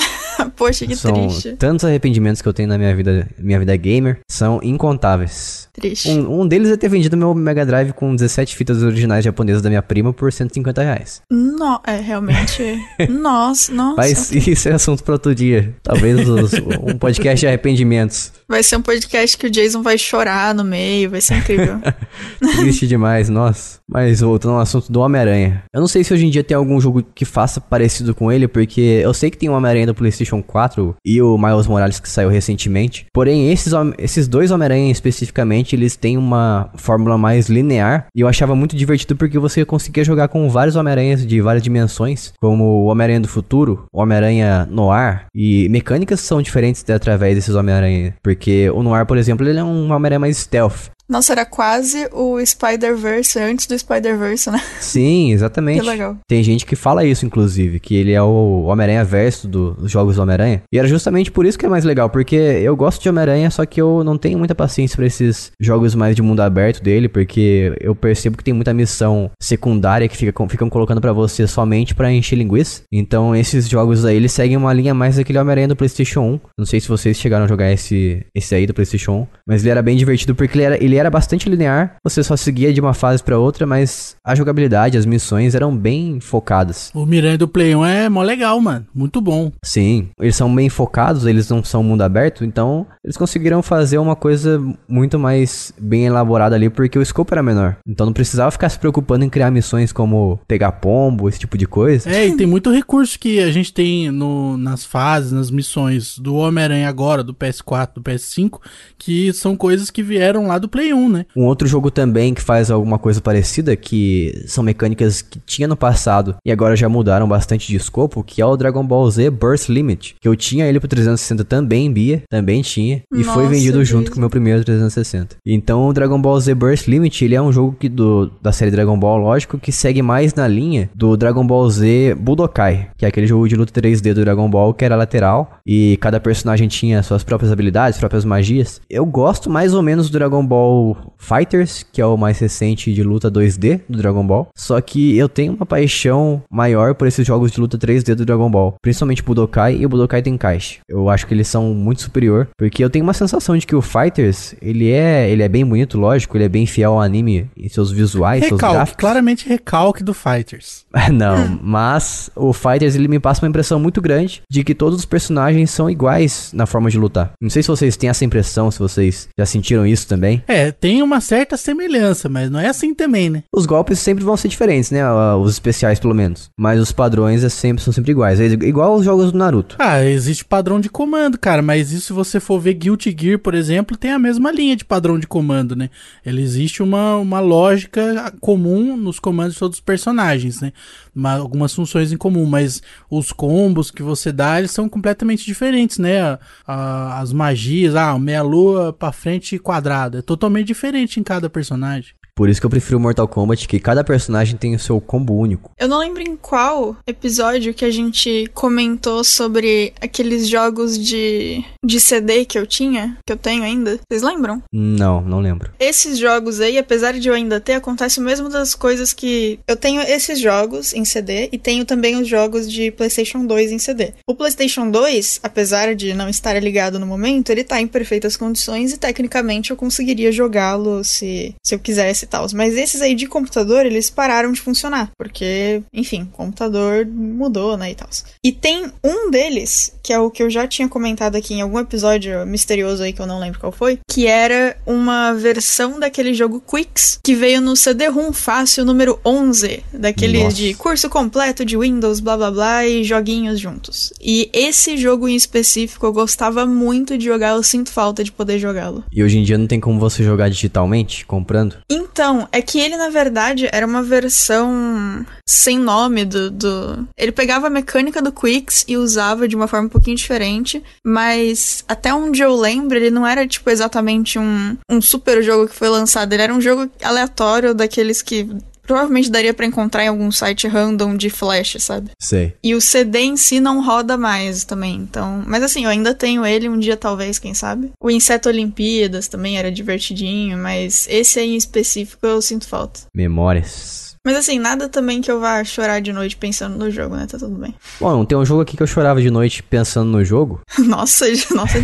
Poxa, 0.56 0.86
que 0.86 0.96
são 0.96 1.12
triste. 1.12 1.56
Tantos 1.56 1.84
arrependimentos 1.84 2.40
que 2.42 2.48
eu 2.48 2.52
tenho 2.52 2.68
na 2.68 2.78
minha 2.78 2.94
vida, 2.94 3.28
minha 3.38 3.58
vida 3.58 3.74
gamer, 3.76 4.20
são 4.28 4.60
incontáveis. 4.62 5.68
Triste. 5.72 6.10
Um, 6.10 6.42
um 6.42 6.46
deles 6.46 6.70
é 6.70 6.76
ter 6.76 6.88
vendido 6.88 7.16
meu 7.16 7.34
Mega 7.34 7.64
Drive 7.64 7.92
com 7.92 8.14
17 8.14 8.54
fitas 8.56 8.82
originais 8.82 9.24
japonesas 9.24 9.62
da 9.62 9.68
minha 9.70 9.82
prima 9.82 10.12
por 10.12 10.30
150 10.32 10.82
reais. 10.82 11.22
No, 11.30 11.80
é, 11.86 11.96
realmente. 11.98 12.62
nossa, 13.08 13.72
nossa. 13.72 13.96
Mas 13.96 14.30
isso 14.32 14.68
é 14.68 14.72
assunto 14.72 15.02
para 15.02 15.14
outro 15.14 15.34
dia. 15.34 15.74
Talvez 15.82 16.28
os- 16.28 16.52
um 16.54 16.98
podcast 16.98 17.40
de 17.40 17.46
arrependimentos. 17.46 18.32
Vai 18.48 18.62
ser 18.62 18.76
um 18.76 18.82
podcast 18.82 19.36
que 19.36 19.46
o 19.46 19.50
Jason 19.50 19.82
vai 19.82 19.96
chorar 19.96 20.54
no 20.54 20.62
meio, 20.64 21.08
vai 21.10 21.20
ser 21.20 21.36
incrível. 21.38 21.80
Triste 22.58 22.86
demais, 22.86 23.28
nossa. 23.28 23.78
Mas 23.88 24.20
voltando 24.20 24.54
ao 24.54 24.60
assunto 24.60 24.90
do 24.92 25.00
Homem-Aranha. 25.00 25.64
Eu 25.72 25.80
não 25.80 25.88
sei 25.88 26.04
se 26.04 26.12
hoje 26.12 26.26
em 26.26 26.30
dia 26.30 26.44
tem 26.44 26.56
algum 26.56 26.80
jogo 26.80 27.02
que 27.14 27.24
faça 27.24 27.60
parecido 27.60 28.14
com 28.14 28.30
ele, 28.30 28.46
porque 28.48 29.00
eu 29.02 29.12
sei 29.14 29.30
que 29.30 29.38
tem 29.38 29.48
o 29.48 29.52
Homem-Aranha 29.52 29.86
do 29.86 29.94
PlayStation 29.94 30.31
4 30.40 30.94
e 31.04 31.20
o 31.20 31.36
Miles 31.36 31.66
Morales 31.66 32.00
que 32.00 32.08
saiu 32.08 32.28
recentemente. 32.28 33.06
Porém, 33.12 33.50
esses, 33.50 33.72
esses 33.98 34.28
dois 34.28 34.50
Homem-Aranha 34.50 34.90
especificamente, 34.90 35.74
eles 35.74 35.96
têm 35.96 36.16
uma 36.16 36.70
fórmula 36.76 37.18
mais 37.18 37.48
linear. 37.48 38.06
E 38.14 38.20
eu 38.20 38.28
achava 38.28 38.54
muito 38.54 38.76
divertido 38.76 39.16
porque 39.16 39.38
você 39.38 39.64
conseguia 39.64 40.04
jogar 40.04 40.28
com 40.28 40.48
vários 40.48 40.76
Homem-Aranhas 40.76 41.26
de 41.26 41.40
várias 41.40 41.62
dimensões, 41.62 42.32
como 42.40 42.64
o 42.64 42.84
Homem-Aranha 42.86 43.20
do 43.20 43.28
Futuro, 43.28 43.86
o 43.92 44.00
Homem-Aranha 44.00 44.66
Noir. 44.70 45.26
E 45.34 45.68
mecânicas 45.68 46.20
são 46.20 46.40
diferentes 46.40 46.88
através 46.88 47.34
desses 47.34 47.54
Homem-Aranha. 47.54 48.14
Porque 48.22 48.70
o 48.70 48.82
Noir, 48.82 49.06
por 49.06 49.18
exemplo, 49.18 49.46
ele 49.46 49.58
é 49.58 49.64
um 49.64 49.92
Homem-Aranha 49.92 50.20
mais 50.20 50.36
stealth. 50.36 50.90
Nossa, 51.12 51.32
era 51.34 51.44
quase 51.44 52.08
o 52.10 52.38
Spider-Verse 52.44 53.38
antes 53.38 53.66
do 53.66 53.78
Spider-Verse, 53.78 54.50
né? 54.50 54.60
Sim, 54.80 55.30
exatamente. 55.32 55.80
Que 55.80 55.86
legal. 55.86 56.16
Tem 56.26 56.42
gente 56.42 56.64
que 56.64 56.74
fala 56.74 57.04
isso, 57.04 57.26
inclusive, 57.26 57.78
que 57.78 57.94
ele 57.94 58.12
é 58.12 58.22
o 58.22 58.62
Homem-Aranha 58.66 59.04
verso 59.04 59.46
do- 59.46 59.72
dos 59.74 59.90
jogos 59.90 60.16
do 60.16 60.22
Homem-Aranha. 60.22 60.62
E 60.72 60.78
era 60.78 60.88
justamente 60.88 61.30
por 61.30 61.44
isso 61.44 61.58
que 61.58 61.66
é 61.66 61.68
mais 61.68 61.84
legal, 61.84 62.08
porque 62.08 62.34
eu 62.34 62.74
gosto 62.74 63.02
de 63.02 63.08
Homem-Aranha, 63.10 63.50
só 63.50 63.66
que 63.66 63.80
eu 63.80 64.02
não 64.02 64.16
tenho 64.16 64.38
muita 64.38 64.54
paciência 64.54 64.96
pra 64.96 65.04
esses 65.06 65.52
jogos 65.60 65.94
mais 65.94 66.16
de 66.16 66.22
mundo 66.22 66.40
aberto 66.40 66.82
dele, 66.82 67.08
porque 67.08 67.74
eu 67.80 67.94
percebo 67.94 68.36
que 68.38 68.44
tem 68.44 68.54
muita 68.54 68.72
missão 68.72 69.30
secundária 69.40 70.08
que 70.08 70.16
fica, 70.16 70.32
ficam 70.48 70.70
colocando 70.70 71.00
pra 71.00 71.12
você 71.12 71.46
somente 71.46 71.94
pra 71.94 72.10
encher 72.10 72.36
linguiça. 72.36 72.82
Então 72.90 73.36
esses 73.36 73.68
jogos 73.68 74.04
aí, 74.06 74.16
eles 74.16 74.32
seguem 74.32 74.56
uma 74.56 74.72
linha 74.72 74.94
mais 74.94 75.16
daquele 75.16 75.38
Homem-Aranha 75.38 75.68
do 75.68 75.76
PlayStation 75.76 76.20
1. 76.22 76.40
Não 76.58 76.64
sei 76.64 76.80
se 76.80 76.88
vocês 76.88 77.18
chegaram 77.18 77.44
a 77.44 77.48
jogar 77.48 77.70
esse, 77.70 78.24
esse 78.34 78.54
aí 78.54 78.66
do 78.66 78.72
PlayStation 78.72 79.12
1, 79.12 79.26
mas 79.46 79.62
ele 79.62 79.70
era 79.70 79.82
bem 79.82 79.96
divertido 79.96 80.34
porque 80.34 80.56
ele 80.56 80.64
era, 80.64 80.82
ele 80.82 80.96
era 80.96 81.01
bastante 81.10 81.48
linear, 81.48 81.96
você 82.02 82.22
só 82.22 82.36
seguia 82.36 82.72
de 82.72 82.80
uma 82.80 82.94
fase 82.94 83.22
pra 83.22 83.38
outra, 83.38 83.66
mas 83.66 84.16
a 84.24 84.34
jogabilidade, 84.34 84.98
as 84.98 85.06
missões 85.06 85.54
eram 85.54 85.76
bem 85.76 86.20
focadas. 86.20 86.90
O 86.94 87.06
Miranha 87.06 87.38
do 87.38 87.48
Play 87.48 87.74
1 87.74 87.84
é 87.84 88.08
mó 88.08 88.22
legal, 88.22 88.60
mano. 88.60 88.86
Muito 88.94 89.20
bom. 89.20 89.52
Sim, 89.64 90.08
eles 90.20 90.36
são 90.36 90.54
bem 90.54 90.68
focados, 90.68 91.26
eles 91.26 91.48
não 91.48 91.62
são 91.62 91.82
mundo 91.82 92.02
aberto, 92.02 92.44
então 92.44 92.86
eles 93.04 93.16
conseguiram 93.16 93.62
fazer 93.62 93.98
uma 93.98 94.16
coisa 94.16 94.62
muito 94.88 95.18
mais 95.18 95.72
bem 95.78 96.06
elaborada 96.06 96.54
ali, 96.54 96.68
porque 96.70 96.98
o 96.98 97.02
escopo 97.02 97.34
era 97.34 97.42
menor. 97.42 97.76
Então 97.86 98.06
não 98.06 98.12
precisava 98.12 98.50
ficar 98.50 98.68
se 98.68 98.78
preocupando 98.78 99.24
em 99.24 99.30
criar 99.30 99.50
missões 99.50 99.92
como 99.92 100.38
pegar 100.46 100.72
pombo, 100.72 101.28
esse 101.28 101.38
tipo 101.38 101.56
de 101.58 101.66
coisa. 101.66 102.10
É, 102.10 102.26
e 102.26 102.36
tem 102.36 102.46
muito 102.46 102.70
recurso 102.70 103.18
que 103.18 103.40
a 103.40 103.50
gente 103.50 103.72
tem 103.72 104.10
no, 104.10 104.56
nas 104.56 104.84
fases, 104.84 105.32
nas 105.32 105.50
missões 105.50 106.18
do 106.18 106.34
Homem-Aranha 106.34 106.88
agora, 106.88 107.22
do 107.22 107.34
PS4, 107.34 107.94
do 107.94 108.02
PS5, 108.02 108.60
que 108.98 109.32
são 109.32 109.56
coisas 109.56 109.90
que 109.90 110.02
vieram 110.02 110.46
lá 110.46 110.58
do 110.58 110.68
Play 110.68 110.81
1, 110.90 111.08
né? 111.08 111.26
Um 111.36 111.44
outro 111.44 111.68
jogo 111.68 111.90
também 111.90 112.32
que 112.32 112.40
faz 112.40 112.70
alguma 112.70 112.98
coisa 112.98 113.20
parecida, 113.20 113.76
que 113.76 114.42
são 114.46 114.64
mecânicas 114.64 115.20
que 115.20 115.38
tinha 115.40 115.68
no 115.68 115.76
passado 115.76 116.36
e 116.44 116.50
agora 116.50 116.74
já 116.74 116.88
mudaram 116.88 117.28
bastante 117.28 117.68
de 117.68 117.76
escopo, 117.76 118.24
que 118.24 118.40
é 118.40 118.46
o 118.46 118.56
Dragon 118.56 118.84
Ball 118.84 119.10
Z 119.10 119.30
Burst 119.30 119.68
Limit, 119.68 120.16
que 120.20 120.28
eu 120.28 120.34
tinha 120.34 120.66
ele 120.66 120.80
pro 120.80 120.88
360 120.88 121.44
também, 121.44 121.92
Bia, 121.92 122.22
também 122.30 122.62
tinha, 122.62 123.02
e 123.12 123.22
foi 123.22 123.44
Nossa, 123.44 123.54
vendido 123.54 123.84
junto 123.84 124.04
Deus. 124.04 124.10
com 124.14 124.16
o 124.16 124.20
meu 124.20 124.30
primeiro 124.30 124.64
360. 124.64 125.36
Então 125.44 125.88
o 125.88 125.92
Dragon 125.92 126.20
Ball 126.20 126.40
Z 126.40 126.54
Burst 126.54 126.86
Limit, 126.88 127.24
ele 127.24 127.34
é 127.34 127.42
um 127.42 127.52
jogo 127.52 127.76
que 127.78 127.88
do, 127.88 128.30
da 128.40 128.52
série 128.52 128.70
Dragon 128.70 128.98
Ball, 128.98 129.18
lógico, 129.18 129.58
que 129.58 129.70
segue 129.70 130.00
mais 130.00 130.34
na 130.34 130.48
linha 130.48 130.88
do 130.94 131.16
Dragon 131.16 131.46
Ball 131.46 131.68
Z 131.68 132.14
Budokai, 132.18 132.88
que 132.96 133.04
é 133.04 133.08
aquele 133.08 133.26
jogo 133.26 133.48
de 133.48 133.56
luta 133.56 133.80
3D 133.80 134.14
do 134.14 134.22
Dragon 134.22 134.48
Ball 134.48 134.72
que 134.72 134.84
era 134.84 134.96
lateral 134.96 135.58
e 135.66 135.96
cada 135.98 136.20
personagem 136.20 136.68
tinha 136.68 137.02
suas 137.02 137.24
próprias 137.24 137.52
habilidades, 137.52 137.98
próprias 137.98 138.24
magias. 138.24 138.80
Eu 138.88 139.04
gosto 139.04 139.50
mais 139.50 139.74
ou 139.74 139.82
menos 139.82 140.08
do 140.08 140.18
Dragon 140.18 140.44
Ball 140.44 140.71
Fighters, 141.18 141.84
que 141.92 142.00
é 142.00 142.06
o 142.06 142.16
mais 142.16 142.38
recente 142.38 142.92
de 142.92 143.02
luta 143.02 143.30
2D 143.30 143.80
do 143.88 143.98
Dragon 143.98 144.26
Ball. 144.26 144.48
Só 144.54 144.80
que 144.80 145.16
eu 145.16 145.28
tenho 145.28 145.52
uma 145.54 145.64
paixão 145.66 146.42
maior 146.50 146.94
por 146.94 147.06
esses 147.06 147.26
jogos 147.26 147.52
de 147.52 147.60
luta 147.60 147.78
3D 147.78 148.14
do 148.14 148.24
Dragon 148.24 148.50
Ball, 148.50 148.74
principalmente 148.82 149.22
Budokai 149.22 149.76
e 149.76 149.86
o 149.86 149.88
Budokai 149.88 150.22
Tenkaichi. 150.22 150.80
Eu 150.88 151.08
acho 151.08 151.26
que 151.26 151.34
eles 151.34 151.48
são 151.48 151.72
muito 151.74 152.02
superior, 152.02 152.48
porque 152.58 152.82
eu 152.82 152.90
tenho 152.90 153.04
uma 153.04 153.12
sensação 153.14 153.56
de 153.56 153.66
que 153.66 153.74
o 153.76 153.82
Fighters, 153.82 154.54
ele 154.60 154.90
é, 154.90 155.30
ele 155.30 155.42
é 155.42 155.48
bem 155.48 155.64
bonito, 155.64 155.98
lógico, 155.98 156.36
ele 156.36 156.44
é 156.44 156.48
bem 156.48 156.66
fiel 156.66 156.92
ao 156.94 157.00
anime 157.00 157.48
em 157.56 157.68
seus 157.68 157.90
visuais, 157.90 158.40
seus 158.40 158.52
Recalque, 158.52 158.74
gráficos. 158.76 159.00
claramente 159.00 159.48
recalque 159.48 160.02
do 160.02 160.12
Fighters. 160.14 160.84
Não, 161.12 161.58
mas 161.62 162.30
o 162.34 162.52
Fighters 162.52 162.94
ele 162.94 163.08
me 163.08 163.18
passa 163.20 163.44
uma 163.44 163.48
impressão 163.48 163.78
muito 163.78 164.00
grande 164.00 164.42
de 164.50 164.64
que 164.64 164.74
todos 164.74 164.98
os 164.98 165.04
personagens 165.04 165.70
são 165.70 165.88
iguais 165.88 166.50
na 166.52 166.66
forma 166.66 166.90
de 166.90 166.98
lutar. 166.98 167.32
Não 167.40 167.50
sei 167.50 167.62
se 167.62 167.68
vocês 167.68 167.96
têm 167.96 168.10
essa 168.10 168.24
impressão, 168.24 168.70
se 168.70 168.78
vocês 168.78 169.28
já 169.38 169.46
sentiram 169.46 169.86
isso 169.86 170.06
também. 170.06 170.42
É, 170.48 170.61
É, 170.62 170.70
tem 170.72 171.02
uma 171.02 171.20
certa 171.20 171.56
semelhança, 171.56 172.28
mas 172.28 172.50
não 172.50 172.60
é 172.60 172.68
assim 172.68 172.94
também, 172.94 173.28
né? 173.28 173.42
Os 173.54 173.66
golpes 173.66 173.98
sempre 173.98 174.22
vão 174.24 174.36
ser 174.36 174.48
diferentes, 174.48 174.90
né? 174.90 175.02
Ah, 175.02 175.36
Os 175.36 175.50
especiais, 175.52 175.98
pelo 175.98 176.14
menos. 176.14 176.50
Mas 176.58 176.80
os 176.80 176.92
padrões 176.92 177.42
é 177.42 177.48
sempre, 177.48 177.82
são 177.82 177.92
sempre 177.92 178.12
iguais. 178.12 178.40
É 178.40 178.46
igual 178.46 178.94
os 178.94 179.04
jogos 179.04 179.32
do 179.32 179.38
Naruto. 179.38 179.76
Ah, 179.78 180.04
existe 180.04 180.44
padrão 180.44 180.78
de 180.80 180.88
comando, 180.88 181.38
cara, 181.38 181.62
mas 181.62 181.90
isso 181.92 182.06
se 182.06 182.12
você 182.12 182.38
for 182.38 182.60
ver 182.60 182.74
Guilty 182.74 183.14
Gear, 183.18 183.38
por 183.38 183.54
exemplo, 183.54 183.96
tem 183.96 184.10
a 184.12 184.18
mesma 184.18 184.50
linha 184.52 184.76
de 184.76 184.84
padrão 184.84 185.18
de 185.18 185.26
comando, 185.26 185.74
né? 185.74 185.88
Ele 186.24 186.42
existe 186.42 186.82
uma, 186.82 187.16
uma 187.16 187.40
lógica 187.40 188.32
comum 188.40 188.96
nos 188.96 189.18
comandos 189.18 189.54
de 189.54 189.58
todos 189.60 189.78
os 189.78 189.80
personagens, 189.84 190.60
né? 190.60 190.72
Uma- 191.14 191.34
algumas 191.38 191.74
funções 191.74 192.12
em 192.12 192.16
comum, 192.16 192.44
mas 192.46 192.82
os 193.10 193.32
combos 193.32 193.90
que 193.90 194.02
você 194.02 194.30
dá, 194.32 194.58
eles 194.58 194.70
são 194.70 194.88
completamente 194.88 195.44
diferentes, 195.44 195.98
né? 195.98 196.20
A- 196.22 196.38
a- 196.66 197.20
as 197.20 197.32
magias, 197.32 197.94
ah, 197.96 198.18
meia 198.18 198.42
lua 198.42 198.92
pra 198.92 199.12
frente 199.12 199.56
e 199.56 199.58
quadrado, 199.58 200.18
é 200.18 200.22
totalmente 200.22 200.51
diferente 200.62 201.18
em 201.18 201.22
cada 201.22 201.48
personagem. 201.48 202.14
Por 202.34 202.48
isso 202.48 202.60
que 202.60 202.66
eu 202.66 202.70
prefiro 202.70 202.98
Mortal 202.98 203.28
Kombat, 203.28 203.68
que 203.68 203.78
cada 203.78 204.02
personagem 204.02 204.56
tem 204.56 204.74
o 204.74 204.78
seu 204.78 205.00
combo 205.00 205.34
único. 205.34 205.70
Eu 205.78 205.86
não 205.86 205.98
lembro 205.98 206.22
em 206.22 206.34
qual 206.34 206.96
episódio 207.06 207.74
que 207.74 207.84
a 207.84 207.90
gente 207.90 208.50
comentou 208.54 209.22
sobre 209.22 209.92
aqueles 210.00 210.48
jogos 210.48 210.98
de, 210.98 211.62
de 211.84 212.00
CD 212.00 212.46
que 212.46 212.58
eu 212.58 212.66
tinha, 212.66 213.18
que 213.26 213.32
eu 213.32 213.36
tenho 213.36 213.62
ainda. 213.62 214.00
Vocês 214.08 214.22
lembram? 214.22 214.62
Não, 214.72 215.20
não 215.20 215.40
lembro. 215.40 215.72
Esses 215.78 216.18
jogos 216.18 216.60
aí, 216.60 216.78
apesar 216.78 217.12
de 217.12 217.28
eu 217.28 217.34
ainda 217.34 217.60
ter, 217.60 217.74
acontece 217.74 218.18
o 218.18 218.22
mesmo 218.22 218.48
das 218.48 218.74
coisas 218.74 219.12
que. 219.12 219.60
Eu 219.68 219.76
tenho 219.76 220.00
esses 220.00 220.40
jogos 220.40 220.94
em 220.94 221.04
CD 221.04 221.50
e 221.52 221.58
tenho 221.58 221.84
também 221.84 222.16
os 222.16 222.26
jogos 222.26 222.70
de 222.70 222.90
PlayStation 222.92 223.44
2 223.44 223.72
em 223.72 223.78
CD. 223.78 224.14
O 224.26 224.34
PlayStation 224.34 224.90
2, 224.90 225.40
apesar 225.42 225.94
de 225.94 226.14
não 226.14 226.30
estar 226.30 226.58
ligado 226.62 226.98
no 226.98 227.06
momento, 227.06 227.50
ele 227.50 227.62
tá 227.62 227.78
em 227.78 227.86
perfeitas 227.86 228.38
condições 228.38 228.92
e 228.92 228.98
tecnicamente 228.98 229.70
eu 229.70 229.76
conseguiria 229.76 230.32
jogá-lo 230.32 231.04
se, 231.04 231.54
se 231.62 231.74
eu 231.74 231.78
quisesse 231.78 232.21
e 232.24 232.28
tal. 232.28 232.46
Mas 232.54 232.76
esses 232.76 233.00
aí 233.00 233.14
de 233.14 233.26
computador, 233.26 233.86
eles 233.86 234.10
pararam 234.10 234.52
de 234.52 234.60
funcionar. 234.60 235.10
Porque, 235.16 235.82
enfim, 235.92 236.22
o 236.22 236.36
computador 236.36 237.06
mudou, 237.06 237.76
né, 237.76 237.90
e 237.90 237.94
tal. 237.94 238.08
E 238.44 238.52
tem 238.52 238.90
um 239.04 239.30
deles, 239.30 239.94
que 240.02 240.12
é 240.12 240.18
o 240.18 240.30
que 240.30 240.42
eu 240.42 240.50
já 240.50 240.66
tinha 240.66 240.88
comentado 240.88 241.36
aqui 241.36 241.54
em 241.54 241.62
algum 241.62 241.78
episódio 241.78 242.44
misterioso 242.46 243.02
aí 243.02 243.12
que 243.12 243.20
eu 243.20 243.26
não 243.26 243.40
lembro 243.40 243.60
qual 243.60 243.72
foi, 243.72 243.98
que 244.08 244.26
era 244.26 244.76
uma 244.86 245.32
versão 245.32 245.98
daquele 245.98 246.34
jogo 246.34 246.60
Quicks 246.60 247.18
que 247.22 247.34
veio 247.34 247.60
no 247.60 247.76
CD-ROM 247.76 248.32
fácil 248.32 248.84
número 248.84 249.18
11, 249.24 249.84
daquele 249.92 250.42
Nossa. 250.42 250.56
de 250.56 250.74
curso 250.74 251.08
completo 251.08 251.64
de 251.64 251.76
Windows, 251.76 252.20
blá 252.20 252.36
blá 252.36 252.50
blá 252.50 252.86
e 252.86 253.04
joguinhos 253.04 253.58
juntos. 253.58 254.12
E 254.20 254.50
esse 254.52 254.96
jogo 254.96 255.28
em 255.28 255.36
específico 255.36 256.06
eu 256.06 256.12
gostava 256.12 256.66
muito 256.66 257.16
de 257.16 257.24
jogar, 257.24 257.50
eu 257.50 257.62
sinto 257.62 257.90
falta 257.90 258.24
de 258.24 258.32
poder 258.32 258.58
jogá-lo. 258.58 259.04
E 259.12 259.22
hoje 259.22 259.38
em 259.38 259.42
dia 259.42 259.58
não 259.58 259.66
tem 259.66 259.80
como 259.80 259.98
você 259.98 260.22
jogar 260.22 260.48
digitalmente, 260.48 261.24
comprando? 261.26 261.76
Então, 261.90 262.11
é 262.50 262.60
que 262.60 262.78
ele, 262.78 262.96
na 262.96 263.08
verdade, 263.08 263.68
era 263.72 263.86
uma 263.86 264.02
versão 264.02 265.24
sem 265.46 265.78
nome 265.78 266.24
do, 266.24 266.50
do. 266.50 267.08
Ele 267.16 267.32
pegava 267.32 267.66
a 267.66 267.70
mecânica 267.70 268.20
do 268.20 268.32
Quicks 268.32 268.84
e 268.86 268.96
usava 268.96 269.48
de 269.48 269.56
uma 269.56 269.68
forma 269.68 269.86
um 269.86 269.90
pouquinho 269.90 270.16
diferente, 270.16 270.82
mas 271.04 271.84
até 271.88 272.12
onde 272.12 272.42
eu 272.42 272.54
lembro, 272.54 272.98
ele 272.98 273.10
não 273.10 273.26
era, 273.26 273.46
tipo, 273.46 273.70
exatamente 273.70 274.38
um, 274.38 274.76
um 274.90 275.00
super 275.00 275.42
jogo 275.42 275.68
que 275.68 275.74
foi 275.74 275.88
lançado. 275.88 276.32
Ele 276.32 276.42
era 276.42 276.54
um 276.54 276.60
jogo 276.60 276.90
aleatório 277.02 277.74
daqueles 277.74 278.22
que. 278.22 278.48
Provavelmente 278.82 279.30
daria 279.30 279.54
pra 279.54 279.66
encontrar 279.66 280.04
em 280.04 280.08
algum 280.08 280.30
site 280.30 280.66
random 280.66 281.16
de 281.16 281.30
flash, 281.30 281.76
sabe? 281.78 282.10
Sei. 282.18 282.54
E 282.62 282.74
o 282.74 282.80
CD 282.80 283.20
em 283.20 283.36
si 283.36 283.60
não 283.60 283.84
roda 283.84 284.16
mais 284.16 284.64
também, 284.64 284.96
então. 284.96 285.42
Mas 285.46 285.62
assim, 285.62 285.84
eu 285.84 285.90
ainda 285.90 286.14
tenho 286.14 286.44
ele 286.44 286.68
um 286.68 286.78
dia, 286.78 286.96
talvez, 286.96 287.38
quem 287.38 287.54
sabe. 287.54 287.90
O 288.00 288.10
Inseto 288.10 288.48
Olimpíadas 288.48 289.28
também 289.28 289.58
era 289.58 289.70
divertidinho, 289.70 290.58
mas 290.58 291.06
esse 291.08 291.38
aí 291.38 291.50
em 291.50 291.56
específico 291.56 292.26
eu 292.26 292.42
sinto 292.42 292.68
falta. 292.68 293.00
Memórias. 293.14 294.11
Mas 294.24 294.36
assim, 294.36 294.58
nada 294.58 294.88
também 294.88 295.20
que 295.20 295.30
eu 295.30 295.40
vá 295.40 295.64
chorar 295.64 296.00
de 296.00 296.12
noite 296.12 296.36
pensando 296.36 296.78
no 296.78 296.90
jogo, 296.90 297.16
né? 297.16 297.26
Tá 297.28 297.38
tudo 297.38 297.56
bem. 297.56 297.74
Bom, 298.00 298.24
tem 298.24 298.38
um 298.38 298.44
jogo 298.44 298.60
aqui 298.62 298.76
que 298.76 298.82
eu 298.82 298.86
chorava 298.86 299.20
de 299.20 299.30
noite 299.30 299.62
pensando 299.64 300.10
no 300.10 300.24
jogo. 300.24 300.60
nossa, 300.78 301.26
nossa, 301.54 301.78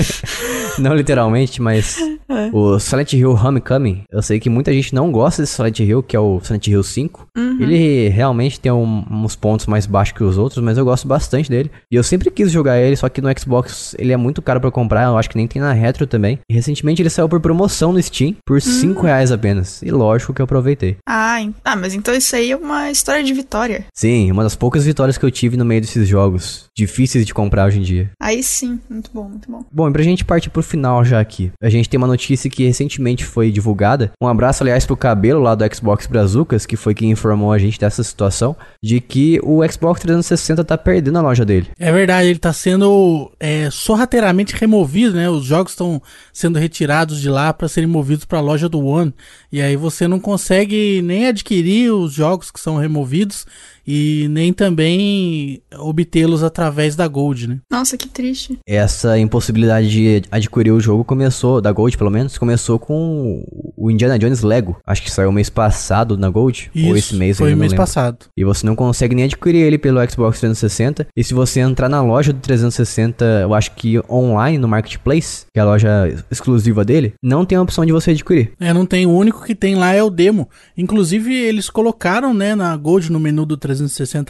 não 0.78 0.94
literalmente, 0.94 1.60
mas 1.60 1.98
É. 2.28 2.50
o 2.52 2.78
Silent 2.78 3.12
Hill 3.12 3.32
Homecoming. 3.32 4.04
Eu 4.10 4.22
sei 4.22 4.40
que 4.40 4.48
muita 4.48 4.72
gente 4.72 4.94
não 4.94 5.12
gosta 5.12 5.42
desse 5.42 5.54
Silent 5.54 5.78
Hill, 5.80 6.02
que 6.02 6.16
é 6.16 6.20
o 6.20 6.40
Silent 6.42 6.66
Hill 6.68 6.82
5. 6.82 7.26
Uhum. 7.36 7.58
Ele 7.60 8.08
realmente 8.08 8.58
tem 8.58 8.72
um- 8.72 9.04
uns 9.10 9.36
pontos 9.36 9.66
mais 9.66 9.86
baixos 9.86 10.16
que 10.16 10.24
os 10.24 10.38
outros, 10.38 10.62
mas 10.64 10.78
eu 10.78 10.84
gosto 10.84 11.06
bastante 11.06 11.50
dele. 11.50 11.70
E 11.90 11.96
eu 11.96 12.02
sempre 12.02 12.30
quis 12.30 12.50
jogar 12.50 12.78
ele, 12.78 12.96
só 12.96 13.08
que 13.08 13.20
no 13.20 13.28
Xbox 13.38 13.94
ele 13.98 14.12
é 14.12 14.16
muito 14.16 14.40
caro 14.42 14.60
pra 14.60 14.70
comprar. 14.70 15.04
Eu 15.04 15.18
acho 15.18 15.28
que 15.30 15.36
nem 15.36 15.46
tem 15.46 15.60
na 15.60 15.72
Retro 15.72 16.06
também. 16.06 16.38
E 16.48 16.54
recentemente 16.54 17.02
ele 17.02 17.10
saiu 17.10 17.28
por 17.28 17.40
promoção 17.40 17.92
no 17.92 18.02
Steam 18.02 18.34
por 18.46 18.60
5 18.60 19.02
reais 19.02 19.30
apenas. 19.30 19.82
E 19.82 19.90
lógico 19.90 20.32
que 20.32 20.40
eu 20.40 20.44
aproveitei. 20.44 20.96
Ah, 21.06 21.40
en- 21.40 21.54
ah, 21.74 21.76
mas 21.76 21.92
então 21.92 22.14
isso 22.14 22.36
aí 22.36 22.52
é 22.52 22.56
uma 22.56 22.88
história 22.88 23.22
de 23.24 23.34
vitória. 23.34 23.84
Sim, 23.92 24.30
uma 24.30 24.44
das 24.44 24.54
poucas 24.54 24.84
vitórias 24.84 25.18
que 25.18 25.24
eu 25.24 25.30
tive 25.30 25.56
no 25.56 25.64
meio 25.64 25.80
desses 25.80 26.06
jogos. 26.06 26.66
Difíceis 26.76 27.26
de 27.26 27.34
comprar 27.34 27.66
hoje 27.66 27.80
em 27.80 27.82
dia. 27.82 28.10
Aí 28.20 28.44
sim, 28.44 28.78
muito 28.88 29.10
bom, 29.12 29.24
muito 29.24 29.50
bom. 29.50 29.64
Bom, 29.72 29.88
e 29.88 29.92
pra 29.92 30.02
gente 30.04 30.24
partir 30.24 30.50
pro 30.50 30.62
final 30.62 31.04
já 31.04 31.18
aqui. 31.18 31.50
A 31.60 31.68
gente 31.68 31.88
tem 31.88 31.98
uma 31.98 32.06
notícia 32.06 32.48
que 32.48 32.64
recentemente 32.64 33.24
foi 33.24 33.50
divulgada. 33.50 34.12
Um 34.22 34.28
abraço, 34.28 34.62
aliás, 34.62 34.86
pro 34.86 34.96
Cabelo 34.96 35.42
lá 35.42 35.56
do 35.56 35.64
Xbox 35.74 36.06
Brazucas, 36.06 36.64
que 36.64 36.76
foi 36.76 36.94
quem 36.94 37.10
informou 37.10 37.50
a 37.50 37.58
gente 37.58 37.78
dessa 37.78 38.04
situação. 38.04 38.54
De 38.80 39.00
que 39.00 39.40
o 39.42 39.60
Xbox 39.68 40.00
360 40.00 40.62
tá 40.62 40.78
perdendo 40.78 41.18
a 41.18 41.22
loja 41.22 41.44
dele. 41.44 41.66
É 41.76 41.90
verdade, 41.90 42.28
ele 42.28 42.38
tá 42.38 42.52
sendo 42.52 43.32
é, 43.40 43.68
sorrateiramente 43.72 44.54
removido, 44.54 45.16
né? 45.16 45.28
Os 45.28 45.44
jogos 45.44 45.72
estão 45.72 46.00
sendo 46.32 46.56
retirados 46.56 47.20
de 47.20 47.28
lá 47.28 47.52
para 47.52 47.66
serem 47.66 47.88
movidos 47.88 48.24
para 48.24 48.38
a 48.38 48.42
loja 48.42 48.68
do 48.68 48.78
One. 48.78 49.12
E 49.50 49.60
aí 49.60 49.74
você 49.74 50.06
não 50.06 50.20
consegue 50.20 51.02
nem 51.02 51.26
adquirir 51.26 51.63
os 51.90 52.12
jogos 52.12 52.50
que 52.50 52.60
são 52.60 52.76
removidos 52.76 53.46
e 53.86 54.26
nem 54.30 54.52
também 54.52 55.60
obtê-los 55.78 56.42
através 56.42 56.96
da 56.96 57.06
Gold, 57.06 57.48
né? 57.48 57.58
Nossa, 57.70 57.96
que 57.96 58.08
triste. 58.08 58.58
Essa 58.66 59.18
impossibilidade 59.18 59.90
de 59.90 60.22
adquirir 60.30 60.72
o 60.72 60.80
jogo 60.80 61.04
começou, 61.04 61.60
da 61.60 61.70
Gold 61.70 61.96
pelo 61.96 62.10
menos, 62.10 62.38
começou 62.38 62.78
com 62.78 63.44
o 63.76 63.90
Indiana 63.90 64.18
Jones 64.18 64.42
Lego. 64.42 64.76
Acho 64.86 65.02
que 65.02 65.10
saiu 65.10 65.30
mês 65.30 65.50
passado 65.50 66.16
na 66.16 66.28
Gold. 66.28 66.70
ou 66.74 66.96
esse 66.96 67.14
mês, 67.14 67.38
foi 67.38 67.54
mês 67.54 67.72
lembro. 67.72 67.76
passado. 67.76 68.26
E 68.36 68.44
você 68.44 68.66
não 68.66 68.74
consegue 68.74 69.14
nem 69.14 69.24
adquirir 69.24 69.60
ele 69.60 69.78
pelo 69.78 70.00
Xbox 70.08 70.40
360. 70.40 71.06
E 71.14 71.22
se 71.22 71.34
você 71.34 71.60
entrar 71.60 71.88
na 71.88 72.02
loja 72.02 72.32
do 72.32 72.40
360, 72.40 73.24
eu 73.24 73.54
acho 73.54 73.72
que 73.72 74.00
online, 74.10 74.58
no 74.58 74.68
Marketplace, 74.68 75.46
que 75.52 75.58
é 75.58 75.62
a 75.62 75.66
loja 75.66 76.24
exclusiva 76.30 76.84
dele, 76.84 77.14
não 77.22 77.44
tem 77.44 77.58
a 77.58 77.62
opção 77.62 77.84
de 77.84 77.92
você 77.92 78.12
adquirir. 78.12 78.52
É, 78.58 78.72
não 78.72 78.86
tem. 78.86 79.06
O 79.06 79.10
único 79.10 79.44
que 79.44 79.54
tem 79.54 79.74
lá 79.74 79.92
é 79.92 80.02
o 80.02 80.10
demo. 80.10 80.48
Inclusive, 80.76 81.34
eles 81.34 81.68
colocaram, 81.68 82.32
né, 82.32 82.54
na 82.54 82.76
Gold, 82.76 83.10
no 83.12 83.20
menu 83.20 83.44
do 83.44 83.56
360 83.56 83.73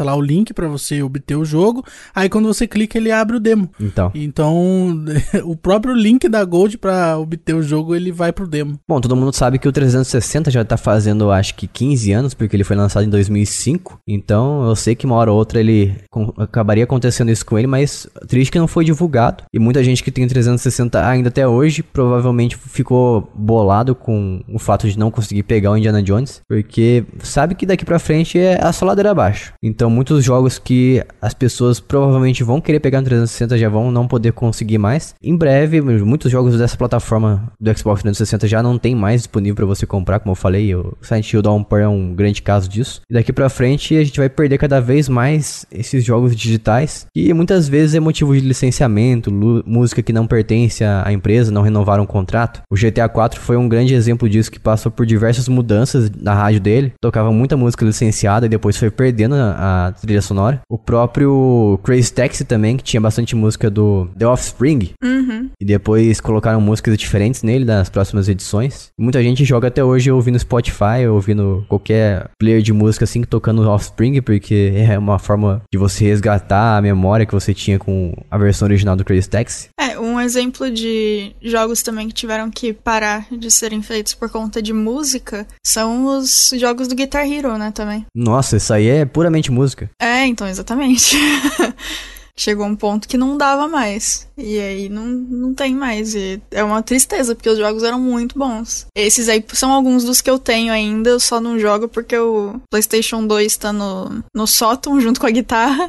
lá, 0.04 0.14
o 0.16 0.20
link 0.20 0.52
para 0.52 0.68
você 0.68 1.02
obter 1.02 1.36
o 1.36 1.44
jogo. 1.44 1.84
Aí 2.14 2.28
quando 2.28 2.46
você 2.46 2.66
clica, 2.66 2.98
ele 2.98 3.10
abre 3.10 3.36
o 3.36 3.40
demo. 3.40 3.70
Então. 3.80 4.10
Então, 4.14 5.04
o 5.44 5.56
próprio 5.56 5.94
link 5.94 6.28
da 6.28 6.44
Gold 6.44 6.78
para 6.78 7.18
obter 7.18 7.54
o 7.54 7.62
jogo, 7.62 7.94
ele 7.94 8.12
vai 8.12 8.32
pro 8.32 8.46
demo. 8.46 8.78
Bom, 8.88 9.00
todo 9.00 9.16
mundo 9.16 9.32
sabe 9.34 9.58
que 9.58 9.68
o 9.68 9.72
360 9.72 10.50
já 10.50 10.64
tá 10.64 10.76
fazendo, 10.76 11.30
acho 11.30 11.54
que 11.54 11.66
15 11.66 12.12
anos, 12.12 12.34
porque 12.34 12.56
ele 12.56 12.64
foi 12.64 12.76
lançado 12.76 13.04
em 13.04 13.10
2005. 13.10 13.98
Então, 14.06 14.66
eu 14.66 14.76
sei 14.76 14.94
que 14.94 15.06
uma 15.06 15.16
hora 15.16 15.30
ou 15.30 15.38
outra 15.38 15.60
ele 15.60 15.94
acabaria 16.38 16.84
acontecendo 16.84 17.30
isso 17.30 17.44
com 17.44 17.58
ele, 17.58 17.66
mas 17.66 18.06
triste 18.28 18.50
que 18.50 18.58
não 18.58 18.68
foi 18.68 18.84
divulgado. 18.84 19.44
E 19.52 19.58
muita 19.58 19.82
gente 19.82 20.02
que 20.02 20.10
tem 20.10 20.26
360 20.26 21.06
ainda 21.06 21.28
até 21.28 21.46
hoje 21.46 21.82
provavelmente 21.82 22.56
ficou 22.56 23.30
bolado 23.34 23.94
com 23.94 24.42
o 24.48 24.58
fato 24.58 24.88
de 24.88 24.98
não 24.98 25.10
conseguir 25.10 25.42
pegar 25.42 25.70
o 25.70 25.76
Indiana 25.76 26.02
Jones, 26.02 26.40
porque 26.48 27.04
sabe 27.22 27.54
que 27.54 27.66
daqui 27.66 27.84
pra 27.84 27.98
frente 27.98 28.38
é 28.38 28.58
a 28.62 28.72
só 28.72 28.84
ladeira 28.84 29.10
abaixo. 29.10 29.33
Então, 29.62 29.88
muitos 29.88 30.24
jogos 30.24 30.58
que 30.58 31.04
as 31.20 31.34
pessoas 31.34 31.80
provavelmente 31.80 32.42
vão 32.42 32.60
querer 32.60 32.80
pegar 32.80 33.00
no 33.00 33.04
360 33.04 33.58
já 33.58 33.68
vão 33.68 33.90
não 33.90 34.08
poder 34.08 34.32
conseguir 34.32 34.78
mais. 34.78 35.14
Em 35.22 35.36
breve, 35.36 35.80
muitos 35.80 36.30
jogos 36.30 36.58
dessa 36.58 36.76
plataforma 36.76 37.52
do 37.60 37.78
Xbox 37.78 38.02
360 38.02 38.48
já 38.48 38.62
não 38.62 38.78
tem 38.78 38.94
mais 38.94 39.22
disponível 39.22 39.56
pra 39.56 39.66
você 39.66 39.86
comprar, 39.86 40.18
como 40.18 40.32
eu 40.32 40.36
falei, 40.36 40.74
o 40.74 40.96
Silent 41.00 41.32
Hill 41.32 41.42
Downpour 41.42 41.78
é 41.80 41.88
um 41.88 42.14
grande 42.14 42.42
caso 42.42 42.68
disso. 42.68 43.02
E 43.08 43.14
daqui 43.14 43.32
pra 43.32 43.48
frente 43.48 43.96
a 43.96 44.04
gente 44.04 44.18
vai 44.18 44.28
perder 44.28 44.58
cada 44.58 44.80
vez 44.80 45.08
mais 45.08 45.66
esses 45.70 46.04
jogos 46.04 46.34
digitais, 46.34 47.06
que 47.14 47.32
muitas 47.32 47.68
vezes 47.68 47.94
é 47.94 48.00
motivo 48.00 48.34
de 48.34 48.40
licenciamento, 48.40 49.32
música 49.32 50.02
que 50.02 50.12
não 50.12 50.26
pertence 50.26 50.82
à 50.82 51.04
à 51.04 51.12
empresa, 51.12 51.52
não 51.52 51.62
renovaram 51.62 52.04
o 52.04 52.06
contrato. 52.06 52.62
O 52.70 52.74
GTA 52.74 53.08
4 53.08 53.40
foi 53.40 53.56
um 53.56 53.68
grande 53.68 53.94
exemplo 53.94 54.28
disso, 54.28 54.50
que 54.50 54.58
passou 54.58 54.90
por 54.90 55.06
diversas 55.06 55.48
mudanças 55.48 56.10
na 56.10 56.34
rádio 56.34 56.60
dele, 56.60 56.92
tocava 57.00 57.32
muita 57.32 57.56
música 57.56 57.84
licenciada 57.84 58.46
e 58.46 58.48
depois 58.48 58.76
foi 58.76 58.90
perdendo 58.90 59.23
a, 59.32 59.86
a 59.86 59.92
trilha 59.92 60.20
sonora. 60.20 60.60
O 60.68 60.76
próprio 60.76 61.78
Crazy 61.82 62.12
Taxi 62.12 62.44
também, 62.44 62.76
que 62.76 62.84
tinha 62.84 63.00
bastante 63.00 63.34
música 63.34 63.70
do 63.70 64.06
The 64.18 64.26
Offspring, 64.26 64.90
Uhum. 65.02 65.48
e 65.60 65.64
depois 65.64 66.20
colocaram 66.20 66.60
músicas 66.60 66.96
diferentes 66.98 67.42
nele 67.42 67.64
nas 67.64 67.88
próximas 67.88 68.28
edições. 68.28 68.88
Muita 68.98 69.14
Muita 69.14 69.22
gente 69.22 69.44
joga 69.44 69.68
até 69.68 69.84
hoje 69.84 70.10
ouvindo 70.10 70.36
Spotify, 70.40 71.06
ouvindo 71.08 71.64
qualquer 71.68 72.30
player 72.36 72.60
de 72.60 72.72
música 72.72 73.04
assim, 73.04 73.22
tocando 73.22 73.62
Offspring, 73.70 74.20
porque 74.22 74.72
é 74.74 74.98
uma 74.98 75.20
forma 75.20 75.62
de 75.72 75.78
você 75.78 76.04
resgatar 76.04 76.76
a 76.76 76.82
memória 76.82 77.24
que 77.24 77.32
você 77.32 77.54
tinha 77.54 77.78
com 77.78 78.12
a 78.28 78.36
versão 78.36 78.66
original 78.66 78.96
do 78.96 79.04
Crazy 79.04 79.30
Taxi. 79.30 79.68
É, 79.78 79.96
um 80.00 80.20
exemplo 80.20 80.68
de 80.68 81.32
jogos 81.40 81.80
também 81.80 82.08
que 82.08 82.14
tiveram 82.14 82.50
que 82.50 82.72
parar 82.72 83.28
de 83.30 83.48
serem 83.52 83.82
feitos 83.82 84.14
por 84.14 84.28
conta 84.28 84.60
de 84.60 84.72
música 84.72 85.46
são 85.64 86.06
os 86.18 86.52
jogos 86.58 86.88
do 86.88 86.96
Guitar 86.96 87.24
Hero, 87.30 87.56
né, 87.56 87.70
também. 87.70 88.04
Nossa, 88.12 88.56
isso 88.56 88.74
aí 88.74 88.88
é 88.88 89.04
puramente 89.14 89.50
música. 89.50 89.88
É, 89.98 90.26
então, 90.26 90.46
exatamente. 90.46 91.16
Chegou 92.36 92.66
um 92.66 92.74
ponto 92.74 93.06
que 93.08 93.16
não 93.16 93.36
dava 93.36 93.68
mais. 93.68 94.26
E 94.36 94.58
aí 94.58 94.88
não, 94.88 95.06
não 95.06 95.54
tem 95.54 95.72
mais. 95.74 96.14
E 96.14 96.42
é 96.50 96.64
uma 96.64 96.82
tristeza, 96.82 97.34
porque 97.34 97.48
os 97.48 97.58
jogos 97.58 97.84
eram 97.84 98.00
muito 98.00 98.36
bons. 98.36 98.86
Esses 98.96 99.28
aí 99.28 99.44
são 99.52 99.72
alguns 99.72 100.02
dos 100.02 100.20
que 100.20 100.28
eu 100.28 100.38
tenho 100.38 100.72
ainda, 100.72 101.10
eu 101.10 101.20
só 101.20 101.40
não 101.40 101.58
jogo 101.58 101.88
porque 101.88 102.18
o 102.18 102.60
PlayStation 102.70 103.24
2 103.24 103.56
tá 103.56 103.72
no, 103.72 104.24
no 104.34 104.46
sótão 104.46 105.00
junto 105.00 105.20
com 105.20 105.26
a 105.26 105.30
guitarra. 105.30 105.88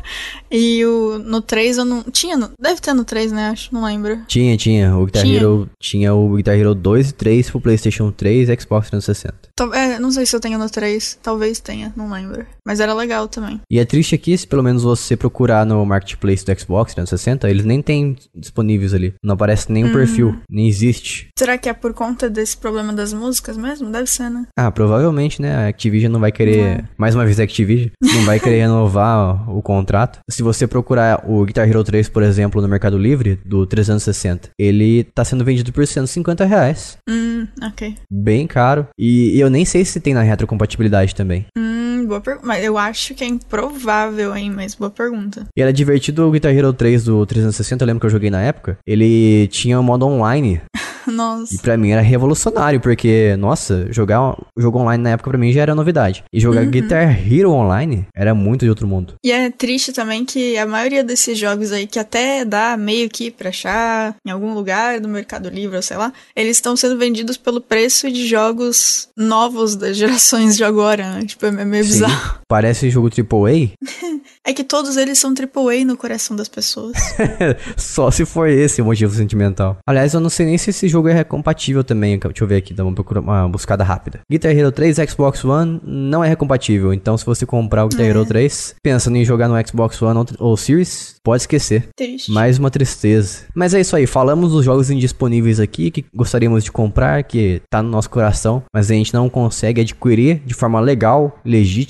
E 0.52 0.86
o, 0.86 1.18
no 1.20 1.42
3 1.42 1.78
eu 1.80 1.86
não. 1.86 2.04
Tinha, 2.04 2.38
no, 2.38 2.52
deve 2.60 2.80
ter 2.80 2.94
no 2.94 3.04
3, 3.04 3.32
né? 3.32 3.50
Acho, 3.50 3.74
não 3.74 3.84
lembro. 3.84 4.20
Tinha, 4.28 4.56
tinha. 4.56 4.96
O 4.96 5.06
Guitar 5.06 5.24
Tinha. 5.24 5.38
Hero 5.38 5.70
tinha 5.82 6.14
o 6.14 6.36
Guitar 6.36 6.56
Hero 6.56 6.76
2 6.76 7.10
e 7.10 7.14
3 7.14 7.50
pro 7.50 7.60
PlayStation 7.62 8.12
3 8.12 8.50
e 8.50 8.62
Xbox 8.62 8.90
360. 8.90 9.36
Tal- 9.56 9.74
É, 9.74 9.98
não 10.00 10.12
sei 10.12 10.26
se 10.26 10.36
eu 10.36 10.40
tenho 10.40 10.60
no 10.60 10.70
3. 10.70 11.18
Talvez 11.24 11.60
tenha, 11.60 11.92
não 11.96 12.12
lembro. 12.12 12.46
Mas 12.66 12.80
era 12.80 12.94
legal 12.94 13.28
também. 13.28 13.60
E 13.70 13.80
é 13.80 13.86
triste 13.86 14.14
aqui, 14.16 14.38
se 14.38 14.46
pelo 14.46 14.62
menos 14.64 14.84
você 14.84 15.18
procurar 15.18 15.66
no 15.66 15.84
Marketplace 15.86 16.35
do 16.44 16.60
Xbox 16.60 16.94
360, 16.94 17.50
eles 17.50 17.66
nem 17.66 17.82
tem 17.82 18.16
disponíveis 18.36 18.94
ali. 18.94 19.14
Não 19.24 19.34
aparece 19.36 19.72
nenhum 19.72 19.92
perfil, 19.92 20.38
nem 20.50 20.68
existe. 20.68 21.28
Será 21.38 21.58
que 21.58 21.70
é 21.70 21.74
por 21.74 21.94
conta 21.94 22.30
desse 22.30 22.58
problema 22.58 22.94
das 22.94 23.14
músicas 23.14 23.58
mesmo? 23.58 23.92
Deve 23.92 24.08
ser, 24.08 24.30
né? 24.30 24.46
Ah, 24.58 24.72
provavelmente, 24.72 25.42
né? 25.42 25.56
A 25.56 25.68
Activision 25.68 26.12
não 26.12 26.20
vai 26.20 26.32
querer. 26.32 26.86
Mais 26.98 27.16
uma 27.16 27.26
vez 27.26 27.40
a 27.40 27.44
Activision. 27.44 27.90
Não 28.02 28.24
vai 28.26 28.40
querer 28.40 28.60
renovar 28.66 29.50
o 29.50 29.62
contrato. 29.62 30.20
Se 30.30 30.42
você 30.42 30.68
procurar 30.68 31.24
o 31.28 31.44
Guitar 31.46 31.68
Hero 31.68 31.84
3, 31.84 32.10
por 32.10 32.24
exemplo, 32.24 32.62
no 32.62 32.68
Mercado 32.68 32.98
Livre, 32.98 33.40
do 33.46 33.66
360, 33.66 34.50
ele 34.60 35.04
tá 35.04 35.24
sendo 35.24 35.44
vendido 35.44 35.72
por 35.72 35.86
150 35.86 36.46
reais. 36.46 36.98
Hum, 37.10 37.48
ok. 37.62 37.96
Bem 38.12 38.48
caro. 38.48 38.88
E 38.98 39.40
eu 39.40 39.50
nem 39.50 39.66
sei 39.66 39.86
se 39.86 40.00
tem 40.00 40.14
na 40.14 40.22
retrocompatibilidade 40.22 41.14
também. 41.16 41.46
Hum, 41.58 41.95
boa 42.06 42.22
pergunta. 42.22 42.48
Mas 42.48 42.64
eu 42.64 42.78
acho 42.78 43.14
que 43.14 43.24
é 43.24 43.28
improvável, 43.28 44.36
hein? 44.36 44.52
Mas 44.52 44.76
boa 44.76 44.90
pergunta. 44.90 45.46
E 45.56 45.62
era 45.62 45.74
divertido 45.74 46.28
o 46.28 46.32
Guitar 46.32 46.54
Hero 46.56 46.74
3 46.74 47.04
do 47.06 47.26
360, 47.26 47.84
eu 47.84 47.88
lembro 47.88 48.02
que 48.02 48.06
eu 48.06 48.12
joguei 48.12 48.30
na 48.30 48.42
época. 48.42 48.78
Ele 48.86 49.48
tinha 49.48 49.80
um 49.80 49.84
modo 49.84 50.06
online. 50.06 50.62
E 51.08 51.12
Nossa. 51.12 51.62
pra 51.62 51.78
mim 51.78 51.92
era 51.92 52.02
revolucionário, 52.02 52.80
porque, 52.80 53.36
nossa, 53.38 53.88
jogar 53.92 54.32
o 54.32 54.60
jogo 54.60 54.80
online 54.80 55.04
na 55.04 55.12
época 55.12 55.30
pra 55.30 55.38
mim 55.38 55.52
já 55.52 55.62
era 55.62 55.76
novidade. 55.76 56.24
E 56.34 56.40
jogar 56.40 56.66
Guitar 56.66 57.16
Hero 57.32 57.52
online 57.52 58.08
era 58.16 58.34
muito 58.34 58.66
de 58.66 58.70
outro 58.70 58.88
mundo. 58.88 59.14
E 59.24 59.32
é 59.32 59.52
triste 59.52 59.94
também 59.94 60.26
que 60.26 60.58
a 60.58 60.66
maioria 60.66 61.04
desses 61.04 61.38
jogos 61.38 61.72
aí, 61.72 61.86
que 61.86 62.00
até 62.00 62.44
dá 62.44 62.76
meio 62.76 63.08
que 63.08 63.30
pra 63.30 63.50
achar 63.50 64.16
em 64.26 64.32
algum 64.32 64.54
lugar 64.56 65.00
do 65.00 65.08
Mercado 65.08 65.48
Livre, 65.50 65.76
ou 65.76 65.82
sei 65.84 65.96
lá, 65.98 66.12
eles 66.36 66.58
estão 66.58 66.76
sendo 66.76 66.98
vendidos 66.98 67.38
pelo 67.38 67.62
preço 67.62 68.12
de 68.12 68.28
jogos 68.28 69.08
novos 69.16 69.76
das 69.76 69.96
gerações 69.98 70.58
de 70.58 70.64
agora, 70.64 71.12
né? 71.12 71.26
Tipo, 71.26 71.46
é 71.46 71.52
meio 71.52 71.84
Sim. 71.84 71.95
Bizarro. 72.02 72.40
Parece 72.48 72.90
jogo 72.90 73.10
AAA, 73.10 73.70
É 74.48 74.54
que 74.54 74.64
todos 74.64 74.96
eles 74.96 75.18
são 75.18 75.34
AAA 75.34 75.84
no 75.86 75.98
coração 75.98 76.36
das 76.38 76.48
pessoas. 76.48 76.96
só 77.76 78.12
se 78.12 78.26
for 78.26 78.48
esse 78.48 78.80
o 78.80 78.86
motivo 78.86 79.12
sentimental. 79.12 79.78
Aliás, 79.88 80.14
eu 80.14 80.20
não 80.20 80.30
sei 80.30 80.46
nem 80.46 80.56
se 80.56 80.70
esse 80.70 80.88
jogo 80.88 81.10
é 81.10 81.24
compatível 81.24 81.84
também. 81.84 82.20
Deixa 82.20 82.44
eu 82.44 82.48
ver 82.48 82.58
aqui, 82.58 82.72
dá 82.72 82.84
uma, 82.84 82.94
procura- 82.94 83.22
uma 83.22 83.50
buscada 83.50 83.84
rápida. 83.84 84.20
Guitar 84.32 84.52
Hero 84.56 84.72
3 84.72 84.98
Xbox 85.10 85.44
One 85.44 85.82
não 85.84 86.24
é 86.24 86.36
compatível. 86.36 86.94
Então, 86.94 87.18
se 87.18 87.26
você 87.26 87.44
comprar 87.44 87.86
o 87.86 87.88
Guitar 87.90 88.06
Hero 88.06 88.24
3, 88.24 88.76
pensando 88.84 89.18
em 89.18 89.26
jogar 89.26 89.48
no 89.48 89.56
Xbox 89.68 90.00
One 90.04 90.20
ou, 90.20 90.26
ou 90.50 90.58
Series, 90.58 91.16
pode 91.24 91.42
esquecer. 91.42 91.88
Triste. 91.98 92.32
Mais 92.32 92.60
uma 92.60 92.70
tristeza. 92.70 93.46
Mas 93.56 93.74
é 93.74 93.82
isso 93.82 93.96
aí, 93.96 94.06
falamos 94.06 94.52
dos 94.52 94.64
jogos 94.64 94.92
indisponíveis 94.92 95.60
aqui 95.60 95.90
que 95.90 96.06
gostaríamos 96.14 96.64
de 96.64 96.72
comprar, 96.72 97.24
que 97.24 97.64
tá 97.68 97.82
no 97.82 97.90
nosso 97.90 98.12
coração, 98.12 98.62
mas 98.72 98.92
a 98.92 98.94
gente 98.94 99.12
não 99.12 99.28
consegue 99.28 99.82
adquirir 99.82 100.42
de 100.46 100.54
forma 100.54 100.80
legal, 100.80 101.40
legítima. 101.44 101.85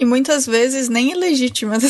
E 0.00 0.04
muitas 0.04 0.46
vezes 0.46 0.88
nem 0.88 1.12
é 1.12 1.16
legítima, 1.16 1.78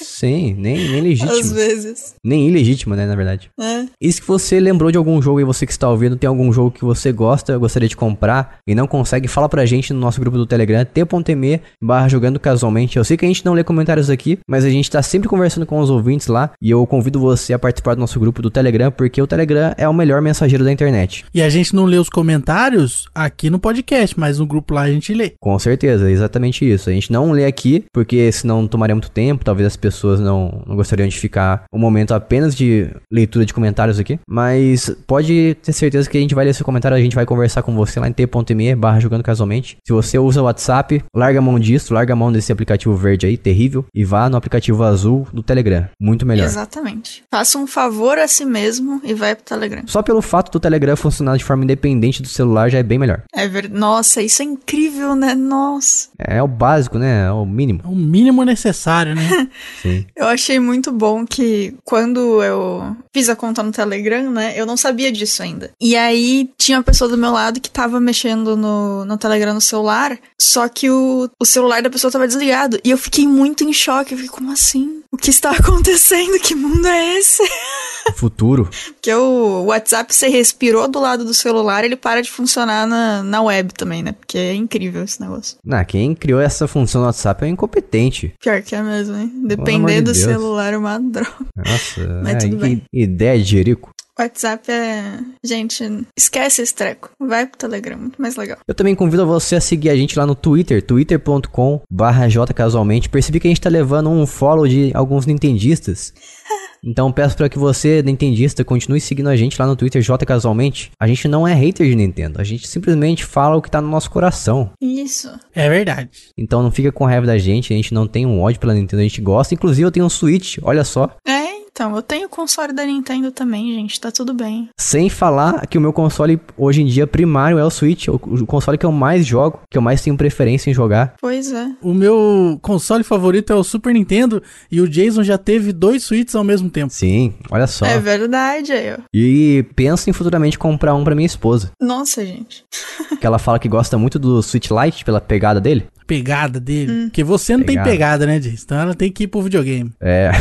Sim, 0.00 0.54
nem, 0.58 0.76
nem 0.76 0.96
às 0.98 1.02
legítima. 1.02 1.54
vezes. 1.54 2.14
Nem 2.22 2.48
ilegítima, 2.48 2.94
né, 2.96 3.06
na 3.06 3.14
verdade. 3.14 3.50
É. 3.58 3.86
E 4.00 4.12
se 4.12 4.20
você 4.20 4.60
lembrou 4.60 4.90
de 4.90 4.98
algum 4.98 5.20
jogo 5.20 5.40
e 5.40 5.44
você 5.44 5.64
que 5.64 5.72
está 5.72 5.88
ouvindo, 5.88 6.16
tem 6.16 6.28
algum 6.28 6.52
jogo 6.52 6.70
que 6.70 6.84
você 6.84 7.10
gosta, 7.12 7.56
gostaria 7.56 7.88
de 7.88 7.96
comprar 7.96 8.58
e 8.66 8.74
não 8.74 8.86
consegue, 8.86 9.28
fala 9.28 9.48
pra 9.48 9.64
gente 9.64 9.92
no 9.92 10.00
nosso 10.00 10.20
grupo 10.20 10.36
do 10.36 10.46
Telegram, 10.46 10.84
t.me 10.84 11.60
barra 11.82 12.08
jogando 12.08 12.38
casualmente. 12.38 12.96
Eu 12.96 13.04
sei 13.04 13.16
que 13.16 13.24
a 13.24 13.28
gente 13.28 13.44
não 13.44 13.54
lê 13.54 13.64
comentários 13.64 14.10
aqui, 14.10 14.38
mas 14.46 14.64
a 14.64 14.70
gente 14.70 14.90
tá 14.90 15.02
sempre 15.02 15.28
conversando 15.28 15.66
com 15.66 15.78
os 15.80 15.90
ouvintes 15.90 16.26
lá 16.26 16.50
e 16.60 16.70
eu 16.70 16.86
convido 16.86 17.18
você 17.20 17.52
a 17.52 17.58
participar 17.58 17.94
do 17.94 18.00
nosso 18.00 18.20
grupo 18.20 18.42
do 18.42 18.50
Telegram, 18.50 18.90
porque 18.90 19.20
o 19.20 19.26
Telegram 19.26 19.74
é 19.76 19.88
o 19.88 19.94
melhor 19.94 20.20
mensageiro 20.20 20.64
da 20.64 20.72
internet. 20.72 21.24
E 21.32 21.42
a 21.42 21.48
gente 21.48 21.74
não 21.74 21.84
lê 21.84 21.96
os 21.96 22.08
comentários 22.08 23.06
aqui 23.14 23.50
no 23.50 23.58
podcast, 23.58 24.18
mas 24.18 24.38
no 24.38 24.46
grupo 24.46 24.74
lá 24.74 24.82
a 24.82 24.90
gente 24.90 25.12
lê. 25.12 25.32
Com 25.40 25.58
certeza, 25.58 26.08
é 26.08 26.12
exatamente 26.12 26.64
isso. 26.70 26.79
A 26.88 26.92
gente 26.92 27.12
não 27.12 27.32
lê 27.32 27.44
aqui, 27.44 27.84
porque 27.92 28.30
senão 28.32 28.66
tomaria 28.66 28.94
muito 28.94 29.10
tempo, 29.10 29.44
talvez 29.44 29.66
as 29.66 29.76
pessoas 29.76 30.20
não, 30.20 30.62
não 30.66 30.76
gostariam 30.76 31.08
de 31.08 31.18
ficar 31.18 31.64
um 31.72 31.78
momento 31.78 32.12
apenas 32.14 32.54
de 32.54 32.88
leitura 33.10 33.44
de 33.44 33.52
comentários 33.52 33.98
aqui. 33.98 34.18
Mas 34.28 34.94
pode 35.06 35.56
ter 35.62 35.72
certeza 35.72 36.08
que 36.08 36.16
a 36.16 36.20
gente 36.20 36.34
vai 36.34 36.44
ler 36.44 36.54
seu 36.54 36.64
comentário, 36.64 36.96
a 36.96 37.00
gente 37.00 37.14
vai 37.14 37.26
conversar 37.26 37.62
com 37.62 37.74
você 37.74 37.98
lá 37.98 38.08
em 38.08 38.12
t.me 38.12 38.74
barra 38.74 39.00
jogando 39.00 39.22
casualmente. 39.22 39.76
Se 39.86 39.92
você 39.92 40.18
usa 40.18 40.40
o 40.40 40.44
WhatsApp, 40.44 41.02
larga 41.14 41.38
a 41.38 41.42
mão 41.42 41.58
disso, 41.58 41.92
larga 41.92 42.12
a 42.12 42.16
mão 42.16 42.32
desse 42.32 42.52
aplicativo 42.52 42.94
verde 42.96 43.26
aí, 43.26 43.36
terrível, 43.36 43.84
e 43.94 44.04
vá 44.04 44.28
no 44.28 44.36
aplicativo 44.36 44.82
azul 44.84 45.26
do 45.32 45.42
Telegram. 45.42 45.88
Muito 46.00 46.24
melhor. 46.24 46.44
Exatamente. 46.44 47.22
Faça 47.30 47.58
um 47.58 47.66
favor 47.66 48.18
a 48.18 48.28
si 48.28 48.44
mesmo 48.44 49.00
e 49.04 49.14
vai 49.14 49.34
pro 49.34 49.44
Telegram. 49.44 49.82
Só 49.86 50.02
pelo 50.02 50.22
fato 50.22 50.50
do 50.52 50.60
Telegram 50.60 50.96
funcionar 50.96 51.36
de 51.36 51.44
forma 51.44 51.64
independente 51.64 52.22
do 52.22 52.28
celular 52.28 52.68
já 52.68 52.78
é 52.78 52.82
bem 52.82 52.98
melhor. 52.98 53.22
É 53.34 53.48
verdade. 53.48 53.78
Nossa, 53.78 54.22
isso 54.22 54.42
é 54.42 54.44
incrível, 54.44 55.14
né? 55.14 55.34
Nossa. 55.34 56.08
É 56.18 56.42
o 56.42 56.48
básico, 56.60 56.98
né? 56.98 57.26
É 57.26 57.32
o 57.32 57.46
mínimo. 57.46 57.80
É 57.82 57.88
o 57.88 57.96
mínimo 57.96 58.44
necessário, 58.44 59.14
né? 59.14 59.48
Sim. 59.80 60.04
Eu 60.14 60.26
achei 60.26 60.60
muito 60.60 60.92
bom 60.92 61.24
que 61.26 61.74
quando 61.82 62.42
eu 62.42 62.94
fiz 63.14 63.30
a 63.30 63.34
conta 63.34 63.62
no 63.62 63.72
Telegram, 63.72 64.30
né? 64.30 64.52
Eu 64.54 64.66
não 64.66 64.76
sabia 64.76 65.10
disso 65.10 65.42
ainda. 65.42 65.70
E 65.80 65.96
aí 65.96 66.50
tinha 66.58 66.76
uma 66.76 66.84
pessoa 66.84 67.08
do 67.08 67.16
meu 67.16 67.32
lado 67.32 67.60
que 67.60 67.70
tava 67.70 67.98
mexendo 67.98 68.56
no, 68.56 69.06
no 69.06 69.16
Telegram 69.16 69.54
no 69.54 69.60
celular, 69.60 70.18
só 70.38 70.68
que 70.68 70.90
o, 70.90 71.30
o 71.40 71.44
celular 71.46 71.82
da 71.82 71.88
pessoa 71.88 72.10
tava 72.10 72.26
desligado. 72.26 72.78
E 72.84 72.90
eu 72.90 72.98
fiquei 72.98 73.26
muito 73.26 73.64
em 73.64 73.72
choque. 73.72 74.12
Eu 74.12 74.18
fiquei, 74.18 74.30
como 74.30 74.52
assim? 74.52 75.02
O 75.10 75.16
que 75.16 75.30
está 75.30 75.52
acontecendo? 75.56 76.38
Que 76.40 76.54
mundo 76.54 76.86
é 76.86 77.18
esse? 77.18 77.42
Futuro. 78.14 78.68
Porque 78.94 79.12
o 79.14 79.64
WhatsApp, 79.64 80.14
você 80.14 80.28
respirou 80.28 80.88
do 80.88 81.00
lado 81.00 81.24
do 81.24 81.34
celular, 81.34 81.84
ele 81.84 81.96
para 81.96 82.22
de 82.22 82.30
funcionar 82.30 82.86
na, 82.86 83.22
na 83.22 83.42
web 83.42 83.72
também, 83.74 84.02
né? 84.02 84.12
Porque 84.12 84.38
é 84.38 84.54
incrível 84.54 85.02
esse 85.04 85.20
negócio. 85.20 85.56
Ah, 85.68 85.84
quem 85.84 86.14
criou 86.14 86.40
essa 86.40 86.66
função 86.66 87.00
no 87.00 87.06
WhatsApp 87.06 87.44
é 87.44 87.48
incompetente. 87.48 88.34
Pior 88.40 88.62
que 88.62 88.74
é 88.74 88.82
mesmo, 88.82 89.16
hein? 89.16 89.32
Depender 89.44 89.96
de 89.96 90.02
do 90.02 90.12
Deus. 90.12 90.18
celular 90.18 90.72
é 90.72 90.78
uma 90.78 90.98
droga. 90.98 91.30
Nossa, 91.56 92.06
Mas 92.22 92.34
é, 92.34 92.38
tudo 92.38 92.56
que 92.56 92.62
bem. 92.62 92.82
ideia 92.92 93.38
de 93.38 93.44
Jerico. 93.44 93.90
WhatsApp 94.18 94.70
é. 94.70 95.18
Gente, 95.42 96.06
esquece 96.16 96.60
esse 96.60 96.74
treco. 96.74 97.10
Vai 97.18 97.46
pro 97.46 97.56
Telegram, 97.56 97.96
muito 97.96 98.20
mais 98.20 98.36
legal. 98.36 98.58
Eu 98.68 98.74
também 98.74 98.94
convido 98.94 99.26
você 99.26 99.56
a 99.56 99.60
seguir 99.60 99.88
a 99.88 99.96
gente 99.96 100.18
lá 100.18 100.26
no 100.26 100.34
Twitter, 100.34 100.82
twitter.com 100.82 101.80
barra 101.90 102.28
jcasualmente. 102.28 103.08
Percebi 103.08 103.40
que 103.40 103.46
a 103.46 103.50
gente 103.50 103.60
tá 103.62 103.70
levando 103.70 104.10
um 104.10 104.26
follow 104.26 104.68
de 104.68 104.90
alguns 104.94 105.24
nintendistas. 105.24 106.12
Então 106.84 107.12
peço 107.12 107.36
para 107.36 107.48
que 107.48 107.58
você, 107.58 108.02
nintendista, 108.02 108.64
continue 108.64 109.00
seguindo 109.00 109.28
a 109.28 109.36
gente 109.36 109.60
lá 109.60 109.66
no 109.66 109.76
Twitter 109.76 110.02
jcasualmente. 110.02 110.90
A 110.98 111.06
gente 111.06 111.28
não 111.28 111.46
é 111.46 111.54
hater 111.54 111.86
de 111.86 111.94
Nintendo, 111.94 112.40
a 112.40 112.44
gente 112.44 112.66
simplesmente 112.66 113.24
fala 113.24 113.56
o 113.56 113.62
que 113.62 113.70
tá 113.70 113.80
no 113.80 113.88
nosso 113.88 114.10
coração. 114.10 114.70
Isso. 114.80 115.30
É 115.54 115.68
verdade. 115.68 116.10
Então 116.36 116.62
não 116.62 116.70
fica 116.70 116.90
com 116.92 117.04
raiva 117.04 117.26
da 117.26 117.38
gente, 117.38 117.72
a 117.72 117.76
gente 117.76 117.92
não 117.92 118.06
tem 118.06 118.26
um 118.26 118.40
ódio 118.40 118.60
pela 118.60 118.74
Nintendo, 118.74 119.00
a 119.00 119.04
gente 119.04 119.20
gosta. 119.20 119.54
Inclusive 119.54 119.86
eu 119.86 119.90
tenho 119.90 120.06
um 120.06 120.10
Switch, 120.10 120.58
olha 120.62 120.84
só. 120.84 121.10
É, 121.26 121.39
então, 121.70 121.94
eu 121.94 122.02
tenho 122.02 122.26
o 122.26 122.30
console 122.30 122.72
da 122.72 122.84
Nintendo 122.84 123.30
também, 123.30 123.74
gente. 123.74 124.00
Tá 124.00 124.10
tudo 124.10 124.32
bem. 124.32 124.68
Sem 124.78 125.08
falar 125.08 125.66
que 125.66 125.78
o 125.78 125.80
meu 125.80 125.92
console 125.92 126.40
hoje 126.56 126.82
em 126.82 126.86
dia 126.86 127.06
primário 127.06 127.58
é 127.58 127.64
o 127.64 127.70
Switch, 127.70 128.08
o 128.08 128.18
o 128.30 128.46
console 128.46 128.78
que 128.78 128.86
eu 128.86 128.92
mais 128.92 129.26
jogo, 129.26 129.60
que 129.68 129.76
eu 129.76 129.82
mais 129.82 130.02
tenho 130.02 130.16
preferência 130.16 130.70
em 130.70 130.74
jogar. 130.74 131.14
Pois 131.20 131.52
é. 131.52 131.70
O 131.82 131.92
meu 131.92 132.58
console 132.62 133.04
favorito 133.04 133.52
é 133.52 133.56
o 133.56 133.64
Super 133.64 133.92
Nintendo 133.92 134.42
e 134.70 134.80
o 134.80 134.88
Jason 134.88 135.22
já 135.22 135.36
teve 135.36 135.72
dois 135.72 136.04
Switches 136.04 136.34
ao 136.34 136.44
mesmo 136.44 136.70
tempo. 136.70 136.92
Sim, 136.92 137.34
olha 137.50 137.66
só. 137.66 137.86
É 137.86 137.98
verdade 137.98 138.72
aí, 138.72 138.94
ó. 138.94 138.98
E 139.12 139.64
penso 139.74 140.08
em 140.08 140.12
futuramente 140.12 140.58
comprar 140.58 140.94
um 140.94 141.04
pra 141.04 141.14
minha 141.14 141.26
esposa, 141.26 141.72
Nossa, 141.80 142.24
gente. 142.24 142.64
que 143.20 143.26
ela 143.26 143.38
fala 143.38 143.58
que 143.58 143.68
gosta 143.68 143.98
muito 143.98 144.18
do 144.18 144.42
Switch 144.42 144.70
Lite 144.70 145.04
pela 145.04 145.20
pegada 145.20 145.60
dele. 145.60 145.86
Pegada 146.10 146.58
dele. 146.58 147.04
Porque 147.04 147.22
você 147.22 147.56
não 147.56 147.64
Pegada. 147.64 147.84
tem 147.88 147.92
pegada, 147.92 148.26
né, 148.26 148.40
Jason? 148.40 148.64
Então 148.64 148.80
ela 148.80 148.94
tem 148.96 149.12
que 149.12 149.24
ir 149.24 149.26
pro 149.28 149.42
videogame. 149.42 149.92
É. 150.00 150.32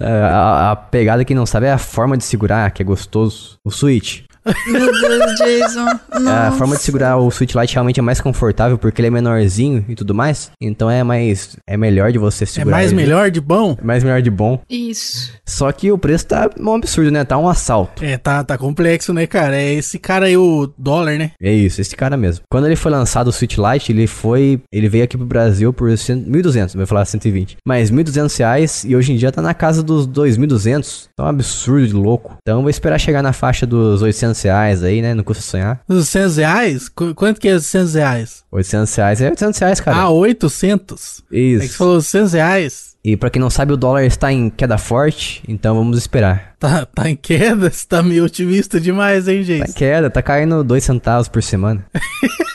É, 0.00 0.06
a, 0.06 0.72
a 0.72 0.76
pegada 0.76 1.24
que 1.24 1.34
não 1.34 1.46
sabe 1.46 1.64
é 1.66 1.72
a 1.72 1.78
forma 1.78 2.14
de 2.16 2.24
segurar, 2.24 2.70
que 2.72 2.82
é 2.82 2.84
gostoso. 2.84 3.58
O 3.64 3.70
Switch. 3.70 4.22
Meu 4.66 4.92
Deus, 4.92 5.34
Jason. 5.38 5.86
A 6.10 6.20
Nossa. 6.20 6.58
forma 6.58 6.76
de 6.76 6.82
segurar 6.82 7.16
o 7.16 7.30
Switch 7.30 7.54
Lite 7.54 7.74
realmente 7.74 7.98
é 8.00 8.02
mais 8.02 8.20
confortável 8.20 8.76
porque 8.78 9.00
ele 9.00 9.08
é 9.08 9.10
menorzinho 9.10 9.84
e 9.88 9.94
tudo 9.94 10.14
mais. 10.14 10.50
Então 10.60 10.90
é 10.90 11.02
mais. 11.02 11.56
É 11.66 11.76
melhor 11.76 12.12
de 12.12 12.18
você 12.18 12.44
É 12.44 12.46
segurar. 12.46 12.76
mais 12.76 12.92
ele. 12.92 13.00
melhor 13.02 13.30
de 13.30 13.40
bom? 13.40 13.76
É 13.80 13.84
mais 13.84 14.02
melhor 14.04 14.20
de 14.22 14.30
bom. 14.30 14.60
Isso. 14.68 15.32
Só 15.46 15.70
que 15.72 15.90
o 15.90 15.98
preço 15.98 16.26
tá 16.26 16.50
um 16.60 16.74
absurdo, 16.74 17.10
né? 17.10 17.24
Tá 17.24 17.38
um 17.38 17.48
assalto. 17.48 18.04
É, 18.04 18.16
tá, 18.18 18.42
tá 18.44 18.58
complexo, 18.58 19.12
né, 19.12 19.26
cara? 19.26 19.56
É 19.56 19.74
esse 19.74 19.98
cara 19.98 20.26
aí, 20.26 20.36
o 20.36 20.70
dólar, 20.76 21.18
né? 21.18 21.30
É 21.40 21.52
isso, 21.52 21.80
esse 21.80 21.96
cara 21.96 22.16
mesmo. 22.16 22.44
Quando 22.50 22.66
ele 22.66 22.76
foi 22.76 22.90
lançado 22.90 23.28
o 23.28 23.32
Switch 23.32 23.56
Lite, 23.58 23.92
ele 23.92 24.06
foi. 24.06 24.60
Ele 24.72 24.88
veio 24.88 25.04
aqui 25.04 25.16
pro 25.16 25.26
Brasil 25.26 25.72
por 25.72 25.96
100 25.96 26.24
1.200, 26.24 26.76
vai 26.76 26.86
falar 26.86 27.04
120. 27.04 27.56
Mas 27.66 27.90
1.200 27.90 28.38
reais 28.38 28.84
e 28.84 28.94
hoje 28.96 29.12
em 29.12 29.16
dia 29.16 29.32
tá 29.32 29.40
na 29.42 29.54
casa 29.54 29.82
dos 29.82 30.06
2.200. 30.06 31.08
Tá 31.16 31.24
um 31.24 31.28
absurdo 31.28 31.86
de 31.86 31.92
louco. 31.92 32.36
Então 32.42 32.60
vou 32.60 32.70
esperar 32.70 32.98
chegar 32.98 33.22
na 33.22 33.32
faixa 33.32 33.66
dos 33.66 34.02
800 34.02 34.33
reais 34.42 34.82
aí, 34.82 35.00
né? 35.02 35.14
Não 35.14 35.22
custa 35.24 35.42
sonhar. 35.42 35.80
Os 35.88 36.08
100 36.08 36.28
reais? 36.36 36.88
Qu- 36.88 37.14
Quanto 37.14 37.40
que 37.40 37.48
é 37.48 37.54
os 37.54 37.66
100 37.66 37.86
reais? 37.92 38.44
800 38.50 38.94
reais 38.94 39.20
é 39.20 39.30
800 39.30 39.58
reais, 39.60 39.80
cara. 39.80 39.96
Ah, 39.98 40.10
800? 40.10 41.22
É 41.30 41.34
que 41.34 41.58
você 41.58 41.64
isso. 41.66 41.76
falou 41.76 42.00
100 42.00 42.26
reais. 42.28 42.94
E 43.04 43.16
pra 43.18 43.28
quem 43.28 43.40
não 43.40 43.50
sabe, 43.50 43.72
o 43.72 43.76
dólar 43.76 44.04
está 44.06 44.32
em 44.32 44.48
queda 44.48 44.78
forte, 44.78 45.42
então 45.46 45.74
vamos 45.76 45.98
esperar. 45.98 46.54
Tá, 46.58 46.86
tá 46.86 47.10
em 47.10 47.14
queda? 47.16 47.68
Você 47.70 47.86
tá 47.86 48.02
meio 48.02 48.24
otimista 48.24 48.80
demais, 48.80 49.28
hein, 49.28 49.36
Tá 49.36 49.40
em 49.42 49.44
gente? 49.44 49.72
queda, 49.74 50.08
tá 50.08 50.22
caindo 50.22 50.64
2 50.64 50.82
centavos 50.82 51.28
por 51.28 51.42
semana. 51.42 51.84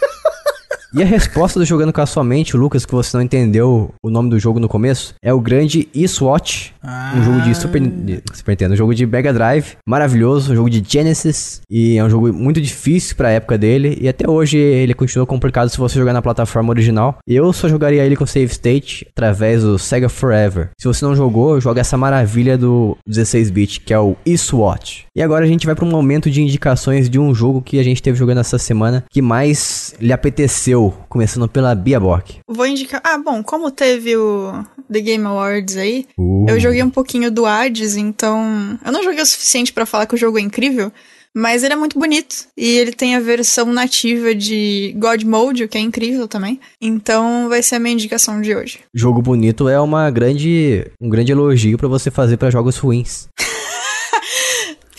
E 0.92 1.04
a 1.04 1.06
resposta 1.06 1.60
do 1.60 1.66
Jogando 1.66 1.94
com 1.94 2.02
a 2.02 2.06
Sua 2.08 2.24
Mente, 2.24 2.58
Lucas, 2.58 2.84
que 2.84 2.92
você 2.92 3.16
não 3.16 3.24
entendeu 3.24 3.94
o 4.04 4.10
nome 4.10 4.28
do 4.28 4.40
jogo 4.40 4.60
no 4.60 4.68
começo, 4.68 5.14
é 5.24 5.32
o 5.32 5.40
grande 5.40 5.88
eSWatch. 5.94 6.74
Um 7.16 7.24
jogo 7.24 7.42
de 7.42 7.54
Super, 7.54 7.80
de 7.80 8.24
Super 8.34 8.52
Nintendo, 8.54 8.74
um 8.74 8.78
jogo 8.78 8.96
de 8.96 9.06
Mega 9.06 9.32
Drive, 9.32 9.78
maravilhoso, 9.88 10.52
um 10.52 10.56
jogo 10.56 10.70
de 10.70 10.84
Genesis, 10.86 11.62
e 11.70 11.98
é 11.98 12.04
um 12.04 12.10
jogo 12.10 12.34
muito 12.34 12.60
difícil 12.60 13.16
pra 13.16 13.30
época 13.30 13.56
dele, 13.56 14.00
e 14.02 14.10
até 14.10 14.28
hoje 14.28 14.58
ele 14.58 14.96
continua 14.96 15.28
complicado 15.28 15.70
se 15.70 15.78
você 15.78 16.00
jogar 16.00 16.14
na 16.14 16.24
plataforma 16.24 16.72
original. 16.72 17.20
Eu 17.28 17.54
só 17.54 17.70
jogaria 17.70 18.04
ele 18.04 18.16
com 18.16 18.26
Save 18.26 18.52
State 18.52 19.06
através 19.12 19.62
do 19.62 19.78
Sega 19.78 20.10
Forever. 20.10 20.70
Se 20.80 20.88
você 20.88 21.06
não 21.06 21.16
jogou, 21.16 21.62
joga 21.62 21.82
essa 21.82 21.98
maravilha 21.98 22.58
do 22.58 22.98
16-bit, 23.08 23.82
que 23.82 23.94
é 23.94 24.00
o 24.00 24.16
eSWatch. 24.26 25.06
E 25.20 25.22
agora 25.22 25.44
a 25.44 25.48
gente 25.50 25.66
vai 25.66 25.76
para 25.76 25.84
um 25.84 25.90
momento 25.90 26.32
de 26.32 26.42
indicações 26.42 27.10
de 27.10 27.20
um 27.20 27.36
jogo 27.36 27.62
que 27.62 27.78
a 27.78 27.84
gente 27.84 28.02
teve 28.02 28.18
jogando 28.18 28.38
essa 28.40 28.58
semana, 28.58 29.04
que 29.12 29.22
mais 29.22 29.94
lhe 30.00 30.14
apeteceu, 30.14 30.94
começando 31.10 31.46
pela 31.46 31.76
Bia 31.76 32.00
Bock. 32.00 32.40
Vou 32.48 32.66
indicar. 32.66 33.02
Ah, 33.04 33.18
bom, 33.18 33.44
como 33.44 33.70
teve 33.70 34.16
o 34.16 34.54
The 34.90 35.02
Game 35.02 35.26
Awards 35.26 35.76
aí, 35.76 36.06
Uh. 36.18 36.46
eu 36.48 36.58
joguei 36.58 36.82
um 36.82 36.90
pouquinho 36.90 37.30
do 37.30 37.46
Hades, 37.46 37.98
então. 37.98 38.80
Eu 38.86 38.94
não 38.94 39.04
joguei 39.04 39.22
o 39.22 39.26
suficiente 39.26 39.74
pra 39.74 39.86
falar 39.86 40.06
que 40.06 40.16
o 40.16 40.18
jogo 40.18 40.40
é 40.40 40.42
incrível, 40.42 40.90
mas 41.36 41.66
ele 41.66 41.74
é 41.74 41.76
muito 41.76 42.00
bonito. 42.00 42.48
E 42.56 42.78
ele 42.78 42.94
tem 42.94 43.18
a 43.18 43.20
versão 43.20 43.66
nativa 43.74 44.34
de 44.34 44.96
God 44.98 45.22
Mode, 45.24 45.66
o 45.66 45.68
que 45.68 45.78
é 45.78 45.82
incrível 45.82 46.30
também. 46.30 46.62
Então 46.82 47.50
vai 47.50 47.62
ser 47.62 47.76
a 47.76 47.80
minha 47.80 47.92
indicação 47.94 48.40
de 48.40 48.56
hoje. 48.56 48.80
Jogo 48.96 49.22
bonito 49.22 49.68
é 49.68 49.82
uma 49.82 50.10
grande, 50.10 50.90
um 51.02 51.10
grande 51.10 51.34
elogio 51.34 51.78
pra 51.78 51.90
você 51.90 52.10
fazer 52.10 52.38
pra 52.38 52.50
jogos 52.50 52.78
ruins. 52.78 53.28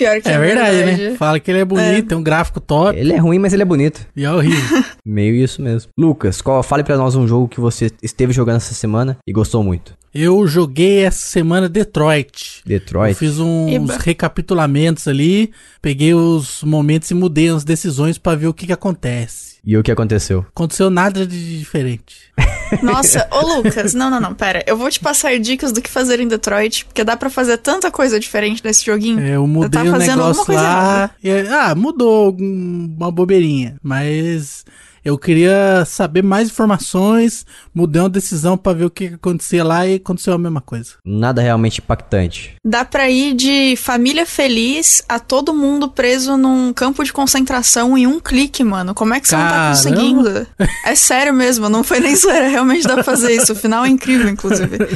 Pior 0.00 0.18
que 0.22 0.28
É 0.30 0.32
é, 0.32 0.38
verdade, 0.38 0.84
né? 0.84 1.16
Fala 1.16 1.38
que 1.38 1.50
ele 1.50 1.58
é 1.58 1.64
bonito, 1.64 2.08
tem 2.08 2.16
um 2.16 2.22
gráfico 2.22 2.58
top 2.58 2.98
Ele 2.98 3.12
é 3.12 3.18
ruim, 3.18 3.38
mas 3.38 3.52
ele 3.52 3.60
é 3.60 3.66
bonito. 3.66 4.06
e 4.16 4.24
é 4.24 4.32
horrível. 4.32 4.82
Meio 5.04 5.34
isso 5.34 5.60
mesmo. 5.60 5.90
Lucas, 5.98 6.40
qual, 6.40 6.62
fale 6.62 6.82
pra 6.82 6.96
nós 6.96 7.14
um 7.16 7.28
jogo 7.28 7.46
que 7.48 7.60
você 7.60 7.90
esteve 8.02 8.32
jogando 8.32 8.56
essa 8.56 8.72
semana 8.72 9.18
e 9.26 9.32
gostou 9.32 9.62
muito. 9.62 9.92
Eu 10.12 10.46
joguei 10.46 11.04
essa 11.04 11.26
semana 11.26 11.68
Detroit. 11.68 12.62
Detroit. 12.66 13.10
Eu 13.10 13.16
fiz 13.16 13.38
uns 13.38 13.72
Eba. 13.72 13.98
recapitulamentos 14.00 15.06
ali, 15.06 15.52
peguei 15.80 16.14
os 16.14 16.62
momentos 16.64 17.10
e 17.10 17.14
mudei 17.14 17.48
as 17.48 17.62
decisões 17.64 18.18
pra 18.18 18.34
ver 18.34 18.48
o 18.48 18.54
que 18.54 18.66
que 18.66 18.72
acontece. 18.72 19.50
E 19.64 19.76
o 19.76 19.82
que 19.82 19.92
aconteceu? 19.92 20.40
Aconteceu 20.48 20.88
nada 20.90 21.26
de 21.26 21.58
diferente. 21.58 22.32
Nossa, 22.82 23.28
ô 23.30 23.56
Lucas, 23.56 23.92
não, 23.94 24.08
não, 24.10 24.20
não, 24.20 24.34
pera. 24.34 24.64
Eu 24.66 24.76
vou 24.76 24.90
te 24.90 24.98
passar 24.98 25.38
dicas 25.38 25.70
do 25.70 25.82
que 25.82 25.90
fazer 25.90 26.18
em 26.18 26.26
Detroit, 26.26 26.86
porque 26.86 27.04
dá 27.04 27.16
pra 27.16 27.28
fazer 27.28 27.58
tanta 27.58 27.90
coisa 27.90 28.18
diferente 28.18 28.64
nesse 28.64 28.86
joguinho. 28.86 29.20
É, 29.20 29.36
eu 29.36 29.46
mudei 29.46 29.70
tá 29.70 29.82
o 29.82 29.90
fazendo 29.92 30.08
negócio 30.16 30.22
alguma 30.40 30.44
coisa 30.46 30.62
lá. 30.62 31.10
errada. 31.22 31.48
e- 31.48 31.48
ah, 31.48 31.74
mudou 31.74 32.34
uma 32.38 33.10
bobeirinha, 33.10 33.76
mas 33.82 34.64
eu 35.04 35.16
queria 35.18 35.84
saber 35.86 36.22
mais 36.22 36.48
informações, 36.48 37.46
mudei 37.74 38.02
uma 38.02 38.08
decisão 38.08 38.56
pra 38.56 38.72
ver 38.72 38.84
o 38.84 38.90
que 38.90 39.06
acontecia 39.06 39.64
lá 39.64 39.86
e 39.86 39.94
aconteceu 39.96 40.34
a 40.34 40.38
mesma 40.38 40.60
coisa. 40.60 40.92
Nada 41.04 41.40
realmente 41.40 41.80
impactante. 41.80 42.54
Dá 42.64 42.84
pra 42.84 43.08
ir 43.08 43.34
de 43.34 43.76
família 43.76 44.26
feliz 44.26 45.02
a 45.08 45.18
todo 45.18 45.54
mundo 45.54 45.88
preso 45.88 46.36
num 46.36 46.72
campo 46.72 47.02
de 47.04 47.12
concentração 47.12 47.96
em 47.96 48.06
um 48.06 48.20
clique, 48.20 48.62
mano. 48.62 48.94
Como 48.94 49.14
é 49.14 49.20
que 49.20 49.28
você 49.28 49.36
não 49.36 49.42
tá 49.44 49.50
Caramba. 49.50 49.76
conseguindo? 49.76 50.46
É 50.84 50.94
sério 50.94 51.32
mesmo, 51.32 51.68
não 51.68 51.82
foi 51.82 52.00
nem 52.00 52.14
zoeira. 52.14 52.48
Realmente 52.48 52.86
dá 52.86 52.94
pra 52.94 53.04
fazer 53.04 53.32
isso. 53.32 53.52
O 53.52 53.56
final 53.56 53.84
é 53.84 53.88
incrível, 53.88 54.28
inclusive. 54.28 54.78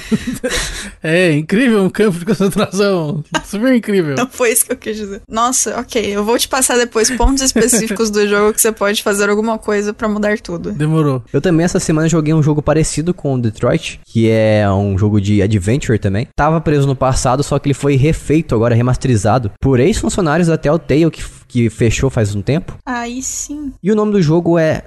É, 1.03 1.33
incrível 1.33 1.83
um 1.83 1.91
campo 1.91 2.19
de 2.19 2.25
concentração. 2.25 3.23
Super 3.45 3.75
incrível. 3.75 4.15
Não 4.17 4.27
foi 4.27 4.53
isso 4.53 4.65
que 4.65 4.73
eu 4.73 4.77
quis 4.77 4.97
dizer. 4.97 5.21
Nossa, 5.29 5.79
ok. 5.79 6.03
Eu 6.03 6.25
vou 6.25 6.39
te 6.39 6.49
passar 6.49 6.79
depois 6.79 7.11
pontos 7.11 7.43
específicos 7.43 8.11
do 8.11 8.27
jogo 8.27 8.55
que 8.55 8.61
você 8.61 8.73
pode 8.73 9.03
fazer 9.03 9.29
alguma 9.29 9.59
coisa 9.59 9.93
pra 9.95 10.09
mudar 10.09 10.39
tudo. 10.41 10.73
Demorou. 10.73 11.23
Eu 11.33 11.41
também 11.41 11.65
essa 11.65 11.81
semana 11.81 12.09
joguei 12.09 12.35
um 12.35 12.43
jogo 12.43 12.63
parecido 12.63 13.15
com 13.15 13.35
o 13.35 13.41
Detroit, 13.41 14.01
que 14.05 14.29
é 14.31 14.69
um 14.71 14.99
jogo 14.99 15.21
de 15.21 15.43
adventure 15.43 15.99
também. 15.99 16.29
Tava 16.37 16.61
preso 16.61 16.87
no 16.87 16.97
passado, 16.97 17.43
só 17.43 17.59
que 17.59 17.69
ele 17.69 17.75
foi 17.75 17.97
refeito 17.97 18.55
agora, 18.55 18.75
remasterizado, 18.75 19.53
por 19.61 19.81
ex-funcionários 19.81 20.49
da 20.49 20.59
Telltale 20.59 21.11
que, 21.11 21.23
que 21.49 21.69
fechou 21.71 22.11
faz 22.11 22.35
um 22.35 22.43
tempo. 22.43 22.77
Aí 22.87 23.23
sim. 23.23 23.73
E 23.83 23.91
o 23.91 23.95
nome 23.97 24.13
do 24.13 24.23
jogo 24.23 24.59
é 24.59 24.83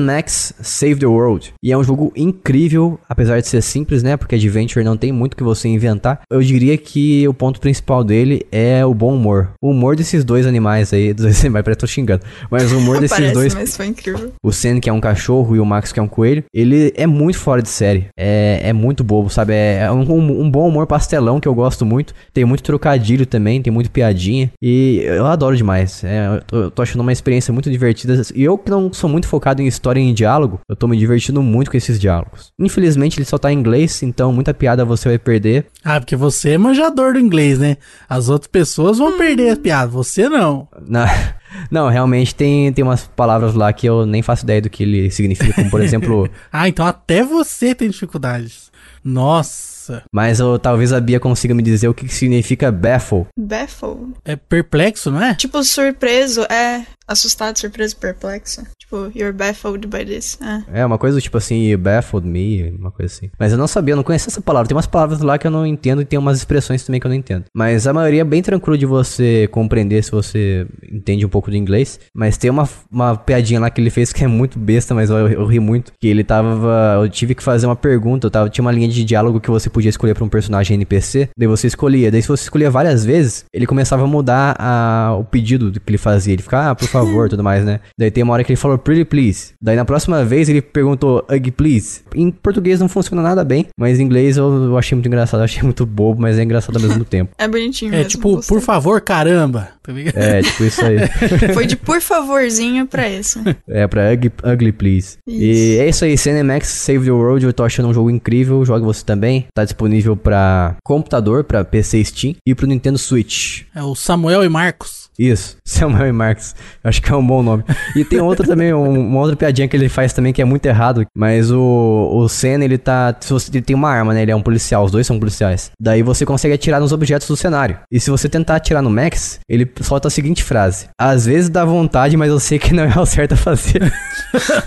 Max 0.00 0.54
Save 0.62 0.96
the 0.96 1.06
World. 1.06 1.52
E 1.62 1.72
é 1.72 1.78
um 1.78 1.84
jogo 1.84 2.12
incrível, 2.16 2.98
apesar 3.08 3.40
de 3.40 3.46
ser 3.48 3.62
simples, 3.62 4.02
né? 4.02 4.16
Porque 4.16 4.34
Adventure 4.34 4.84
não 4.84 4.96
tem 4.96 5.12
muito 5.12 5.36
que 5.36 5.42
você 5.42 5.68
inventar. 5.68 6.20
Eu 6.30 6.40
diria 6.42 6.76
que 6.76 7.26
o 7.28 7.34
ponto 7.34 7.60
principal 7.60 8.02
dele 8.04 8.46
é 8.50 8.84
o 8.84 8.94
bom 8.94 9.14
humor. 9.14 9.50
O 9.60 9.70
humor 9.70 9.96
desses 9.96 10.24
dois 10.24 10.46
animais 10.46 10.92
aí, 10.92 11.12
dos 11.12 11.24
dois 11.24 11.40
animais, 11.40 11.64
parece 11.64 11.76
que 11.78 11.80
tô 11.80 11.86
xingando. 11.86 12.22
Mas 12.50 12.72
o 12.72 12.78
humor 12.78 12.98
desses 13.00 13.16
Parece, 13.16 13.34
dois 13.34 13.54
mas 13.54 13.76
foi 13.76 13.86
incrível. 13.86 14.32
o 14.42 14.52
Sen, 14.52 14.80
que 14.80 14.88
é 14.88 14.92
um 14.92 15.00
cachorro, 15.00 15.54
e 15.56 15.60
o 15.60 15.66
Max, 15.66 15.92
que 15.92 16.00
é 16.00 16.02
um 16.02 16.08
coelho, 16.08 16.44
ele 16.52 16.92
é 16.96 17.06
muito 17.06 17.38
fora 17.38 17.62
de 17.62 17.68
série. 17.68 18.06
É, 18.16 18.60
é 18.64 18.72
muito 18.72 19.04
bobo, 19.04 19.28
sabe? 19.30 19.52
É 19.54 19.90
um, 19.90 20.00
um- 20.10 20.42
um 20.42 20.50
bom 20.50 20.68
humor 20.68 20.86
pastelão 20.86 21.40
que 21.40 21.48
eu 21.48 21.54
gosto 21.54 21.84
muito. 21.84 22.14
Tem 22.32 22.44
muito 22.44 22.62
trocadilho 22.62 23.26
também, 23.26 23.62
tem 23.62 23.72
muito 23.72 23.90
piadinha. 23.90 24.50
E 24.60 25.00
eu 25.04 25.26
adoro 25.26 25.56
demais. 25.56 25.91
É, 26.04 26.26
eu, 26.36 26.40
tô, 26.42 26.56
eu 26.62 26.70
tô 26.70 26.82
achando 26.82 27.00
uma 27.00 27.12
experiência 27.12 27.52
muito 27.52 27.70
divertida. 27.70 28.20
E 28.34 28.42
eu 28.42 28.56
que 28.58 28.70
não 28.70 28.92
sou 28.92 29.08
muito 29.10 29.26
focado 29.26 29.60
em 29.62 29.66
história 29.66 30.00
e 30.00 30.02
em 30.04 30.14
diálogo, 30.14 30.60
eu 30.68 30.76
tô 30.76 30.86
me 30.88 30.96
divertindo 30.96 31.42
muito 31.42 31.70
com 31.70 31.76
esses 31.76 31.98
diálogos. 32.00 32.52
Infelizmente, 32.58 33.18
ele 33.18 33.24
só 33.26 33.38
tá 33.38 33.52
em 33.52 33.58
inglês, 33.58 34.02
então 34.02 34.32
muita 34.32 34.54
piada 34.54 34.84
você 34.84 35.08
vai 35.08 35.18
perder. 35.18 35.66
Ah, 35.84 36.00
porque 36.00 36.16
você 36.16 36.50
é 36.50 36.58
manjador 36.58 37.14
do 37.14 37.18
inglês, 37.18 37.58
né? 37.58 37.76
As 38.08 38.28
outras 38.28 38.48
pessoas 38.48 38.98
vão 38.98 39.16
perder 39.18 39.50
a 39.52 39.56
piada, 39.56 39.88
você 39.90 40.28
não. 40.28 40.68
Na- 40.86 41.06
Não, 41.70 41.88
realmente 41.90 42.34
tem, 42.34 42.72
tem 42.72 42.82
umas 42.82 43.02
palavras 43.14 43.54
lá 43.54 43.70
que 43.74 43.86
eu 43.86 44.06
nem 44.06 44.22
faço 44.22 44.42
ideia 44.42 44.62
do 44.62 44.70
que 44.70 44.82
ele 44.84 45.10
significa, 45.10 45.52
como 45.52 45.68
por 45.70 45.80
exemplo. 45.84 46.26
Ah, 46.50 46.66
então 46.66 46.86
até 46.86 47.22
você 47.22 47.74
tem 47.74 47.90
dificuldades. 47.90 48.70
Nossa. 49.04 49.71
Mas 50.12 50.40
eu, 50.40 50.58
talvez 50.58 50.92
a 50.92 51.00
Bia 51.00 51.18
consiga 51.18 51.54
me 51.54 51.62
dizer 51.62 51.88
o 51.88 51.94
que 51.94 52.06
que 52.06 52.14
significa 52.14 52.70
baffle. 52.70 53.26
Baffle. 53.38 54.14
É 54.24 54.36
perplexo, 54.36 55.10
não 55.10 55.22
é? 55.22 55.34
Tipo, 55.34 55.62
surpreso, 55.62 56.42
é. 56.42 56.84
Assustado, 57.12 57.58
surpreso, 57.58 57.94
perplexo. 57.96 58.62
Tipo, 58.78 59.12
you're 59.14 59.32
baffled 59.32 59.86
by 59.86 60.04
this. 60.04 60.38
É. 60.40 60.80
É, 60.80 60.86
uma 60.86 60.96
coisa 60.96 61.18
do 61.18 61.20
tipo 61.20 61.36
assim, 61.36 61.76
baffled 61.76 62.26
me, 62.26 62.70
uma 62.78 62.90
coisa 62.90 63.12
assim. 63.12 63.30
Mas 63.38 63.52
eu 63.52 63.58
não 63.58 63.66
sabia, 63.66 63.92
eu 63.92 63.96
não 63.96 64.02
conhecia 64.02 64.30
essa 64.30 64.40
palavra. 64.40 64.66
Tem 64.66 64.74
umas 64.74 64.86
palavras 64.86 65.20
lá 65.20 65.38
que 65.38 65.46
eu 65.46 65.50
não 65.50 65.66
entendo 65.66 66.00
e 66.00 66.06
tem 66.06 66.18
umas 66.18 66.38
expressões 66.38 66.82
também 66.82 66.98
que 66.98 67.06
eu 67.06 67.10
não 67.10 67.16
entendo. 67.16 67.44
Mas 67.54 67.86
a 67.86 67.92
maioria 67.92 68.22
é 68.22 68.24
bem 68.24 68.40
tranquilo 68.42 68.78
de 68.78 68.86
você 68.86 69.46
compreender 69.52 70.02
se 70.02 70.10
você 70.10 70.66
entende 70.90 71.26
um 71.26 71.28
pouco 71.28 71.50
de 71.50 71.58
inglês. 71.58 72.00
Mas 72.14 72.38
tem 72.38 72.50
uma, 72.50 72.66
uma 72.90 73.14
piadinha 73.14 73.60
lá 73.60 73.68
que 73.68 73.78
ele 73.78 73.90
fez 73.90 74.10
que 74.10 74.24
é 74.24 74.26
muito 74.26 74.58
besta, 74.58 74.94
mas 74.94 75.10
eu, 75.10 75.28
eu 75.28 75.44
ri 75.44 75.60
muito. 75.60 75.92
Que 76.00 76.08
ele 76.08 76.24
tava. 76.24 77.00
Eu 77.02 77.10
tive 77.10 77.34
que 77.34 77.42
fazer 77.42 77.66
uma 77.66 77.76
pergunta. 77.76 78.26
Eu 78.26 78.30
tava, 78.30 78.48
tinha 78.48 78.64
uma 78.64 78.72
linha 78.72 78.88
de 78.88 79.04
diálogo 79.04 79.38
que 79.38 79.50
você 79.50 79.68
podia 79.68 79.90
escolher 79.90 80.14
pra 80.14 80.24
um 80.24 80.30
personagem 80.30 80.76
NPC. 80.76 81.28
Daí 81.36 81.46
você 81.46 81.66
escolhia. 81.66 82.10
Daí 82.10 82.22
se 82.22 82.28
você 82.28 82.44
escolhia 82.44 82.70
várias 82.70 83.04
vezes, 83.04 83.44
ele 83.52 83.66
começava 83.66 84.04
a 84.04 84.06
mudar 84.06 84.56
a, 84.58 85.14
o 85.18 85.24
pedido 85.24 85.70
do 85.70 85.78
que 85.78 85.90
ele 85.90 85.98
fazia. 85.98 86.32
Ele 86.32 86.42
ficava, 86.42 86.70
ah, 86.70 86.74
por 86.74 86.88
favor, 86.88 87.01
tudo 87.28 87.42
mais, 87.42 87.64
né? 87.64 87.80
Daí 87.98 88.10
tem 88.10 88.22
uma 88.22 88.32
hora 88.32 88.44
que 88.44 88.52
ele 88.52 88.56
falou 88.56 88.78
pretty 88.78 89.04
please. 89.04 89.52
Daí 89.60 89.76
na 89.76 89.84
próxima 89.84 90.24
vez 90.24 90.48
ele 90.48 90.62
perguntou 90.62 91.24
ugly 91.30 91.50
please. 91.50 92.00
Em 92.14 92.30
português 92.30 92.80
não 92.80 92.88
funciona 92.88 93.22
nada 93.22 93.44
bem, 93.44 93.66
mas 93.78 93.98
em 93.98 94.02
inglês 94.04 94.36
eu, 94.36 94.64
eu 94.64 94.78
achei 94.78 94.94
muito 94.96 95.06
engraçado. 95.06 95.40
Eu 95.40 95.44
achei 95.44 95.62
muito 95.62 95.84
bobo, 95.86 96.20
mas 96.20 96.38
é 96.38 96.42
engraçado 96.42 96.76
ao 96.76 96.82
mesmo 96.82 97.04
tempo. 97.04 97.32
É 97.42 97.48
bonitinho 97.48 97.92
É 97.92 97.96
mesmo. 97.98 98.10
tipo, 98.10 98.36
gostei. 98.36 98.56
por 98.56 98.62
favor, 98.62 99.00
caramba. 99.00 99.68
Tá 99.82 99.92
ligado? 99.92 100.16
É, 100.16 100.42
tipo 100.42 100.62
isso 100.64 100.80
aí. 100.84 100.96
Foi 101.54 101.66
de 101.66 101.76
por 101.76 102.00
favorzinho 102.00 102.86
pra 102.86 103.08
esse. 103.08 103.38
É, 103.68 103.86
pra 103.88 104.12
Ugly, 104.12 104.32
ugly 104.44 104.72
Please. 104.72 105.16
E 105.26 105.76
é 105.80 105.88
isso 105.88 106.04
aí, 106.04 106.16
CNMX 106.16 106.68
Save 106.68 107.04
the 107.04 107.10
World, 107.10 107.44
eu 107.44 107.52
tô 107.52 107.64
achando 107.64 107.88
um 107.88 107.94
jogo 107.94 108.10
incrível, 108.10 108.64
jogue 108.64 108.84
você 108.84 109.04
também. 109.04 109.46
Tá 109.54 109.64
disponível 109.64 110.16
pra 110.16 110.76
computador, 110.84 111.42
pra 111.44 111.64
PC 111.64 112.04
Steam 112.04 112.34
e 112.46 112.54
pro 112.54 112.66
Nintendo 112.66 112.98
Switch. 112.98 113.62
É 113.74 113.82
o 113.82 113.94
Samuel 113.94 114.44
e 114.44 114.48
Marcos. 114.48 115.01
Isso, 115.18 115.56
Samuel 115.64 116.08
e 116.08 116.12
Marx. 116.12 116.54
Acho 116.82 117.02
que 117.02 117.10
é 117.10 117.16
um 117.16 117.26
bom 117.26 117.42
nome. 117.42 117.64
E 117.94 118.04
tem 118.04 118.20
outra 118.20 118.46
também, 118.46 118.72
um, 118.72 119.08
uma 119.08 119.20
outra 119.20 119.36
piadinha 119.36 119.68
que 119.68 119.76
ele 119.76 119.88
faz 119.88 120.12
também 120.12 120.32
que 120.32 120.40
é 120.40 120.44
muito 120.44 120.64
errado. 120.66 121.04
Mas 121.14 121.50
o, 121.50 122.10
o 122.12 122.28
Senna, 122.28 122.64
ele 122.64 122.78
tá. 122.78 123.14
Se 123.20 123.32
você, 123.32 123.50
ele 123.50 123.62
tem 123.62 123.76
uma 123.76 123.90
arma, 123.90 124.14
né? 124.14 124.22
Ele 124.22 124.30
é 124.30 124.36
um 124.36 124.42
policial, 124.42 124.84
os 124.84 124.90
dois 124.90 125.06
são 125.06 125.18
policiais. 125.18 125.70
Daí 125.78 126.02
você 126.02 126.24
consegue 126.24 126.54
atirar 126.54 126.80
nos 126.80 126.92
objetos 126.92 127.28
do 127.28 127.36
cenário. 127.36 127.78
E 127.90 128.00
se 128.00 128.10
você 128.10 128.28
tentar 128.28 128.56
atirar 128.56 128.82
no 128.82 128.90
Max, 128.90 129.40
ele 129.48 129.70
solta 129.80 130.08
a 130.08 130.10
seguinte 130.10 130.42
frase: 130.42 130.88
Às 130.98 131.26
vezes 131.26 131.50
dá 131.50 131.64
vontade, 131.64 132.16
mas 132.16 132.30
eu 132.30 132.40
sei 132.40 132.58
que 132.58 132.72
não 132.72 132.84
é 132.84 132.98
o 132.98 133.06
certo 133.06 133.32
a 133.32 133.36
fazer. 133.36 133.92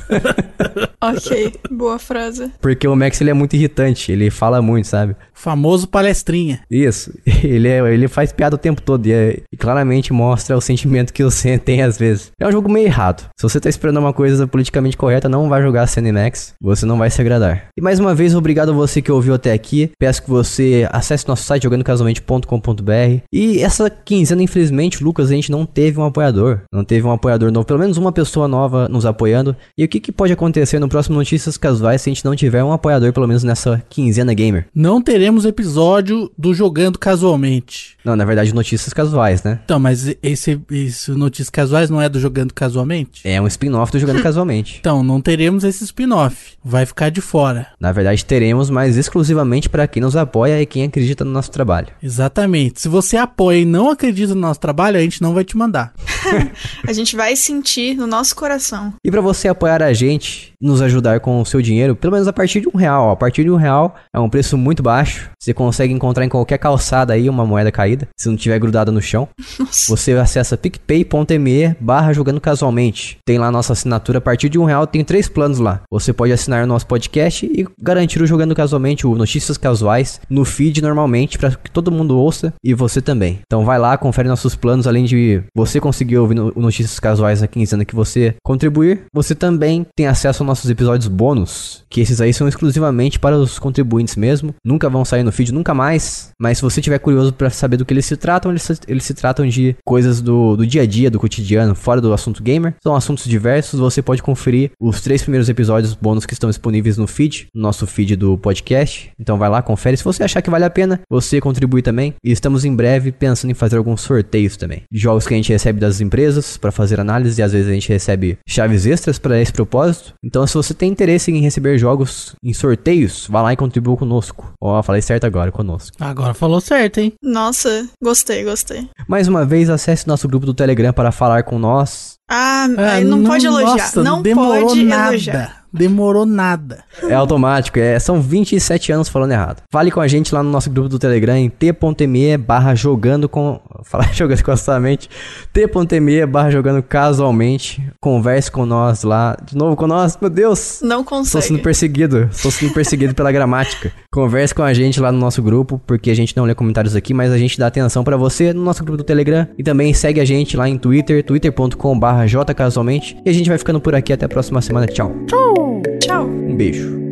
ok, 1.01 1.53
boa 1.71 1.97
frase. 1.99 2.51
Porque 2.61 2.87
o 2.87 2.95
Max 2.95 3.19
ele 3.19 3.31
é 3.31 3.33
muito 3.33 3.55
irritante, 3.55 4.11
ele 4.11 4.29
fala 4.29 4.61
muito, 4.61 4.87
sabe? 4.87 5.15
Famoso 5.33 5.87
palestrinha. 5.87 6.61
Isso. 6.69 7.13
Ele, 7.43 7.67
é, 7.67 7.77
ele 7.93 8.07
faz 8.07 8.31
piada 8.31 8.55
o 8.55 8.59
tempo 8.59 8.81
todo 8.81 9.05
e, 9.05 9.13
é, 9.13 9.39
e 9.51 9.57
claramente 9.57 10.11
mostra 10.11 10.34
o 10.35 10.61
sentimento 10.61 11.13
que 11.13 11.29
Senna 11.29 11.59
tem 11.59 11.81
às 11.81 11.97
vezes. 11.97 12.31
É 12.39 12.47
um 12.47 12.51
jogo 12.51 12.71
meio 12.71 12.87
errado. 12.87 13.25
Se 13.37 13.43
você 13.43 13.59
tá 13.59 13.69
esperando 13.69 13.97
uma 13.97 14.13
coisa 14.13 14.47
politicamente 14.47 14.97
correta, 14.97 15.29
não 15.29 15.49
vai 15.49 15.61
jogar 15.61 15.87
Senna 15.87 16.11
Max, 16.11 16.53
você 16.61 16.85
não 16.85 16.97
vai 16.97 17.09
se 17.09 17.21
agradar. 17.21 17.67
E 17.77 17.81
mais 17.81 17.99
uma 17.99 18.15
vez, 18.15 18.35
obrigado 18.35 18.69
a 18.69 18.73
você 18.73 19.01
que 19.01 19.11
ouviu 19.11 19.33
até 19.33 19.51
aqui. 19.51 19.91
Peço 19.99 20.23
que 20.23 20.29
você 20.29 20.87
acesse 20.91 21.27
nosso 21.27 21.43
site 21.43 21.63
jogandocasualmente.com.br. 21.63 23.23
E 23.31 23.59
essa 23.59 23.89
quinzena, 23.89 24.43
infelizmente, 24.43 25.03
Lucas, 25.03 25.29
a 25.29 25.33
gente 25.33 25.51
não 25.51 25.65
teve 25.65 25.99
um 25.99 26.05
apoiador. 26.05 26.61
Não 26.71 26.83
teve 26.83 27.05
um 27.05 27.11
apoiador 27.11 27.51
novo, 27.51 27.65
pelo 27.65 27.79
menos 27.79 27.97
uma 27.97 28.11
pessoa 28.11 28.47
nova 28.47 28.87
nos 28.87 29.05
apoiando. 29.05 29.55
E 29.77 29.83
o 29.83 29.87
que, 29.87 29.99
que 29.99 30.11
pode 30.11 30.33
acontecer 30.33 30.79
no 30.79 30.89
próximo 30.89 31.15
Notícias 31.15 31.57
Casuais 31.57 32.01
se 32.01 32.09
a 32.09 32.13
gente 32.13 32.25
não 32.25 32.35
tiver 32.35 32.63
um 32.63 32.71
apoiador, 32.71 33.11
pelo 33.13 33.27
menos 33.27 33.43
nessa 33.43 33.83
quinzena 33.89 34.33
gamer? 34.33 34.67
Não 34.73 35.01
teremos 35.01 35.45
episódio 35.45 36.31
do 36.37 36.53
Jogando 36.53 36.99
Casualmente. 36.99 37.97
Não, 38.03 38.15
na 38.15 38.25
verdade, 38.25 38.53
notícias 38.53 38.93
casuais, 38.93 39.43
né? 39.43 39.59
Então, 39.65 39.79
mas 39.79 40.15
esse, 40.27 40.59
esse 40.71 41.11
Notícias 41.11 41.49
Casuais 41.49 41.89
não 41.89 42.01
é 42.01 42.09
do 42.09 42.19
Jogando 42.19 42.53
Casualmente? 42.53 43.21
É 43.23 43.41
um 43.41 43.47
spin-off 43.47 43.91
do 43.91 43.99
Jogando 43.99 44.21
Casualmente. 44.23 44.77
Então, 44.79 45.03
não 45.03 45.21
teremos 45.21 45.63
esse 45.63 45.83
spin-off. 45.83 46.53
Vai 46.63 46.85
ficar 46.85 47.09
de 47.09 47.21
fora. 47.21 47.67
Na 47.79 47.91
verdade, 47.91 48.25
teremos, 48.25 48.69
mas 48.69 48.97
exclusivamente 48.97 49.69
para 49.69 49.87
quem 49.87 50.01
nos 50.01 50.15
apoia 50.15 50.61
e 50.61 50.65
quem 50.65 50.83
acredita 50.83 51.23
no 51.23 51.31
nosso 51.31 51.51
trabalho. 51.51 51.87
Exatamente. 52.01 52.81
Se 52.81 52.87
você 52.87 53.17
apoia 53.17 53.59
e 53.59 53.65
não 53.65 53.89
acredita 53.89 54.33
no 54.33 54.41
nosso 54.41 54.59
trabalho, 54.59 54.97
a 54.97 55.01
gente 55.01 55.21
não 55.21 55.33
vai 55.33 55.43
te 55.43 55.55
mandar. 55.55 55.93
a 56.87 56.93
gente 56.93 57.15
vai 57.15 57.35
sentir 57.35 57.95
no 57.95 58.07
nosso 58.07 58.35
coração. 58.35 58.93
E 59.03 59.11
para 59.11 59.21
você 59.21 59.47
apoiar 59.47 59.81
a 59.83 59.93
gente, 59.93 60.53
nos 60.59 60.81
ajudar 60.81 61.19
com 61.19 61.39
o 61.39 61.45
seu 61.45 61.61
dinheiro, 61.61 61.95
pelo 61.95 62.13
menos 62.13 62.27
a 62.27 62.33
partir 62.33 62.61
de 62.61 62.67
um 62.67 62.77
real. 62.77 63.11
A 63.11 63.15
partir 63.15 63.43
de 63.43 63.51
um 63.51 63.55
real 63.55 63.95
é 64.13 64.19
um 64.19 64.29
preço 64.29 64.57
muito 64.57 64.81
baixo. 64.81 65.29
Você 65.39 65.53
consegue 65.53 65.93
encontrar 65.93 66.25
em 66.25 66.29
qualquer 66.29 66.57
calçada 66.57 67.13
aí 67.13 67.29
uma 67.29 67.45
moeda 67.45 67.71
caída, 67.71 68.07
se 68.17 68.27
não 68.27 68.35
tiver 68.35 68.57
grudada 68.59 68.91
no 68.91 69.01
chão. 69.01 69.27
Nossa. 69.59 69.95
Você 69.95 70.14
acessa 70.19 70.57
picpay.me 70.57 71.75
barra 71.79 72.13
jogando 72.13 72.41
casualmente. 72.41 73.17
Tem 73.25 73.37
lá 73.37 73.47
a 73.47 73.51
nossa 73.51 73.73
assinatura 73.73 74.19
a 74.19 74.21
partir 74.21 74.49
de 74.49 74.59
um 74.59 74.65
real, 74.65 74.87
tem 74.87 75.03
três 75.03 75.27
planos 75.27 75.59
lá. 75.59 75.81
Você 75.91 76.13
pode 76.13 76.31
assinar 76.31 76.63
o 76.63 76.67
nosso 76.67 76.87
podcast 76.87 77.45
e 77.45 77.65
garantir 77.81 78.21
o 78.21 78.27
Jogando 78.27 78.55
Casualmente, 78.55 79.07
o 79.07 79.15
Notícias 79.15 79.57
Casuais, 79.57 80.19
no 80.29 80.45
feed 80.45 80.81
normalmente, 80.81 81.37
para 81.37 81.51
que 81.51 81.71
todo 81.71 81.91
mundo 81.91 82.17
ouça 82.17 82.53
e 82.63 82.73
você 82.73 83.01
também. 83.01 83.39
Então 83.45 83.65
vai 83.65 83.79
lá, 83.79 83.97
confere 83.97 84.27
nossos 84.27 84.55
planos, 84.55 84.87
além 84.87 85.05
de 85.05 85.43
você 85.55 85.79
conseguir 85.79 86.17
ouvir 86.17 86.39
o 86.39 86.61
Notícias 86.61 86.99
Casuais 86.99 87.41
a 87.41 87.47
quinzena 87.47 87.85
que 87.85 87.95
você 87.95 88.35
contribuir, 88.43 89.05
você 89.13 89.33
também 89.33 89.85
tem 89.95 90.07
acesso 90.07 90.43
aos 90.43 90.47
nossos 90.47 90.69
episódios 90.69 91.07
bônus, 91.07 91.83
que 91.89 92.01
esses 92.01 92.21
aí 92.21 92.33
são 92.33 92.47
exclusivamente 92.47 93.19
para 93.19 93.37
os 93.37 93.57
contribuintes 93.57 94.15
mesmo. 94.15 94.53
Nunca 94.63 94.89
vão 94.89 95.05
sair 95.05 95.23
no 95.23 95.31
feed, 95.31 95.53
nunca 95.53 95.73
mais. 95.73 96.29
Mas 96.39 96.57
se 96.57 96.63
você 96.63 96.81
tiver 96.81 96.99
curioso 96.99 97.33
para 97.33 97.49
saber 97.49 97.77
do 97.77 97.85
que 97.85 97.93
eles 97.93 98.05
se 98.05 98.17
tratam, 98.17 98.51
eles 98.51 98.63
se, 98.63 98.79
eles 98.87 99.03
se 99.03 99.13
tratam 99.13 99.47
de 99.47 99.75
coisas 99.85 100.04
do, 100.21 100.55
do 100.55 100.65
dia 100.65 100.83
a 100.83 100.85
dia, 100.85 101.11
do 101.11 101.19
cotidiano, 101.19 101.75
fora 101.75 102.01
do 102.01 102.13
assunto 102.13 102.41
gamer. 102.41 102.75
São 102.81 102.95
assuntos 102.95 103.25
diversos, 103.25 103.79
você 103.79 104.01
pode 104.01 104.21
conferir 104.21 104.71
os 104.79 105.01
três 105.01 105.21
primeiros 105.21 105.49
episódios 105.49 105.93
bônus 105.93 106.25
que 106.25 106.33
estão 106.33 106.49
disponíveis 106.49 106.97
no 106.97 107.07
feed, 107.07 107.47
no 107.53 107.61
nosso 107.61 107.85
feed 107.87 108.15
do 108.15 108.37
podcast. 108.37 109.11
Então 109.19 109.37
vai 109.37 109.49
lá, 109.49 109.61
confere. 109.61 109.97
Se 109.97 110.03
você 110.03 110.23
achar 110.23 110.41
que 110.41 110.49
vale 110.49 110.65
a 110.65 110.69
pena, 110.69 111.01
você 111.09 111.39
contribui 111.39 111.81
também. 111.81 112.13
E 112.23 112.31
estamos 112.31 112.65
em 112.65 112.75
breve 112.75 113.11
pensando 113.11 113.51
em 113.51 113.55
fazer 113.55 113.77
alguns 113.77 114.01
sorteios 114.01 114.57
também. 114.57 114.83
Jogos 114.91 115.27
que 115.27 115.33
a 115.33 115.37
gente 115.37 115.51
recebe 115.51 115.79
das 115.79 116.01
empresas 116.01 116.57
para 116.57 116.71
fazer 116.71 116.99
análise 116.99 117.39
e 117.39 117.43
às 117.43 117.51
vezes 117.51 117.67
a 117.67 117.73
gente 117.73 117.89
recebe 117.89 118.37
chaves 118.47 118.85
extras 118.85 119.17
para 119.17 119.39
esse 119.39 119.51
propósito. 119.51 120.13
Então 120.23 120.45
se 120.45 120.53
você 120.53 120.73
tem 120.73 120.91
interesse 120.91 121.31
em 121.31 121.39
receber 121.39 121.77
jogos 121.77 122.35
em 122.43 122.53
sorteios, 122.53 123.27
vá 123.29 123.41
lá 123.41 123.53
e 123.53 123.57
contribua 123.57 123.97
conosco. 123.97 124.53
Ó, 124.61 124.79
oh, 124.79 124.83
falei 124.83 125.01
certo 125.01 125.25
agora, 125.25 125.51
conosco. 125.51 125.95
Agora 125.99 126.33
falou 126.33 126.59
certo, 126.59 126.99
hein? 126.99 127.13
Nossa, 127.21 127.87
gostei, 128.01 128.43
gostei. 128.43 128.87
Mais 129.07 129.27
uma 129.27 129.45
vez, 129.45 129.69
acesse 129.69 129.94
nosso 130.07 130.27
grupo 130.27 130.45
do 130.45 130.53
Telegram 130.53 130.91
para 130.91 131.11
falar 131.11 131.43
com 131.43 131.57
nós. 131.57 132.15
Ah, 132.29 132.63
ah 132.65 133.01
não, 133.01 133.17
não, 133.19 133.23
pode 133.23 133.45
elogiar. 133.45 133.77
Nossa, 133.77 134.03
não 134.03 134.23
pode 134.23 134.83
nada. 134.83 135.13
elogiar. 135.13 135.64
Demorou 135.75 136.25
nada. 136.25 136.83
É 137.03 137.13
automático, 137.13 137.79
é, 137.79 137.99
são 137.99 138.21
27 138.21 138.91
anos 138.91 139.09
falando 139.09 139.31
errado. 139.31 139.63
Fale 139.71 139.91
com 139.91 139.99
a 139.99 140.07
gente 140.07 140.33
lá 140.33 140.41
no 140.41 140.49
nosso 140.49 140.69
grupo 140.69 140.89
do 140.89 140.99
Telegram 140.99 141.35
em 141.35 141.49
t.me 141.49 142.37
barra 142.37 142.73
jogando 142.75 143.27
com. 143.27 143.59
Falar 143.83 144.11
jogando 144.13 144.43
com 144.43 144.51
a 144.51 144.57
sua 144.57 144.79
mente. 144.79 145.09
t.me 145.53 146.25
barra 146.25 146.49
jogando 146.49 146.81
casualmente. 146.81 147.83
Converse 147.99 148.49
com 148.49 148.65
nós 148.65 149.03
lá. 149.03 149.37
De 149.45 149.55
novo 149.55 149.75
com 149.75 149.85
nós, 149.85 150.17
meu 150.19 150.29
Deus. 150.29 150.79
Não 150.81 151.03
consegue. 151.03 151.27
Estou 151.27 151.41
sendo 151.41 151.59
perseguido. 151.61 152.29
Estou 152.31 152.51
sendo 152.51 152.73
perseguido 152.73 153.13
pela 153.13 153.31
gramática. 153.31 153.91
Converse 154.11 154.55
com 154.55 154.63
a 154.63 154.73
gente 154.73 154.99
lá 154.99 155.11
no 155.11 155.19
nosso 155.19 155.41
grupo, 155.41 155.79
porque 155.85 156.09
a 156.09 156.15
gente 156.15 156.35
não 156.35 156.45
lê 156.45 156.55
comentários 156.55 156.95
aqui, 156.95 157.13
mas 157.13 157.31
a 157.31 157.37
gente 157.37 157.59
dá 157.59 157.67
atenção 157.67 158.03
para 158.03 158.17
você 158.17 158.53
no 158.53 158.63
nosso 158.63 158.83
grupo 158.83 158.97
do 158.97 159.03
Telegram. 159.03 159.47
E 159.57 159.63
também 159.63 159.93
segue 159.93 160.19
a 160.19 160.25
gente 160.25 160.55
lá 160.55 160.67
em 160.67 160.77
Twitter, 160.77 161.23
twitter.com 161.23 161.99
barra 161.99 162.25
jcasualmente. 162.25 163.17
E 163.25 163.29
a 163.29 163.33
gente 163.33 163.49
vai 163.49 163.57
ficando 163.57 163.79
por 163.79 163.93
aqui. 163.93 164.13
Até 164.13 164.25
a 164.25 164.29
próxima 164.29 164.61
semana. 164.61 164.87
Tchau. 164.87 165.11
Tchau. 165.27 165.64
Tchau. 165.99 166.25
Um 166.25 166.55
beijo. 166.55 167.05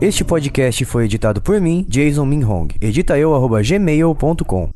Este 0.00 0.24
podcast 0.24 0.84
foi 0.84 1.06
editado 1.06 1.42
por 1.42 1.60
mim, 1.60 1.84
Jason 1.88 2.24
Minhong. 2.24 2.68
Gmail.com. 2.80 4.70